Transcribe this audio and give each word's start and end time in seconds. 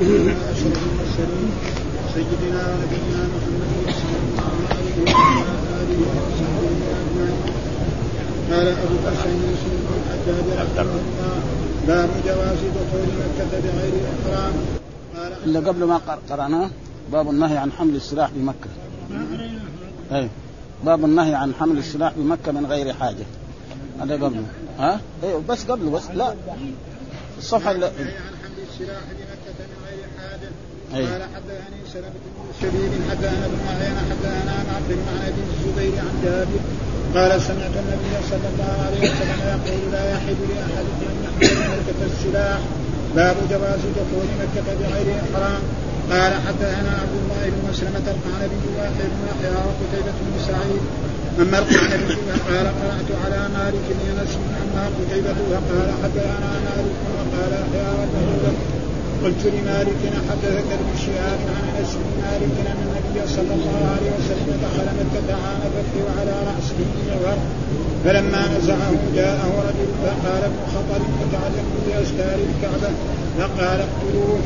سيدنا 0.00 0.22
ونبينا 2.72 3.22
محمد 3.34 3.72
صلى 4.00 4.16
الله 4.24 4.50
عليه 4.70 4.96
وعلى 5.06 5.52
اله 5.80 5.98
وصحبه 6.00 6.72
اجمعين 7.00 7.40
قال 8.50 8.66
ابو 8.68 8.94
الحسن 8.94 9.30
مسلم 9.36 9.80
بن 9.82 9.92
الحجاج 9.92 10.46
رحمه 10.58 10.82
الله 10.82 11.36
باب 11.86 12.10
جواز 12.26 12.58
دخول 12.58 13.08
مكه 13.20 13.52
بغير 13.60 13.94
احرام 14.10 14.54
قال 15.16 15.32
إلا 15.44 15.60
قبل 15.68 15.82
ما 15.84 15.96
قرأناه 16.30 16.70
باب 17.12 17.30
النهي 17.30 17.56
عن 17.56 17.72
حمل 17.72 17.94
السلاح 17.96 18.30
بمكة. 18.34 18.70
أي 20.12 20.28
باب 20.84 21.04
النهي 21.04 21.34
عن 21.34 21.54
حمل 21.54 21.78
السلاح 21.78 22.12
بمكة 22.16 22.52
من 22.52 22.66
غير 22.66 22.92
حاجة. 22.94 23.24
هذا 24.00 24.14
قبله 24.14 24.44
ها؟ 24.78 25.00
أيوه 25.22 25.42
بس 25.48 25.64
قبله 25.64 25.90
بس 25.90 26.02
لا. 26.14 26.34
الصفحة 27.38 27.70
اللي... 27.70 27.86
عن 27.86 27.92
حمل 27.92 28.64
السلاح 28.72 29.00
قال 30.94 31.22
حدثني 31.34 31.80
سلمة 31.92 32.20
بن 32.36 32.46
شديد 32.60 32.92
حدثنا 33.10 33.46
ابن 33.46 33.60
عيينة 33.68 34.00
حدثنا 34.10 34.52
عن 34.58 34.66
عبد 34.76 34.90
بن 35.00 35.08
ابي 35.26 35.42
الزبير 35.50 35.94
عن 36.06 36.14
جابر. 36.24 36.62
قال 37.14 37.42
سمعت 37.42 37.74
النبي 37.82 38.12
صلى 38.30 38.48
الله 38.52 38.74
عليه 38.86 39.00
وسلم 39.10 39.40
يقول 39.50 39.92
لا 39.92 40.04
يحل 40.12 40.40
لاحدكم 40.56 41.08
أن 41.12 41.42
يحمل 41.42 41.68
ملكة 41.70 42.00
السلاح. 42.12 42.60
باب 43.16 43.36
جواز 43.50 43.82
دخول 44.00 44.26
مكة 44.42 44.66
بغير 44.80 45.08
إحرام. 45.22 45.62
قال 46.12 46.32
حدثنا 46.46 46.92
عبد 47.02 47.16
الله 47.22 47.44
بن 47.54 47.60
مسلمة 47.70 48.06
القعنبي 48.14 48.66
واحد 48.78 49.08
بن 49.14 49.20
يحيى 49.30 49.56
وقتيبة 49.68 50.16
بن 50.26 50.34
سعيد. 50.48 50.82
أما 51.40 51.58
القعنبي 51.58 52.14
قال 52.48 52.66
قرأت 52.80 53.10
على 53.24 53.40
مالك 53.56 53.86
بن 53.96 54.20
أنس 54.20 54.32
أما 54.62 54.84
قتيبة 54.96 55.36
وقال 55.50 55.88
حدثنا 56.02 56.50
مالك 56.66 56.96
وقال 57.14 57.52
يحيى 57.62 57.88
والله 57.98 58.79
قلت 59.24 59.46
لمالك 59.46 60.02
حدثك 60.28 60.68
ابن 60.78 60.90
شهاب 61.04 61.40
عن 61.54 61.64
أنس 61.78 61.92
بن 61.94 62.10
مالك 62.22 62.54
إن 62.60 62.78
النبي 62.86 63.28
صلى 63.36 63.54
الله 63.58 63.80
عليه 63.94 64.10
وسلم 64.18 64.48
دخل 64.66 64.86
مكة 65.00 65.34
عام 65.44 65.60
الفتح 65.66 65.94
وعلى 66.06 66.34
رأسه 66.48 66.78
جوهر 67.06 67.38
فلما 68.04 68.58
نزعه 68.58 68.92
جاءه 69.14 69.52
رجل 69.68 69.88
فقال 70.02 70.42
ابن 70.44 70.62
خطر 70.74 71.00
متعلق 71.20 71.66
باستار 71.86 72.38
الكعبة؟ 72.48 72.94
فقال 73.38 73.80
اقتلوه. 73.80 74.40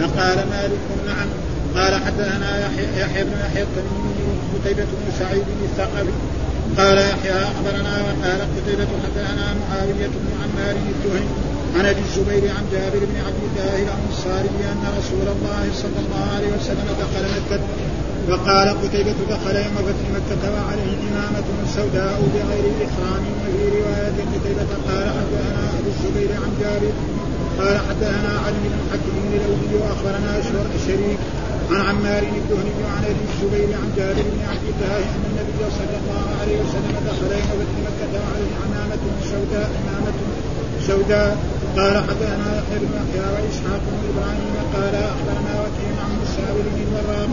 فقال 0.00 0.36
مالك 0.50 0.84
نعم. 1.06 1.28
قال 1.76 2.02
حدثنا 2.04 2.66
يحيى 2.66 3.00
يحيى 3.00 3.24
بن 3.24 3.32
يحيى 3.32 3.62
التميمي 3.62 4.14
وقتيبة 4.54 4.84
بن 4.84 5.12
سعيد 5.18 5.44
الثقفي. 5.64 6.12
قال 6.78 6.98
يحيى 6.98 7.42
أخبرنا 7.42 8.02
وقال 8.02 8.40
قتيبة 8.40 8.86
حدثنا 9.04 9.54
معاوية 9.60 10.06
بن 10.06 10.28
عمار 10.42 10.76
الدهني 10.76 11.57
عن 11.76 11.84
أبي 11.86 12.00
الزبير 12.00 12.44
عن 12.56 12.64
جابر 12.72 12.98
بن 13.10 13.16
عبد 13.26 13.42
الله 13.48 13.76
الأنصاري 13.86 14.48
أن 14.72 14.82
رسول 14.98 15.26
الله 15.36 15.62
صلى 15.82 15.98
الله 16.04 16.24
عليه 16.36 16.50
وسلم 16.56 16.88
دخل 17.02 17.24
مكة 17.36 17.60
وقال 18.30 18.68
قتيبة 18.82 19.18
دخل 19.30 19.56
يوم 19.56 19.76
فتح 19.88 20.06
مكة 20.16 20.42
وعليه 20.54 20.96
إمامة 21.08 21.48
سوداء 21.76 22.18
بغير 22.34 22.66
إحرام 22.86 23.22
وفي 23.40 23.62
رواية 23.78 24.18
قتيبة 24.34 24.70
قال 24.88 25.04
حدثنا 25.16 25.62
أبو 25.78 25.88
الزبير 25.94 26.30
عن 26.42 26.50
جابر 26.60 26.92
قال 27.58 27.78
حدثنا 27.88 28.32
علي 28.46 28.64
بن 28.72 28.80
حكيم 28.92 29.26
الأولي 29.38 29.74
وأخبرنا 29.82 30.32
شريك 30.86 31.18
عن 31.70 31.80
عمار 31.80 32.22
الدهني 32.22 32.74
عن 32.96 33.02
أبي 33.10 33.24
الزبير 33.30 33.68
عن 33.80 33.88
جابر 33.96 34.22
بن 34.34 34.40
عبد 34.50 34.66
الله 34.72 34.98
أن 35.14 35.22
النبي 35.30 35.60
صلى 35.78 35.96
الله 36.00 36.24
عليه 36.40 36.56
وسلم 36.62 36.94
دخل 37.06 37.30
يوم 37.32 37.48
فتح 37.60 37.76
مكة 37.88 38.12
وعليه 38.22 38.52
عمامه 38.64 39.02
سوداء 39.32 39.70
عمامه 39.80 40.16
سوداء. 40.86 41.36
قال 41.78 41.96
حدثنا 42.08 42.46
يحيى 42.58 42.78
بن 42.82 42.90
يحيى 42.98 43.26
وإسحاق 43.34 43.82
بن 43.92 44.00
إبراهيم 44.10 44.54
قال 44.74 44.94
أخبرنا 45.12 45.54
وكيع 45.62 45.92
عن 46.04 46.12
مساور 46.22 46.64
بن 46.74 46.80
الوراق 46.86 47.30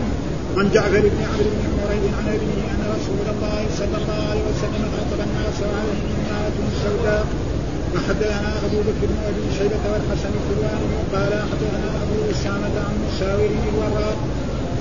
عن 0.58 0.66
جعفر 0.74 1.04
بن 1.14 1.20
عمرو 1.30 1.50
بن 1.56 1.64
حميد 1.74 2.04
عن 2.18 2.26
ابنه 2.36 2.60
أن 2.74 2.82
رسول 2.96 3.26
الله 3.34 3.60
صلى 3.80 3.96
الله 4.00 4.20
عليه 4.30 4.44
وسلم 4.50 4.82
خطب 4.96 5.20
الناس 5.26 5.56
وعليه 5.62 6.02
عمامه 6.18 6.68
سوداء. 6.84 7.24
وحدثنا 7.94 8.50
أبو 8.66 8.78
بكر 8.86 9.06
بن 9.10 9.18
أبي 9.30 9.44
شيبة 9.58 9.84
والحسن 9.92 10.32
الحلواني 10.38 10.88
قال 11.14 11.32
حدثنا 11.50 11.88
أبو 12.02 12.16
أسامة 12.34 12.74
عن 12.86 12.94
مساور 13.06 13.48
بن 13.56 13.64
الوراق 13.72 14.18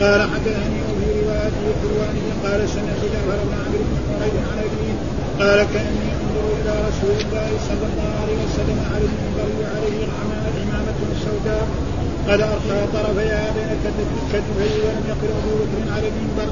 قال 0.02 0.20
حدثني 0.34 0.80
وفي 0.88 1.08
روايته 1.22 1.64
الحلواني 1.74 2.26
قال 2.44 2.60
سمعت 2.76 3.02
جعفر 3.14 3.40
بن 3.48 3.54
عمرو 3.64 3.84
بن 3.90 3.96
حميد 4.08 4.36
عن 4.50 4.58
أبيه 4.68 4.96
قال 5.40 5.60
كأني 5.74 6.08
أنظر 6.20 6.46
إلى 6.60 6.74
رسول 6.88 7.16
الله 7.26 7.50
صلى 7.68 7.86
الله 7.90 8.12
عليه 8.22 8.38
وسلم 8.46 8.78
على 8.92 9.06
المنبر 9.10 9.50
وعليه 9.60 10.00
الامامه 10.08 11.00
السوداء. 11.16 11.68
قد 12.30 12.42
ارخى 12.42 12.80
طرفيها 12.94 13.46
بين 13.56 13.72
كتفيه 14.32 14.76
ولم 14.86 15.04
يقل 15.12 15.30
أبو 15.40 15.52
بكر 15.62 15.94
على 15.96 16.08
المنبر. 16.12 16.50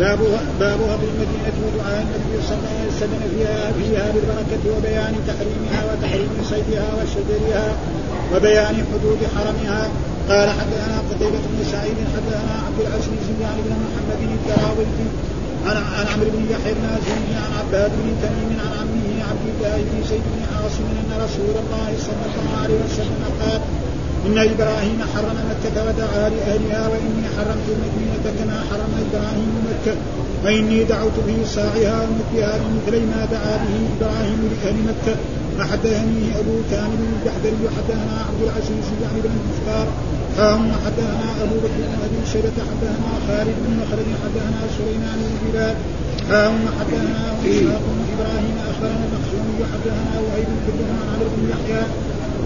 باب 0.00 0.18
باب 0.60 0.80
هضم 0.80 1.08
المدينة 1.14 1.56
ودعاء 1.64 2.00
النبي 2.06 2.36
صلى 2.48 2.56
الله 2.58 2.74
عليه 2.78 2.90
وسلم 2.96 3.22
فيها 3.34 3.72
فيها 3.78 4.06
بالبركة 4.12 4.62
وبيان 4.76 5.14
تحريمها 5.28 5.80
وتحريم 5.88 6.30
صيدها 6.50 6.88
وشجرها 6.98 7.66
وبيان 8.34 8.76
حدود 8.90 9.18
حرمها. 9.34 9.82
قال 10.30 10.48
حدثنا 10.50 10.98
قتيبة 11.10 11.42
بن 11.52 11.64
سعيد 11.72 11.98
حدثنا 12.14 12.54
عبد 12.66 12.80
العزيز 12.80 13.26
يعني 13.42 13.60
بن 13.66 13.72
محمد 13.84 14.20
الدراوردي 14.38 15.08
عن 15.66 15.76
عن 15.76 16.06
عمرو 16.12 16.30
بن 16.30 16.44
يحيى 16.50 16.74
بن 16.74 16.84
عن 17.42 17.52
عباد 17.60 17.90
بن 17.90 18.08
تميم 18.22 18.50
عن 18.64 18.72
عمه 18.80 19.24
عبد 19.30 19.46
الله 19.54 19.76
بن 19.76 20.08
زيد 20.08 20.22
بن 20.34 20.42
عاصم 20.54 20.84
أن 21.00 21.10
رسول 21.24 21.54
الله 21.62 21.88
صلى 22.06 22.24
الله 22.28 22.62
عليه 22.62 22.78
وسلم 22.84 23.22
قال 23.40 23.60
إن 24.26 24.38
إبراهيم 24.38 24.98
حرم 25.14 25.36
مكة 25.50 25.76
ودعا 25.86 26.28
لأهلها 26.28 26.88
وإني 26.88 27.24
حرمت 27.36 27.66
المدينة 27.74 28.24
كما 28.38 28.58
حرم 28.70 28.92
إبراهيم 29.06 29.50
مكة 29.70 29.96
وإني 30.44 30.84
دعوت 30.84 31.16
به 31.26 31.38
صاعها 31.44 31.96
ومدها 32.02 32.58
بمثل 32.58 33.06
ما 33.06 33.20
دعا 33.32 33.56
به 33.64 33.76
إبراهيم 33.96 34.40
لأهل 34.50 34.76
مكة 34.90 35.16
وحدثني 35.58 36.24
أبو 36.40 36.54
كامل 36.70 37.00
الجحدري 37.14 37.64
حدثنا 37.76 38.14
عبد 38.28 38.42
العزيز 38.42 38.86
يعني 39.02 39.20
بن 39.24 39.30
المختار 39.40 39.86
حاهم 40.36 40.72
حدثنا 40.84 41.28
أبو 41.42 41.56
بكر 41.64 41.80
بن 41.88 41.98
أبي 42.06 42.20
شيبة 42.32 42.58
حدثنا 42.70 43.10
خالد 43.28 43.56
بن 43.64 43.72
مخلد 43.80 44.08
حدثنا 44.22 44.60
سليمان 44.78 45.18
بن 45.30 45.52
بلال 45.52 45.76
حاهم 46.30 46.60
حدثنا 46.78 47.20
إسحاق 47.40 47.82
بن 47.94 48.00
إبراهيم 48.14 48.56
أخبرنا 48.70 49.04
المخزومي 49.08 49.60
حدثنا 49.72 50.14
وهيب 50.24 50.48
بن 50.68 50.84
عن 50.98 51.08
عمرو 51.14 51.28
بن 51.36 51.42
يحيى 51.52 51.82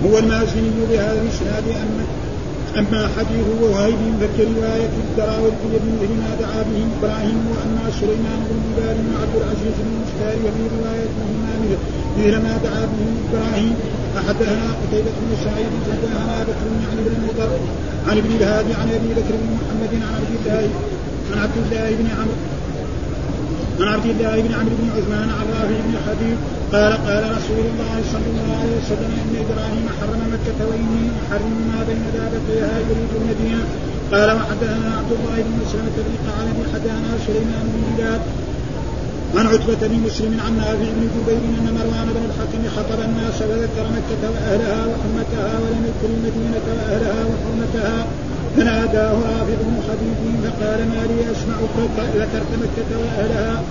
هو 0.05 0.19
المازني 0.19 0.71
بهذا 0.91 1.23
الإسناد 1.23 1.65
اما 1.69 2.05
أما 2.79 3.09
حديث 3.17 3.47
وهيب 3.63 3.99
فكروايه 4.21 4.93
الدراوردي 5.05 5.67
بمثل 5.85 6.13
ما 6.23 6.31
دعا 6.41 6.63
به 6.69 6.79
إبراهيم 6.99 7.39
واما 7.51 7.85
سليمان 8.01 8.41
بن 8.49 8.59
جبال 8.67 8.97
وعبد 9.13 9.35
العزيز 9.41 9.75
بن 9.79 9.93
المختار 9.93 10.37
وفي 10.45 10.63
روايتهما 10.77 11.53
مثل 12.19 12.37
ما 12.45 12.55
دعا 12.65 12.85
به 12.93 13.07
إبراهيم 13.29 13.75
احدثنا 14.19 14.67
قتيبة 14.81 15.13
بن 15.23 15.31
سعيد 15.45 15.73
حدثنا 15.87 16.43
بكر 16.49 16.67
عن 16.91 16.99
ابن 16.99 17.13
المطر 17.19 17.51
عن 18.09 18.19
ابن 18.19 18.31
الهادي 18.37 18.75
عن 18.75 18.89
أبي 18.89 19.09
بكر 19.19 19.35
بن 19.43 19.49
محمد 19.57 19.93
عن 20.07 20.15
عبد 20.19 20.33
الله 20.39 20.69
عن 21.33 21.39
عبد 21.39 21.57
الله 21.65 21.91
بن 22.01 22.07
عمرو 22.19 22.39
عن 23.81 23.89
عبد 23.95 24.07
الله 24.07 24.41
بن 24.41 24.55
عمرو 24.55 24.75
بن 24.81 24.89
عثمان 24.97 25.29
عن 25.39 25.47
رافع 25.55 25.79
بن 25.87 25.95
حبيب 26.07 26.39
قال 26.73 26.93
قال 27.07 27.23
رسول 27.37 27.65
الله 27.71 27.95
صلى 28.13 28.29
الله 28.33 28.49
عليه 28.61 28.75
وسلم 28.81 29.13
إن 29.23 29.33
إبراهيم 29.45 29.87
حرم 29.99 30.21
مكة 30.35 30.59
وإني 30.69 31.05
أحرم 31.23 31.55
ما 31.73 31.81
بين 31.89 32.05
دابتيها 32.17 32.75
يريد 32.89 33.13
المدينة. 33.21 33.65
قال 34.13 34.29
وحدثنا 34.37 34.89
عبد 34.99 35.13
الله 35.19 35.37
بن 35.47 35.53
مسلمة 35.63 35.97
بن 36.07 36.15
قعنب 36.29 36.57
حدثنا 36.73 37.11
سليمان 37.27 37.65
بن 37.73 37.83
بلال 37.97 38.21
عن 39.37 39.47
عتبة 39.47 39.83
بن 39.89 39.99
مسلم 40.07 40.33
عن 40.45 40.53
نافع 40.57 40.89
بن 40.97 41.05
جبير 41.15 41.43
أن 41.61 41.67
مروان 41.79 42.09
بن 42.17 42.23
الحكم 42.31 42.63
خطب 42.77 43.01
الناس 43.09 43.37
وذكر 43.49 43.87
مكة 43.97 44.23
وأهلها 44.33 44.83
وحرمتها 44.91 45.53
ولم 45.63 45.83
يذكر 45.89 46.09
المدينة 46.17 46.67
وأهلها 46.77 47.23
وحرمتها 47.31 48.07
فناداه 48.57 49.13
رافع 49.13 49.57
بن 49.69 49.75
خبيب 49.89 50.21
فقال 50.45 50.79
ما 50.93 51.03
لي 51.09 51.19
أسمعك؟ 51.33 51.77
ذكرت 52.21 52.53
مكة 52.65 52.91
وأهلها. 53.03 53.63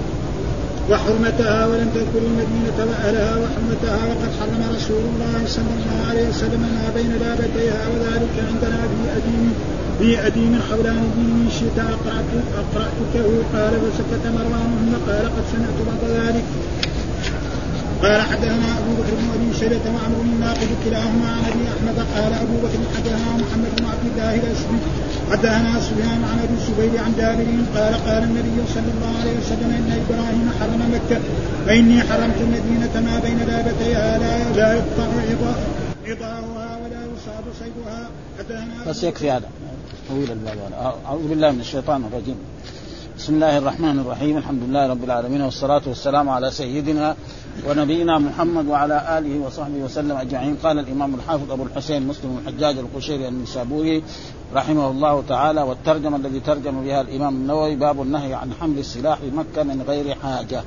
وحرمتها 0.92 1.66
ولم 1.68 1.90
تذكر 1.96 2.22
المدينة 2.32 2.78
وأهلها 2.90 3.34
وحرمتها 3.42 4.00
وقد 4.10 4.30
حرم 4.40 4.62
رسول 4.76 5.04
الله 5.12 5.40
صلى 5.48 5.72
الله 5.78 5.98
عليه 6.10 6.30
وسلم 6.30 6.62
ما 6.62 6.88
بين 6.96 7.12
لابتيها 7.22 7.82
وذلك 7.92 8.36
عندنا 8.50 8.82
في 8.92 9.02
أديم 9.18 9.54
في 10.00 10.28
أديم 10.28 10.60
خولان 10.70 11.04
دين 11.16 11.50
شئت 11.60 11.80
أقرأت 11.80 12.32
أقرأتكه 12.62 13.28
قال 13.54 13.74
فسكت 13.84 14.24
مروان 14.36 14.70
ثم 14.80 15.12
قال 15.12 15.26
قد 15.36 15.44
سمعت 15.52 15.78
بعض 15.90 16.12
ذلك. 16.20 16.44
قال 18.04 18.22
حدثنا 18.22 18.70
أبو 18.80 18.92
بكر 19.00 19.14
بن 19.20 19.28
أبي 19.36 19.60
شيبة 19.60 19.86
وعمرو 19.94 20.22
بن 20.22 20.40
ناقد 20.40 20.70
كلاهما 20.86 21.28
عن 21.36 21.44
أبي 21.52 21.64
أحمد. 21.74 21.98
قال 22.16 22.34
أبو 22.44 22.56
بكر 22.64 22.80
حدثنا 22.96 23.32
محمد 23.44 23.72
بن 23.78 23.86
عبد 23.86 24.06
الله 24.12 24.36
الاسدي 24.36 24.80
حدثنا 25.32 25.80
سفيان 25.80 26.22
عن 26.32 26.40
أبي 26.44 26.54
الزبير 26.54 27.04
عن 27.04 27.12
جابر 27.18 27.48
قال 27.76 27.94
قال 28.08 28.24
النبي 28.24 28.58
صلى 28.74 28.92
الله 28.96 29.20
عليه 29.22 29.36
وسلم 29.40 29.70
إن 29.80 29.90
إبراهيم 30.02 30.48
حرم 30.60 30.82
مكة 30.96 31.22
فإني 31.66 32.02
حرمت 32.02 32.36
المدينة 32.42 33.12
ما 33.12 33.20
بين 33.20 33.38
بابتيها 33.38 34.18
لا 34.20 34.54
لا 34.60 34.74
يقطع 34.74 35.08
عضاؤها 36.08 36.78
ولا 36.84 37.02
صيدها. 37.60 38.10
حدثنا 38.40 38.86
بس 38.88 39.04
يكفي 39.04 39.32
هذا. 39.32 39.50
طويل 40.10 40.32
الباب. 40.32 40.58
أعوذ 41.06 41.28
بالله 41.28 41.52
من 41.52 41.60
الشيطان 41.60 42.04
الرجيم. 42.12 42.36
بسم 43.18 43.34
الله 43.34 43.58
الرحمن 43.58 44.00
الرحيم. 44.00 44.38
الحمد 44.38 44.64
لله 44.64 44.88
رب 44.88 45.04
العالمين 45.04 45.42
والصلاة 45.42 45.82
والسلام 45.88 46.30
على 46.30 46.52
سيدنا 46.52 47.16
ونبينا 47.68 48.20
محمد 48.20 48.68
وعلى 48.68 49.18
آله 49.18 49.40
وصحبه 49.40 49.78
وسلم 49.84 50.18
أجمعين. 50.18 50.56
قال 50.64 50.80
الإمام 50.80 51.16
الحافظ 51.16 51.52
أبو 51.52 51.64
الحسين 51.64 52.08
مسلم 52.08 52.42
الحجاج 52.42 52.78
القشيري 52.78 53.28
النسابوري 53.28 54.04
رحمه 54.56 54.92
الله 54.92 55.24
تعالى 55.30 55.62
والترجمة 55.62 56.18
الذي 56.18 56.40
ترجم 56.40 56.84
بها 56.84 57.02
الإمام 57.02 57.36
النووي 57.36 57.76
باب 57.76 58.02
النهي 58.02 58.34
عن 58.34 58.54
حمل 58.62 58.80
السلاح 58.80 59.20
بمكة 59.24 59.64
من 59.64 59.82
غير 59.82 60.16
حاجة. 60.16 60.64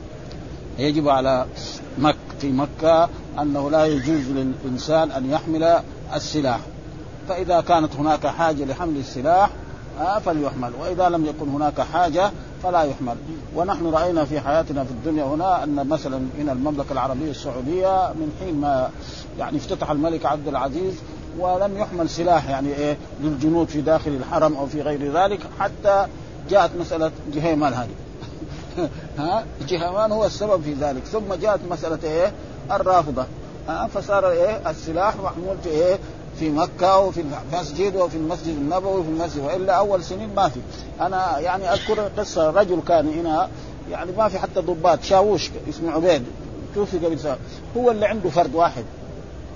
يجب 0.79 1.09
على 1.09 1.47
مكة 1.99 2.17
في 2.41 2.53
مكة 2.53 3.09
أنه 3.41 3.71
لا 3.71 3.87
يجوز 3.87 4.29
للإنسان 4.29 5.11
أن 5.11 5.31
يحمل 5.31 5.81
السلاح. 6.15 6.61
فإذا 7.29 7.61
كانت 7.61 7.97
هناك 7.97 8.27
حاجة 8.27 8.65
لحمل 8.65 8.97
السلاح 8.97 9.51
آه 10.01 10.19
فليحمل. 10.19 10.73
وإذا 10.81 11.09
لم 11.09 11.27
يكن 11.27 11.49
هناك 11.49 11.81
حاجة 11.81 12.31
فلا 12.65 12.83
يحمل. 12.83 13.17
ونحن 13.57 13.87
رأينا 13.87 14.25
في 14.25 14.41
حياتنا 14.41 14.85
في 14.85 14.91
الدنيا 14.91 15.25
هنا 15.25 15.65
أن 15.65 15.89
مثلا 15.89 16.19
من 16.19 16.49
المملكة 16.53 16.93
العربية 16.93 17.31
السعودية 17.31 18.13
من 18.13 18.33
حين 18.41 18.61
ما 18.61 18.91
يعني 19.39 19.57
افتتح 19.57 19.91
الملك 19.91 20.27
عبد 20.27 20.49
العزيز 20.49 20.95
ولم 21.39 21.79
يحمل 21.79 22.09
سلاح 22.09 22.49
يعني 22.49 22.75
إيه 22.75 22.97
للجنود 23.23 23.69
في 23.69 23.81
داخل 23.81 24.11
الحرم 24.11 24.57
أو 24.57 24.67
في 24.67 24.83
غير 24.83 25.13
ذلك 25.13 25.41
حتى 25.59 26.07
جاءت 26.51 26.71
مسألة 26.81 27.11
جهيمان 27.35 27.73
هذه. 27.73 27.95
ها؟ 29.19 29.45
جهيمان 29.69 30.13
هو 30.13 30.25
السبب 30.25 30.63
في 30.63 30.75
ذلك. 30.75 31.05
ثم 31.05 31.35
جاءت 31.35 31.61
مسألة 31.71 31.99
إيه؟ 32.05 32.33
الرافضة. 32.71 33.25
ها؟ 33.69 33.87
فصار 33.87 34.31
إيه؟ 34.31 34.71
السلاح 34.71 35.17
محمول 35.17 35.57
في 35.63 35.69
إيه؟ 35.69 35.99
في 36.39 36.51
مكة 36.51 36.99
وفي 36.99 37.21
المسجد 37.21 37.97
وفي 37.97 38.17
المسجد 38.17 38.49
النبوي 38.49 39.01
وفي 39.01 39.09
المسجد 39.09 39.45
وإلا 39.45 39.73
أول 39.73 40.05
سنين 40.05 40.35
ما 40.35 40.49
في. 40.49 40.61
أنا 41.01 41.39
يعني 41.39 41.73
أذكر 41.73 42.01
قصة 42.01 42.51
رجل 42.51 42.81
كان 42.89 43.09
هنا 43.09 43.49
يعني 43.91 44.13
ما 44.13 44.29
في 44.29 44.39
حتى 44.39 44.61
ضباط 44.61 45.03
شاووش 45.03 45.51
اسمه 45.69 45.93
عبيد 45.93 46.25
توفي 46.75 46.99
قبل 46.99 47.19
سنة. 47.19 47.37
هو 47.77 47.91
اللي 47.91 48.07
عنده 48.07 48.31
فرد 48.31 48.55
واحد. 48.55 48.85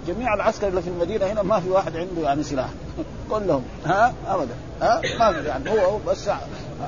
جميع 0.06 0.34
العسكر 0.34 0.68
اللي 0.68 0.82
في 0.82 0.88
المدينة 0.88 1.26
هنا 1.26 1.42
ما 1.42 1.60
في 1.60 1.68
واحد 1.68 1.96
عنده 1.96 2.22
يعني 2.22 2.42
سلاح. 2.42 2.68
كلهم. 3.30 3.62
ها؟ 3.84 4.14
أبدا. 4.28 4.54
ها؟ 4.82 5.00
ما 5.18 5.32
في 5.32 5.48
يعني. 5.48 5.70
هو 5.70 5.98
بس 6.08 6.30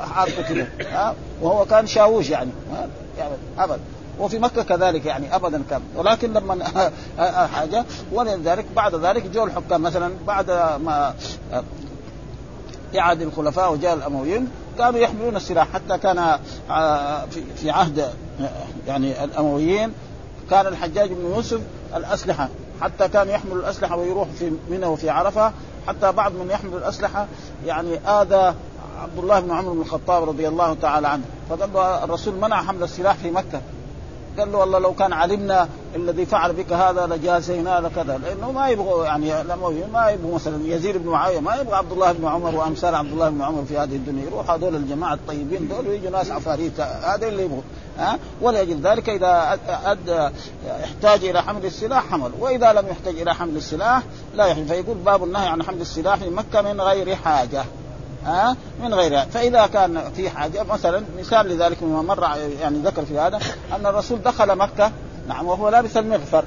حارته 0.00 0.42
كده. 0.42 0.66
ها؟ 0.81 1.14
وهو 1.42 1.64
كان 1.64 1.87
شاووش 1.87 2.31
يعني. 2.31 2.50
يعني 3.19 3.34
أبدا. 3.58 3.81
وفي 4.20 4.38
مكة 4.38 4.62
كذلك 4.62 5.06
يعني 5.06 5.34
أبدا 5.34 5.62
كان 5.70 5.82
ولكن 5.96 6.32
لما 6.32 6.90
حاجة. 7.55 7.84
ولذلك 8.12 8.64
بعد 8.76 8.94
ذلك 8.94 9.26
جو 9.26 9.44
الحكام 9.44 9.82
مثلا 9.82 10.12
بعد 10.26 10.50
ما 10.84 11.14
إعادة 12.99 13.25
الخلفاء 13.25 13.72
وجاء 13.72 13.94
الأمويين 13.94 14.49
كانوا 14.78 15.00
يحملون 15.00 15.37
السلاح. 15.37 15.69
حتى 15.69 15.99
كان 15.99 16.38
في 17.56 17.70
عهد 17.70 18.08
يعني 18.87 19.25
الأمويين 19.25 19.93
كان 20.50 20.66
الحجاج 20.66 21.12
بن 21.12 21.31
يوسف 21.34 21.61
الأسلحة. 21.96 22.49
حتى 22.81 23.08
كان 23.08 23.28
يحمل 23.28 23.52
الأسلحة 23.52 23.96
ويروح 23.96 24.28
في 24.38 24.52
منى 24.70 24.87
وفي 24.87 25.11
عرفة. 25.11 25.52
حتى 25.87 26.12
بعض 26.12 26.32
من 26.32 26.50
يحمل 26.50 26.76
الأسلحة 26.76 27.26
يعني 27.66 27.99
آذى 27.99 28.55
عبد 29.00 29.19
الله 29.19 29.40
بن 29.40 29.50
عمر 29.50 29.73
بن 29.73 29.81
الخطاب 29.81 30.28
رضي 30.28 30.49
الله 30.49 30.75
تعالى 30.75 31.08
عنه. 31.08 31.25
فقال 31.50 31.76
الرسول 31.76 32.34
منع 32.34 32.62
حمل 32.62 32.82
السلاح 32.82 33.16
في 33.16 33.31
مكة. 33.31 33.61
قال 34.38 34.53
له 34.53 34.59
والله 34.59 34.79
لو 34.79 34.94
كان 34.94 35.12
علمنا 35.12 35.69
الذي 35.97 36.27
فعل 36.27 36.53
بك 36.53 36.73
هذا 36.73 37.06
لجازينا 37.06 37.81
لكذا 37.81 38.19
لأنه 38.19 38.53
ما 38.53 38.69
يبغوا 38.69 39.05
يعني 39.05 39.32
ما 39.93 40.11
يبغوا 40.11 40.35
مثلا 40.35 40.61
يزيد 40.65 40.97
بن 40.97 41.09
معاوية 41.09 41.41
ما 41.41 41.56
يبغى 41.56 41.75
عبد 41.75 41.93
الله 41.93 42.12
بن 42.12 42.27
عمر 42.27 42.55
وأمثال 42.55 42.94
عبد 42.94 43.12
الله 43.12 43.29
بن 43.29 43.43
عمر 43.43 43.65
في 43.65 43.79
هذه 43.79 43.97
الدنيا. 43.97 44.25
يروح 44.25 44.50
هذول 44.50 44.77
الجماعة 44.77 45.15
الطيبين 45.15 45.69
دول 45.69 45.88
ويجوا 45.88 46.11
ناس 46.11 46.31
عفاريت 46.31 46.81
هذا 46.81 47.29
اللي 47.29 47.43
يبغوا 47.43 47.62
ها؟ 47.99 48.19
ولأجل 48.41 48.81
ذلك 48.81 49.09
إذا 49.09 49.59
أد 49.85 50.33
احتاج 50.85 51.25
إلى 51.25 51.43
حمل 51.43 51.67
السلاح 51.67 52.11
حمل. 52.11 52.31
وإذا 52.41 52.73
لم 52.73 52.87
يحتاج 52.88 53.21
إلى 53.21 53.35
حمل 53.35 53.56
السلاح 53.56 54.03
لا 54.35 54.47
يحمل. 54.47 54.69
فيقول 54.69 54.97
باب 54.97 55.25
النهي 55.25 55.49
عن 55.49 55.62
حمل 55.62 55.81
السلاح 55.81 56.17
في 56.17 56.31
مكة 56.31 56.62
من 56.62 56.81
غير 56.81 57.17
حاجة. 57.17 57.65
ها؟ 58.25 58.56
من 58.82 58.94
غيرها 58.94 59.25
فإذا 59.25 59.67
كان 59.67 60.11
في 60.17 60.31
حاجة 60.31 60.62
مثلا 60.62 61.02
مثال 61.19 61.46
لذلك 61.49 61.82
مما 61.82 62.02
مر 62.02 62.28
يعني 62.61 62.78
ذكر 62.78 63.05
في 63.05 63.19
هذا 63.19 63.38
أن 63.76 63.87
الرسول 63.87 64.22
دخل 64.22 64.56
مكة 64.56 64.93
نعم 65.28 65.46
وهو 65.46 65.69
لابس 65.69 65.96
المغفر. 65.96 66.44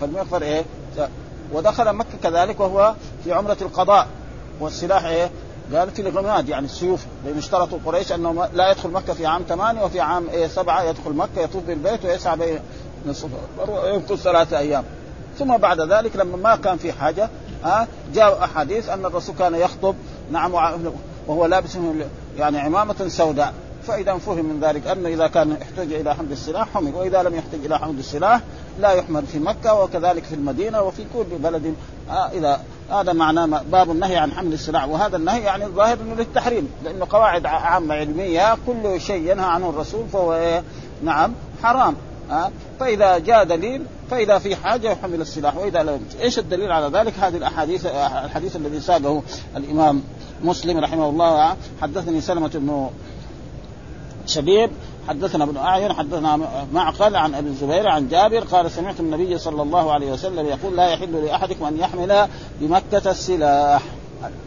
فالمغفر 0.00 0.42
إيه؟ 0.42 0.64
ودخل 1.52 1.92
مكة 1.92 2.18
كذلك 2.22 2.60
وهو 2.60 2.94
في 3.24 3.32
عمرة 3.32 3.56
القضاء. 3.62 4.06
والسلاح 4.60 5.04
إيه؟ 5.04 5.30
قال 5.74 5.90
في 5.90 6.02
الغماد 6.02 6.48
يعني 6.48 6.64
السيوف 6.64 7.04
لأن 7.24 7.38
اشترطوا 7.38 7.78
قريش 7.86 8.12
أنه 8.12 8.48
لا 8.54 8.70
يدخل 8.70 8.90
مكة 8.90 9.12
في 9.12 9.26
عام 9.26 9.42
ثمانية 9.48 9.82
وفي 9.82 10.00
عام 10.00 10.28
إيه؟ 10.28 10.46
سبعة 10.46 10.82
يدخل 10.82 11.12
مكة 11.12 11.40
يطوف 11.40 11.64
بالبيت 11.64 12.04
ويسعى 12.04 12.36
بين 12.36 12.60
ويمكث 13.68 14.22
ثلاثة 14.22 14.58
أيام. 14.58 14.84
ثم 15.38 15.56
بعد 15.56 15.80
ذلك 15.80 16.16
لما 16.16 16.36
ما 16.36 16.56
كان 16.56 16.76
في 16.76 16.92
حاجة 16.92 17.28
ها 17.64 17.86
جاء 18.14 18.44
أحاديث 18.44 18.88
أن 18.88 19.06
الرسول 19.06 19.34
كان 19.38 19.54
يخطب 19.54 19.94
نعم 20.32 20.54
وهو 21.26 21.46
لابس 21.46 21.78
يعني 22.38 22.58
عمامة 22.58 23.08
سوداء. 23.08 23.54
فإذا 23.86 24.14
فهم 24.14 24.44
من 24.44 24.60
ذلك 24.60 24.86
أنه 24.86 25.08
إذا 25.08 25.26
كان 25.26 25.56
احتاج 25.62 25.92
إلى 25.92 26.14
حمل 26.14 26.32
السلاح 26.32 26.68
حمل 26.74 26.94
وإذا 26.94 27.22
لم 27.22 27.34
يحتاج 27.34 27.60
إلى 27.64 27.78
حمل 27.78 27.98
السلاح 27.98 28.40
لا 28.80 28.92
يحمل 28.92 29.26
في 29.26 29.38
مكة 29.38 29.74
وكذلك 29.74 30.24
في 30.24 30.34
المدينة 30.34 30.82
وفي 30.82 31.04
كل 31.14 31.38
بلد. 31.38 31.74
آه 32.10 32.28
إذا 32.28 32.60
هذا 32.90 33.12
معناه 33.12 33.62
باب 33.72 33.90
النهي 33.90 34.16
عن 34.16 34.32
حمل 34.32 34.52
السلاح. 34.52 34.88
وهذا 34.88 35.16
النهي 35.16 35.42
يعني 35.42 35.64
الظاهر 35.64 35.98
انه 36.00 36.14
للتحريم 36.14 36.70
لأنه 36.84 37.06
قواعد 37.10 37.46
عامة 37.46 37.94
علمية 37.94 38.56
كل 38.66 39.00
شيء 39.00 39.30
ينهى 39.30 39.46
عنه 39.46 39.70
الرسول 39.70 40.08
فهو 40.12 40.34
إيه؟ 40.34 40.62
نعم 41.04 41.32
حرام. 41.62 41.94
ها؟ 42.30 42.50
فإذا 42.80 43.18
جاء 43.18 43.44
دليل 43.44 43.82
فإذا 44.10 44.38
في 44.38 44.56
حاجة 44.56 44.90
يحمل 44.90 45.20
السلاح 45.20 45.56
وإذا 45.56 45.82
لم 45.82 46.00
إيش 46.20 46.38
الدليل 46.38 46.72
على 46.72 46.98
ذلك؟ 46.98 47.14
هذه 47.18 47.36
الأحاديث 47.36 47.86
الحديث 48.24 48.56
الذي 48.56 48.80
ساقه 48.80 49.22
الإمام 49.56 50.02
مسلم 50.42 50.78
رحمه 50.78 51.08
الله 51.08 51.56
حدثني 51.82 52.20
سلمة 52.20 52.50
بن 52.54 52.90
شبيب 54.26 54.70
حدثنا 55.08 55.44
ابن 55.44 55.56
أعين 55.56 55.92
حدثنا 55.92 56.36
معقل 56.72 57.16
عن 57.16 57.34
أبي 57.34 57.48
الزبير 57.48 57.88
عن 57.88 58.08
جابر 58.08 58.40
قال 58.40 58.70
سمعت 58.70 59.00
النبي 59.00 59.38
صلى 59.38 59.62
الله 59.62 59.92
عليه 59.92 60.12
وسلم 60.12 60.46
يقول 60.46 60.76
لا 60.76 60.88
يحل 60.88 61.24
لأحدكم 61.24 61.64
أن 61.64 61.78
يحمل 61.78 62.28
بمكة 62.60 63.10
السلاح. 63.10 63.82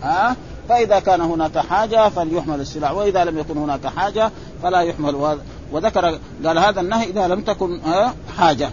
ها؟ 0.03 0.35
فإذا 0.69 0.99
كان 0.99 1.21
هناك 1.21 1.57
حاجة 1.57 2.09
فليحمل 2.09 2.59
السلاح 2.59 2.91
وإذا 2.91 3.23
لم 3.23 3.39
يكن 3.39 3.57
هناك 3.57 3.87
حاجة 3.87 4.31
فلا 4.63 4.81
يحمل. 4.81 5.39
وذكر 5.71 6.19
قال 6.45 6.59
هذا 6.59 6.81
النهي 6.81 7.09
إذا 7.09 7.27
لم 7.27 7.41
تكن 7.41 7.81
حاجة. 8.37 8.71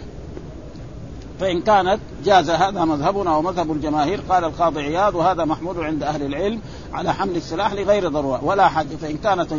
فإن 1.40 1.60
كانت 1.60 2.00
جاز 2.24 2.50
هذا 2.50 2.84
مذهبنا 2.84 3.36
ومذهب 3.36 3.72
الجماهير 3.72 4.20
قال 4.28 4.44
القاضي 4.44 4.80
عياض 4.80 5.14
وهذا 5.14 5.44
محمود 5.44 5.78
عند 5.78 6.02
أهل 6.02 6.22
العلم 6.22 6.60
على 6.92 7.14
حمل 7.14 7.36
السلاح 7.36 7.72
لغير 7.72 8.08
ضرورة. 8.08 8.44
ولا 8.44 8.68
حاجة. 8.68 8.96
فإن 9.02 9.16
كانت 9.16 9.54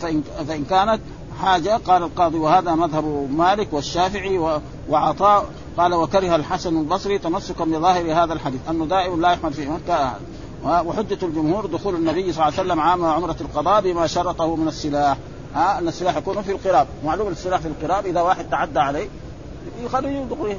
فإن, 0.00 0.22
فإن 0.48 0.64
كانت 0.64 1.00
حاجة 1.40 1.80
قال 1.86 2.02
القاضي 2.02 2.38
وهذا 2.38 2.74
مذهب 2.74 3.28
مالك 3.30 3.72
والشافعي 3.72 4.60
وعطاء. 4.88 5.46
قال 5.76 5.94
وكره 5.94 6.36
الحسن 6.36 6.80
البصري 6.80 7.18
تمسكا 7.18 7.64
بظاهر 7.64 8.24
هذا 8.24 8.32
الحديث 8.32 8.60
أنه 8.70 8.86
دائم 8.86 9.20
لا 9.20 9.32
يحمل 9.32 9.52
في 9.52 9.68
مكة 9.68 10.14
وحجة 10.64 11.18
الجمهور 11.22 11.66
دخول 11.66 11.94
النبي 11.94 12.32
صلى 12.32 12.48
الله 12.48 12.58
عليه 12.58 12.70
وسلم 12.70 12.80
عام 12.80 13.04
عمرة 13.04 13.36
القضاء 13.40 13.80
بما 13.80 14.06
شرطه 14.06 14.56
من 14.56 14.68
السلاح. 14.68 15.16
ها 15.56 15.78
أن 15.78 15.88
السلاح 15.88 16.16
يكون 16.16 16.42
في 16.42 16.52
القراب. 16.52 16.86
معلوم 17.04 17.28
السلاح 17.28 17.60
في 17.60 17.68
القراب 17.68 18.06
إذا 18.06 18.20
واحد 18.20 18.50
تعدى 18.50 18.78
عليه 18.78 19.08
يخرج 19.84 20.24
دخوله 20.30 20.56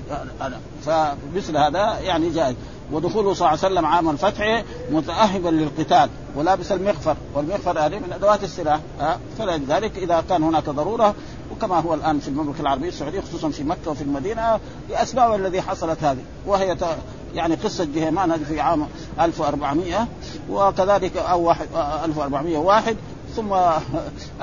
فمثل 0.85 1.57
هذا 1.57 1.99
يعني 1.99 2.29
جائز. 2.29 2.55
ودخوله 2.91 3.33
صلى 3.33 3.47
الله 3.47 3.63
عليه 3.63 3.73
وسلم 3.73 3.85
عام 3.85 4.09
الفتح 4.09 4.63
متأهبا 4.91 5.49
للقتال. 5.49 6.09
ولابس 6.35 6.71
المغفر. 6.71 7.15
والمغفر 7.33 7.79
هذه 7.79 7.99
من 7.99 8.13
أدوات 8.13 8.43
السلاح. 8.43 8.79
فلذلك 9.39 9.97
إذا 9.97 10.23
كان 10.29 10.43
هناك 10.43 10.69
ضرورة 10.69 11.15
وكما 11.51 11.79
هو 11.79 11.93
الآن 11.93 12.19
في 12.19 12.27
المملكة 12.27 12.61
العربية 12.61 12.89
السعودية 12.89 13.21
خصوصا 13.21 13.49
في 13.49 13.63
مكة 13.63 13.91
وفي 13.91 14.01
المدينة 14.01 14.59
لأسباب 14.89 15.35
الذي 15.35 15.61
حصلت 15.61 16.03
هذه. 16.03 16.23
وهي 16.45 16.77
يعني 17.33 17.55
قصة 17.55 17.87
جهيمان 17.95 18.31
هذه 18.31 18.43
في 18.43 18.59
عام 18.59 18.87
1400 19.19 20.07
وكذلك 20.49 21.17
أو 21.17 21.51
1401 21.51 22.97
ثم 23.37 23.55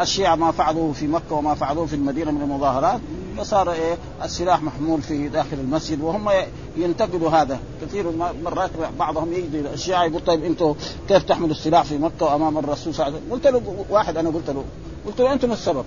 الشيعة 0.00 0.34
ما 0.34 0.50
فعلوه 0.50 0.92
في 0.92 1.06
مكة 1.06 1.34
وما 1.34 1.54
فعلوه 1.54 1.86
في 1.86 1.96
المدينة 1.96 2.30
من 2.30 2.42
المظاهرات 2.42 3.00
فصار 3.38 3.72
إيه؟ 3.72 3.96
السلاح 4.22 4.62
محمول 4.62 5.02
في 5.02 5.28
داخل 5.28 5.56
المسجد 5.56 6.00
وهم 6.00 6.30
ينتقدوا 6.76 7.30
هذا. 7.30 7.58
كثير 7.82 8.04
مرات 8.44 8.70
بعضهم 8.98 9.32
يجي 9.32 9.60
الشيعة 9.60 10.04
يقول 10.04 10.24
طيب 10.24 10.44
أنتم 10.44 10.74
كيف 11.08 11.22
تحملوا 11.22 11.50
السلاح 11.50 11.84
في 11.84 11.98
مكة 11.98 12.26
وأمام 12.26 12.58
الرسول 12.58 12.94
صلى 12.94 13.06
الله 13.06 13.18
عليه 13.18 13.26
وسلم؟ 13.26 13.32
قلت 13.32 13.46
له 13.46 13.84
واحد 13.90 14.16
أنا 14.16 14.28
قلت 14.28 14.50
له. 14.50 14.64
قلت 15.06 15.20
له 15.20 15.32
أنتم 15.32 15.52
السبب. 15.52 15.84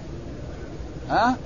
ها؟ 1.09 1.37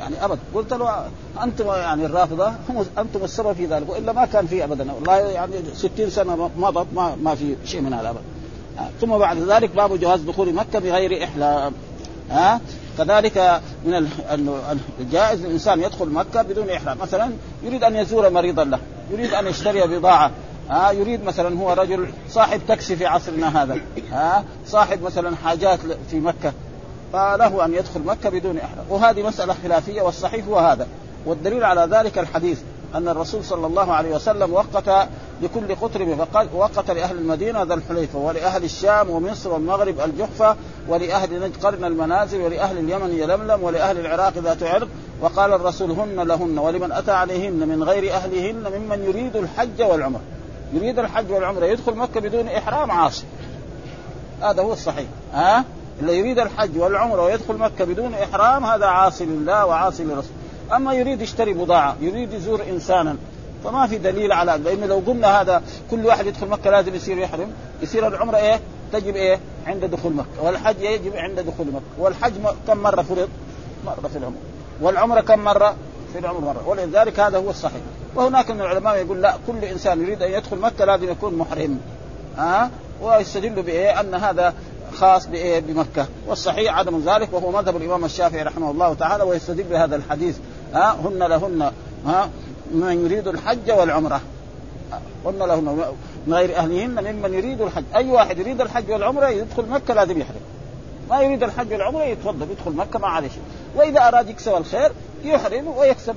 يعني 0.00 0.24
ابدا 0.24 0.40
قلت 0.54 0.72
له 0.72 1.08
أنتم 1.42 1.66
يعني 1.66 2.06
الرافضة 2.06 2.48
هم 2.68 2.84
أنتم 2.98 3.24
السبب 3.24 3.52
في 3.52 3.66
ذلك 3.66 3.90
وإلا 3.90 4.12
ما 4.12 4.24
كان 4.24 4.46
في 4.46 4.64
ابدا. 4.64 4.92
والله 4.92 5.16
يعني 5.16 5.54
60 5.74 6.10
سنة 6.10 6.50
مضت 6.58 6.86
ما 6.94 7.16
ما 7.22 7.34
في 7.34 7.56
شيء 7.64 7.80
من 7.80 7.92
هذا 7.92 8.10
ابدا. 8.10 8.22
ثم 9.00 9.18
بعد 9.18 9.38
ذلك 9.38 9.70
باب 9.70 10.00
جواز 10.00 10.20
دخول 10.20 10.54
مكة 10.54 10.78
بغير 10.78 11.24
إحلام. 11.24 11.72
ها؟ 12.30 12.60
كذلك 12.98 13.60
من 13.84 14.08
الجائز 15.00 15.44
الإنسان 15.44 15.82
يدخل 15.82 16.08
مكة 16.08 16.42
بدون 16.42 16.70
احرام 16.70 16.98
مثلا 16.98 17.30
يريد 17.62 17.84
أن 17.84 17.96
يزور 17.96 18.30
مريضا 18.30 18.64
له 18.64 18.78
يريد 19.10 19.34
أن 19.34 19.46
يشتري 19.46 19.86
بضاعة 19.86 20.30
ها؟ 20.70 20.90
يريد 20.90 21.24
مثلا 21.24 21.58
هو 21.60 21.72
رجل 21.72 22.06
صاحب 22.30 22.60
تاكسي 22.68 22.96
في 22.96 23.06
عصرنا 23.06 23.62
هذا 23.62 23.78
ها؟ 24.12 24.44
صاحب 24.66 25.02
مثلا 25.02 25.36
حاجات 25.36 25.78
في 26.10 26.20
مكة 26.20 26.52
فله 27.12 27.64
أن 27.64 27.74
يدخل 27.74 28.00
مكة 28.00 28.30
بدون 28.30 28.58
احرام 28.58 28.84
وهذه 28.88 29.22
مسألة 29.22 29.54
خلافية 29.62 30.02
والصحيح 30.02 30.46
هو 30.46 30.58
هذا. 30.58 30.86
والدليل 31.26 31.64
على 31.64 31.88
ذلك 31.90 32.18
الحديث 32.18 32.60
أن 32.94 33.08
الرسول 33.08 33.44
صلى 33.44 33.66
الله 33.66 33.92
عليه 33.92 34.14
وسلم 34.14 34.52
وقت 34.52 35.08
لكل 35.42 35.74
قطر 35.74 36.16
فقال 36.16 36.48
وقت 36.54 36.90
لأهل 36.90 37.18
المدينة 37.18 37.62
ذا 37.62 37.74
الحليفة 37.74 38.18
ولأهل 38.18 38.64
الشام 38.64 39.10
ومصر 39.10 39.52
والمغرب 39.52 40.00
الجحفة 40.00 40.56
ولأهل 40.88 41.40
نجد 41.40 41.64
قرن 41.64 41.84
المنازل 41.84 42.40
ولأهل 42.40 42.78
اليمن 42.78 43.18
يلملم 43.18 43.62
ولأهل 43.62 43.98
العراق 43.98 44.38
ذات 44.38 44.62
عرق 44.62 44.88
وقال 45.20 45.52
الرسول 45.52 45.90
هن 45.90 46.20
لهن 46.20 46.58
ولمن 46.58 46.92
أتى 46.92 47.10
عليهن 47.10 47.68
من 47.68 47.82
غير 47.82 48.12
أهلهن 48.12 48.72
ممن 48.78 49.04
يريد 49.04 49.36
الحج 49.36 49.82
والعمرة. 49.82 50.20
يريد 50.72 50.98
الحج 50.98 51.32
والعمرة 51.32 51.64
يدخل 51.64 51.94
مكة 51.94 52.20
بدون 52.20 52.48
إحرام 52.48 52.90
عاصي 52.90 53.24
هذا 54.42 54.62
هو 54.62 54.72
الصحيح. 54.72 55.06
ها؟ 55.32 55.64
اللي 56.00 56.18
يريد 56.18 56.38
الحج 56.38 56.78
والعمرة 56.78 57.22
ويدخل 57.22 57.54
مكة 57.54 57.84
بدون 57.84 58.14
إحرام 58.14 58.64
هذا 58.64 58.86
عاصي 58.86 59.24
لله 59.24 59.66
وعاصي 59.66 60.04
لرسوله 60.04 60.47
أما 60.76 60.94
يريد 60.94 61.20
يشتري 61.20 61.52
بضاعة 61.52 61.96
يريد 62.00 62.32
يزور 62.32 62.62
إنسانا 62.70 63.16
فما 63.64 63.86
في 63.86 63.98
دليل 63.98 64.32
على 64.32 64.60
لأنه 64.64 64.86
لو 64.86 65.02
قلنا 65.06 65.40
هذا 65.40 65.62
كل 65.90 66.06
واحد 66.06 66.26
يدخل 66.26 66.48
مكة 66.48 66.70
لازم 66.70 66.94
يصير 66.94 67.18
يحرم 67.18 67.52
يصير 67.82 68.06
العمرة 68.06 68.36
إيه؟ 68.36 68.60
تجب 68.92 69.16
إيه؟ 69.16 69.40
عند 69.66 69.84
دخول 69.84 70.12
مكة 70.12 70.42
والحج 70.42 70.80
يجب 70.80 71.16
عند 71.16 71.40
دخول 71.40 71.66
مكة 71.66 71.84
والحج 71.98 72.32
كم 72.66 72.78
مرة 72.78 73.02
فرض؟ 73.02 73.28
مرة 73.86 74.08
في 74.08 74.18
العمر 74.18 74.36
والعمرة 74.80 75.20
كم 75.20 75.38
مرة؟ 75.38 75.74
في 76.12 76.18
العمر 76.18 76.40
مرة 76.40 76.68
ولذلك 76.68 77.20
هذا 77.20 77.38
هو 77.38 77.50
الصحيح 77.50 77.80
وهناك 78.14 78.50
من 78.50 78.60
العلماء 78.60 78.96
يقول 78.96 79.22
لا 79.22 79.34
كل 79.46 79.64
إنسان 79.64 80.02
يريد 80.02 80.22
أن 80.22 80.32
يدخل 80.32 80.58
مكة 80.58 80.84
لازم 80.84 81.10
يكون 81.10 81.34
محرم 81.34 81.80
ها 82.36 82.64
أه؟ 82.64 82.70
ويستدل 83.02 83.62
بإيه؟ 83.62 84.00
أن 84.00 84.14
هذا 84.14 84.54
خاص 84.92 85.26
بإيه؟ 85.26 85.60
بمكة 85.60 86.06
والصحيح 86.26 86.78
عدم 86.78 87.00
ذلك 87.06 87.28
وهو 87.32 87.50
مذهب 87.50 87.76
الإمام 87.76 88.04
الشافعي 88.04 88.42
رحمه 88.42 88.70
الله 88.70 88.94
تعالى 88.94 89.24
ويستدل 89.24 89.62
بهذا 89.62 89.96
الحديث 89.96 90.36
ها 90.74 90.96
هن 91.04 91.18
لهن 91.22 91.72
ها 92.06 92.30
من 92.74 93.04
يريد 93.04 93.28
الحج 93.28 93.70
والعمرة. 93.70 94.20
هن 95.24 95.38
لهن. 95.38 95.94
من 96.26 96.34
غير 96.34 96.56
أهلهن 96.56 97.14
ممن 97.14 97.34
يريد 97.34 97.60
الحج. 97.60 97.84
أي 97.96 98.10
واحد 98.10 98.38
يريد 98.38 98.60
الحج 98.60 98.90
والعمرة 98.90 99.28
يدخل 99.28 99.66
مكة 99.66 99.94
لازم 99.94 100.20
يحرم. 100.20 100.40
ما 101.10 101.20
يريد 101.20 101.42
الحج 101.42 101.72
والعمرة 101.72 102.02
يتفضل 102.02 102.50
يدخل 102.50 102.72
مكة 102.72 102.98
ما 102.98 103.06
عليه 103.06 103.28
شيء. 103.28 103.42
وإذا 103.76 104.08
أراد 104.08 104.28
يكسب 104.28 104.56
الخير 104.56 104.92
يحرم 105.24 105.68
ويكسب. 105.68 106.16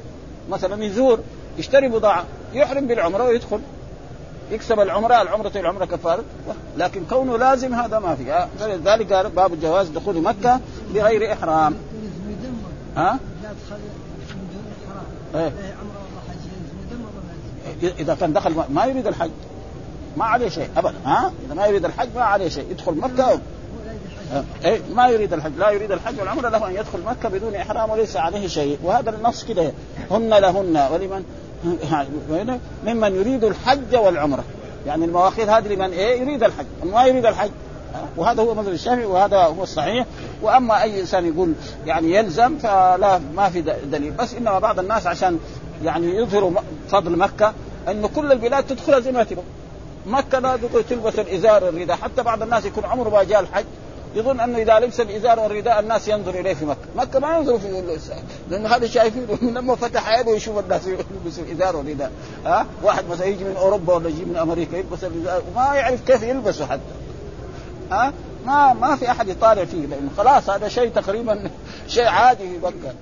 مثلا 0.50 0.84
يزور 0.84 1.20
يشتري 1.58 1.88
بضاعة 1.88 2.26
يحرم 2.54 2.88
بالعمرة 2.88 3.24
ويدخل. 3.24 3.60
يكسب 4.52 4.80
العمرة 4.80 5.22
العمرة 5.22 5.52
العمرة 5.56 5.86
كفارة. 5.86 6.24
لكن 6.78 7.06
كونه 7.10 7.38
لازم 7.38 7.74
هذا 7.74 8.00
ما 8.00 8.16
في. 8.16 8.48
فلذلك 8.60 9.14
قال 9.14 9.30
باب 9.30 9.60
جواز 9.60 9.90
دخول 9.90 10.22
مكة 10.22 10.60
بغير 10.94 11.34
إحرام. 11.34 11.76
ها؟ 12.98 13.20
إيه. 15.36 15.52
إذا 18.00 18.16
كان 18.16 18.34
دخل 18.34 18.54
ما 18.70 18.86
يريد 18.86 19.08
الحج 19.08 19.30
ما 20.18 20.26
عليه 20.26 20.50
شيء 20.50 20.70
ابدا 20.78 20.96
ها؟ 21.06 21.32
إذا 21.46 21.54
ما 21.54 21.66
يريد 21.66 21.86
الحج 21.86 22.10
ما 22.16 22.22
عليه 22.22 22.50
شيء 22.50 22.72
يدخل 22.72 22.94
مكة. 22.94 23.40
إيه 24.66 24.80
ما 24.96 25.08
يريد 25.08 25.34
الحج 25.34 25.52
لا 25.58 25.70
يريد 25.70 25.92
الحج 25.92 26.20
والعمرة 26.20 26.50
له 26.50 26.68
أن 26.68 26.76
يدخل 26.76 27.00
مكة 27.06 27.30
بدون 27.30 27.56
إحرام 27.56 27.90
وليس 27.90 28.18
عليه 28.18 28.48
شيء. 28.48 28.80
وهذا 28.84 29.10
النص 29.10 29.44
كده 29.44 29.72
هن 30.12 30.30
لهن. 30.30 30.88
ولمن 32.30 32.60
ممن 32.86 33.16
يريد 33.16 33.44
الحج 33.44 33.96
والعمرة. 33.96 34.44
يعني 34.86 35.06
المواقيت 35.06 35.50
هذه 35.50 35.68
لمن؟ 35.68 35.92
إيه 35.92 36.22
يريد 36.22 36.44
الحج. 36.44 36.66
ما 36.84 37.06
يريد 37.06 37.26
الحج. 37.26 37.52
وهذا 38.18 38.44
هو 38.44 38.54
مذهب 38.54 38.74
الشافعي 38.74 39.06
وهذا 39.06 39.38
هو 39.38 39.64
الصحيح. 39.64 40.06
وأما 40.42 40.82
أي 40.82 41.02
إنسان 41.02 41.26
يقول 41.26 41.54
يعني 41.86 42.12
يلزم 42.12 42.58
فلا 42.58 43.22
ما 43.36 43.50
في 43.50 43.62
دليل. 43.62 44.12
بس 44.12 44.34
إنما 44.34 44.60
بعض 44.60 44.80
الناس 44.80 45.08
عشان 45.08 45.40
يعني 45.84 46.16
يظهروا 46.16 46.52
فضل 46.90 47.18
مكة 47.18 47.54
إنه 47.88 48.08
كل 48.08 48.32
البلاد 48.32 48.64
تدخلها 48.64 49.00
زي 49.00 49.12
ما 49.12 49.24
تبغى. 49.24 49.44
مكة 50.06 50.40
لا 50.40 50.58
تلبس 50.90 51.20
الإزار 51.20 51.64
والرداء. 51.64 51.98
حتى 51.98 52.24
بعض 52.24 52.42
الناس 52.42 52.66
يكون 52.66 52.86
عمره 52.86 53.10
ما 53.10 53.24
جاء 53.24 53.40
الحج 53.40 53.66
يظن 54.16 54.40
أنه 54.40 54.58
إذا 54.58 54.80
لبس 54.80 55.00
الإزار 55.00 55.40
والرداء 55.40 55.80
الناس 55.80 56.08
ينظر 56.08 56.40
إليه 56.40 56.54
في 56.54 56.66
مكة، 56.66 56.80
مكة 56.96 57.20
ما 57.20 57.38
ينظر 57.38 57.60
في 57.60 57.98
لأن 58.50 58.66
هذا 58.66 58.88
شايفينه 58.88 59.38
لما 59.60 59.76
فتح 59.76 60.10
عينه 60.10 60.32
يشوف 60.32 60.60
الناس 60.60 60.88
يلبسوا 60.88 61.44
الإزار 61.44 61.76
والرداء، 61.76 62.12
ها؟ 62.46 62.66
واحد 62.84 63.04
مثلا 63.10 63.26
يجي 63.26 63.44
من 63.44 63.56
أوروبا 63.56 63.94
ولا 63.94 64.10
يجي 64.10 64.26
من 64.26 64.36
أمريكا 64.36 64.76
يلبس 64.76 65.04
الإزار 65.04 65.42
وما 65.52 65.76
يعرف 65.76 66.02
كيف 66.08 66.24
يلبسه 66.24 66.66
حتى. 66.66 67.11
ها؟ 67.92 68.14
ما 68.46 68.74
ما 68.74 68.96
في 68.96 69.12
أحد 69.12 69.28
يطالع 69.28 69.66
فيه 69.66 69.86
لأنه 69.86 70.10
خلاص 70.18 70.50
هذا 70.50 70.68
شيء 70.68 70.90
تقريبا 70.90 71.50
شيء 71.88 72.06
عادي 72.06 72.50
في 72.50 72.58
مكه. 72.58 72.94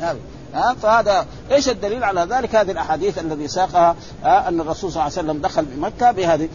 هذا 0.00 0.18
ها؟ 0.54 0.74
فهذا 0.74 1.26
إيش 1.50 1.68
الدليل 1.68 2.04
على 2.04 2.20
ذلك؟ 2.20 2.54
هذه 2.54 2.70
الأحاديث 2.70 3.18
الذي 3.18 3.48
ساقها 3.48 3.96
أن 4.24 4.60
الرسول 4.60 4.92
صلى 4.92 5.02
الله 5.02 5.18
عليه 5.18 5.28
وسلم 5.28 5.42
دخل 5.42 5.64
بمكة 5.64 6.12
بهذه. 6.12 6.48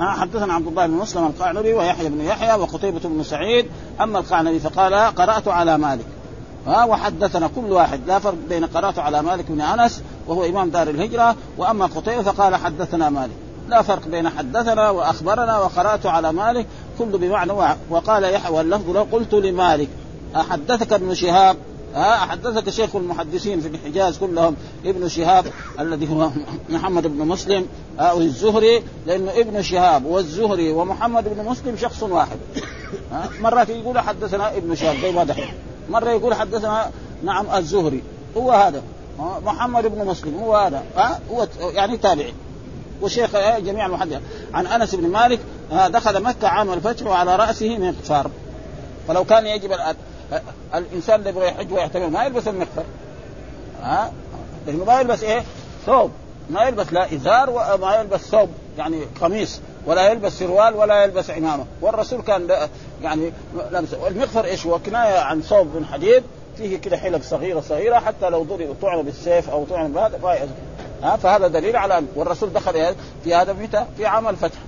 حدثنا 0.00 0.54
عبد 0.54 0.66
الله 0.66 0.86
بن 0.86 0.92
مسلم 0.92 1.26
القعنبي 1.26 1.72
ويحيى 1.72 2.08
بن 2.08 2.20
يحيى 2.20 2.54
وقتيبة 2.54 3.00
بن 3.04 3.22
سعيد. 3.22 3.66
أما 4.00 4.18
القعنبي 4.18 4.60
فقال 4.60 4.94
قرأت 4.94 5.48
على 5.48 5.78
مالك. 5.78 6.06
ها؟ 6.66 6.84
وحدثنا 6.84 7.50
كل 7.56 7.72
واحد 7.72 8.00
لا 8.06 8.18
فرق 8.18 8.36
بين 8.48 8.66
قرأت 8.66 8.98
على 8.98 9.22
مالك 9.22 9.44
بن 9.48 9.60
أنس 9.60 10.02
وهو 10.26 10.44
إمام 10.44 10.70
دار 10.70 10.88
الهجرة 10.88 11.36
وأما 11.58 11.86
قتيبة 11.86 12.22
فقال 12.22 12.54
حدثنا 12.54 13.10
مالك. 13.10 13.45
لا 13.68 13.82
فرق 13.82 14.08
بين 14.08 14.28
حدثنا 14.28 14.90
وأخبرنا 14.90 15.58
وقرأت 15.58 16.06
على 16.06 16.32
مالك 16.32 16.66
كل 16.98 17.18
بمعنى 17.18 17.52
وقال 17.90 18.24
يحيى 18.24 18.52
واللفظ 18.52 18.96
قلت 18.96 19.34
لمالك 19.34 19.88
أحدثك 20.36 20.92
ابن 20.92 21.14
شهاب؟ 21.14 21.56
ها 21.94 22.16
حدثك 22.16 22.70
شيخ 22.70 22.96
المحدثين 22.96 23.60
في 23.60 23.68
الحجاز 23.68 24.18
كلهم 24.18 24.56
ابن 24.84 25.08
شهاب 25.08 25.46
الذي 25.80 26.10
هو 26.10 26.30
محمد 26.68 27.06
بن 27.06 27.26
مسلم 27.26 27.66
أو 27.98 28.18
الزهري 28.18 28.82
لأنه 29.06 29.30
ابن 29.30 29.62
شهاب 29.62 30.04
والزهري 30.04 30.72
ومحمد 30.72 31.24
بن 31.28 31.44
مسلم 31.44 31.76
شخص 31.76 32.02
واحد 32.02 32.38
ها 33.12 33.28
مرات 33.40 33.68
يقول 33.68 33.98
حدثنا 33.98 34.56
ابن 34.56 34.74
شهاب 34.74 34.96
زي 34.96 35.12
ما 35.12 35.34
مرة 35.90 36.10
يقول 36.10 36.34
حدثنا 36.34 36.90
نعم 37.22 37.46
الزهري 37.56 38.02
هو 38.36 38.52
هذا 38.52 38.82
محمد 39.44 39.86
بن 39.86 40.06
مسلم 40.06 40.38
هو 40.38 40.56
هذا 40.56 40.82
ها 40.96 41.20
هو 41.30 41.46
يعني 41.60 41.96
تابعي. 41.96 42.34
وشيخ 43.02 43.30
جميع 43.58 43.86
المحدثين. 43.86 44.20
عن 44.54 44.66
أنس 44.66 44.94
بن 44.94 45.08
مالك 45.08 45.40
دخل 45.72 46.22
مكة 46.22 46.48
عام 46.48 46.72
الفتح 46.72 47.06
وعلى 47.06 47.36
رأسه 47.36 47.78
مغفر 47.78 48.30
فلو 49.08 49.24
كان 49.24 49.46
يجب 49.46 49.70
الإنسان 50.74 51.18
اللي 51.18 51.30
يبغى 51.30 51.46
يحج 51.46 51.72
ويعتمر 51.72 52.08
ما 52.08 52.24
يلبس 52.24 52.48
المغفر 52.48 52.84
ها 53.82 54.12
لأنه 54.66 54.84
ما 54.84 55.00
يلبس 55.00 55.22
إيه؟ 55.22 55.42
ثوب. 55.86 56.10
ما 56.50 56.62
يلبس 56.62 56.92
لا 56.92 57.14
إزار 57.14 57.50
وما 57.50 57.96
يلبس 58.00 58.20
ثوب 58.20 58.48
يعني 58.78 59.00
قميص 59.20 59.60
ولا 59.86 60.08
يلبس 60.08 60.32
سروال 60.32 60.74
ولا 60.74 61.04
يلبس 61.04 61.30
عمامة. 61.30 61.64
والرسول 61.80 62.22
كان 62.22 62.48
يعني 63.02 63.32
لابس 63.70 63.94
المغفر 63.94 64.44
إيش؟ 64.44 64.66
هو 64.66 64.78
كناية 64.78 65.18
عن 65.18 65.42
ثوب 65.42 65.76
من 65.76 65.86
حديد 65.86 66.22
فيه 66.56 66.76
كده 66.76 66.96
حلق 66.96 67.22
صغيرة 67.22 67.60
صغيرة 67.60 67.98
حتى 67.98 68.28
لو 68.28 68.42
ضرب 68.42 68.76
طعن 68.82 69.02
بالسيف 69.02 69.50
أو 69.50 69.64
طعن 69.64 69.92
بهذا 69.92 70.48
ها 71.02 71.16
فهذا 71.16 71.46
دليل 71.46 71.76
على 71.76 72.02
والرسول 72.14 72.52
دخل 72.52 72.94
في 73.24 73.34
هذا 73.34 73.52
متى؟ 73.52 73.84
في 73.96 74.06
عام 74.06 74.28
الفتح. 74.28 74.58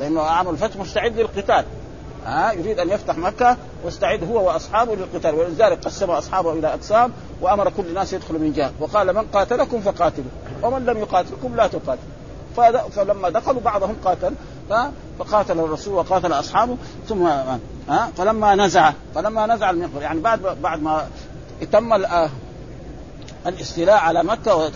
لأنه 0.00 0.20
عام 0.20 0.48
الفتح 0.48 0.76
مستعد 0.76 1.16
للقتال. 1.16 1.64
ها 2.26 2.52
يريد 2.52 2.78
أن 2.78 2.88
يفتح 2.88 3.18
مكة 3.18 3.56
واستعد 3.84 4.24
هو 4.24 4.46
وأصحابه 4.46 4.96
للقتال. 4.96 5.34
ولذلك 5.34 5.84
قسم 5.84 6.10
أصحابه 6.10 6.52
إلى 6.52 6.74
أقسام 6.74 7.12
وأمر 7.40 7.70
كل 7.70 7.86
الناس 7.86 8.12
يدخلوا 8.12 8.40
من 8.40 8.52
جهة. 8.52 8.72
وقال 8.80 9.14
من 9.14 9.22
قاتلكم 9.22 9.80
فقاتلوا 9.80 10.30
ومن 10.62 10.84
لم 10.84 10.98
يقاتلكم 10.98 11.56
لا 11.56 11.66
تقاتلوا. 11.66 12.12
فلما 12.90 13.30
دخلوا 13.30 13.60
بعضهم 13.60 13.96
قاتل 14.04 14.34
فقاتل 15.18 15.60
الرسول 15.60 15.94
وقاتل 15.94 16.32
أصحابه 16.32 16.76
ثم 17.08 17.26
ها 17.88 18.10
فلما 18.16 18.54
نزع 18.54 18.92
فلما 19.14 19.46
نزع 19.46 19.70
المغفر 19.70 20.02
يعني 20.02 20.20
بعد 20.20 20.40
بعد 20.62 20.82
ما 20.82 21.06
تم 21.72 21.94
الاستيلاء 23.46 23.96
على 23.96 24.24
مكة 24.24 24.70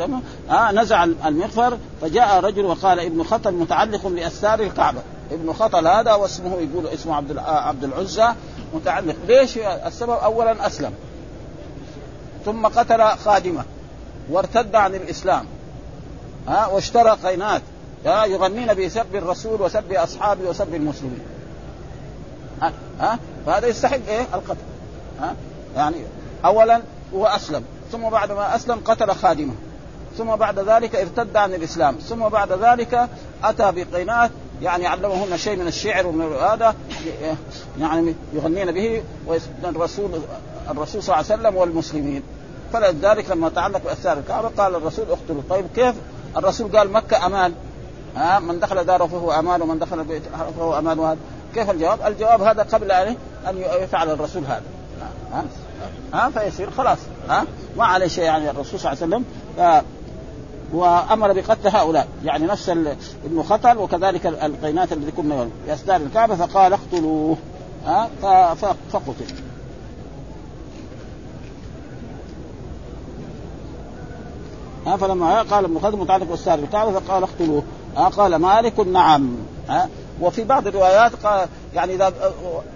ها 0.48 0.72
نزع 0.72 1.04
المغفر 1.04 1.78
فجاء 2.02 2.40
رجل 2.40 2.64
وقال 2.64 3.00
ابن 3.00 3.22
خطل 3.22 3.52
متعلق 3.52 4.06
بأستار 4.06 4.60
الكعبة. 4.60 5.00
ابن 5.32 5.52
خطل 5.52 5.86
هذا 5.86 6.14
واسمه 6.14 6.56
يقول 6.56 6.86
اسمه 6.86 7.16
عبد 7.16 7.38
عبد 7.38 7.84
العزى 7.84 8.28
متعلق. 8.74 9.14
ليش 9.28 9.58
السبب؟ 9.58 10.10
اولا 10.10 10.66
أسلم. 10.66 10.92
ثم 12.44 12.66
قتل 12.66 13.02
خادمه 13.04 13.64
وارتد 14.30 14.74
عن 14.74 14.94
الإسلام. 14.94 15.46
ها 16.48 16.66
واشترى 16.66 17.10
قينات 17.10 17.62
ها 18.06 18.24
يغنين 18.24 18.74
بسب 18.74 19.16
الرسول 19.16 19.62
وسب 19.62 19.92
أصحابه 19.92 20.48
وسب 20.48 20.74
المسلمين. 20.74 21.20
ها, 22.62 22.72
ها؟ 23.00 23.18
فهذا 23.46 23.66
يستحق 23.66 23.98
إيه؟ 24.08 24.26
القتل. 24.34 24.60
ها 25.20 25.34
يعني 25.76 25.96
اولا 26.44 26.82
هو 27.14 27.26
أسلم. 27.26 27.64
ثم 27.92 28.10
بعد 28.10 28.32
ما 28.32 28.56
أسلم 28.56 28.80
قتل 28.84 29.14
خادمه. 29.14 29.54
ثم 30.18 30.36
بعد 30.36 30.58
ذلك 30.58 30.96
ارتد 30.96 31.36
عن 31.36 31.54
الإسلام. 31.54 31.94
ثم 31.94 32.28
بعد 32.28 32.52
ذلك 32.52 33.08
أتى 33.44 33.72
بقينات 33.72 34.30
يعني 34.62 34.86
علمهن 34.86 35.36
شيء 35.36 35.56
من 35.56 35.66
الشعر 35.66 36.06
ومن 36.06 36.32
هذا 36.32 36.74
يعني 37.80 38.14
يغنين 38.32 38.72
به 38.72 39.02
الرسول 39.64 40.10
الرسول 40.70 41.02
صلى 41.02 41.14
الله 41.14 41.32
عليه 41.32 41.42
وسلم 41.42 41.56
والمسلمين. 41.56 42.22
فلذلك 42.72 43.30
لما 43.30 43.48
تعلق 43.48 43.84
بأثار 43.84 44.18
الكعبة 44.18 44.48
قال 44.48 44.74
الرسول 44.74 45.04
اقتلوا. 45.10 45.42
طيب 45.50 45.66
كيف؟ 45.74 45.94
الرسول 46.36 46.76
قال 46.76 46.92
مكة 46.92 47.26
أمان. 47.26 47.54
ها؟ 48.16 48.38
من 48.38 48.60
دخل 48.60 48.84
داره 48.84 49.06
فهو 49.06 49.32
أمان 49.32 49.62
ومن 49.62 49.78
دخل 49.78 50.00
البيت 50.00 50.22
فهو 50.58 50.78
أمان. 50.78 50.98
وهذا 50.98 51.18
كيف 51.54 51.70
الجواب؟ 51.70 51.98
الجواب 52.06 52.42
هذا 52.42 52.62
قبل 52.62 52.92
أن 52.92 53.16
يفعل 53.80 54.10
الرسول 54.10 54.44
هذا. 54.44 54.62
ها؟ 55.32 55.44
ها 56.14 56.30
فيصير 56.30 56.70
خلاص 56.70 56.98
ها؟ 57.28 57.44
ما 57.76 57.84
عليه 57.84 58.06
شيء 58.06 58.24
يعني 58.24 58.50
الرسول 58.50 58.80
صلى 58.80 58.92
الله 58.92 59.02
عليه 59.02 59.16
وسلم 59.16 59.24
وأمر 60.72 61.32
بقتل 61.32 61.68
هؤلاء. 61.68 62.08
يعني 62.24 62.46
نفس 62.46 62.68
ابن 63.24 63.42
خطل 63.48 63.78
وكذلك 63.78 64.26
القينات 64.26 64.92
الذي 64.92 65.10
كنا 65.10 65.48
في 65.66 65.74
اسدار 65.74 65.96
الكعبة 66.00 66.34
فقال 66.34 66.72
اقتلوه 66.72 67.36
ها؟ 67.86 68.08
فقتل. 68.92 69.34
ها 74.86 74.96
فلما 74.96 75.42
قال 75.42 75.64
ابن 75.64 75.78
خطل 75.78 75.96
متعلق 75.96 76.26
باسدار 76.26 76.58
الكعبة 76.58 77.00
فقال 77.00 77.22
اقتلوه. 77.22 77.62
ها 77.96 78.08
قال 78.08 78.36
مالك 78.36 78.80
نعم 78.80 79.36
ها؟ 79.68 79.88
وفي 80.20 80.44
بعض 80.44 80.66
الروايات 80.66 81.12
قال 81.14 81.48
يعني 81.74 81.94
إذا 81.94 82.12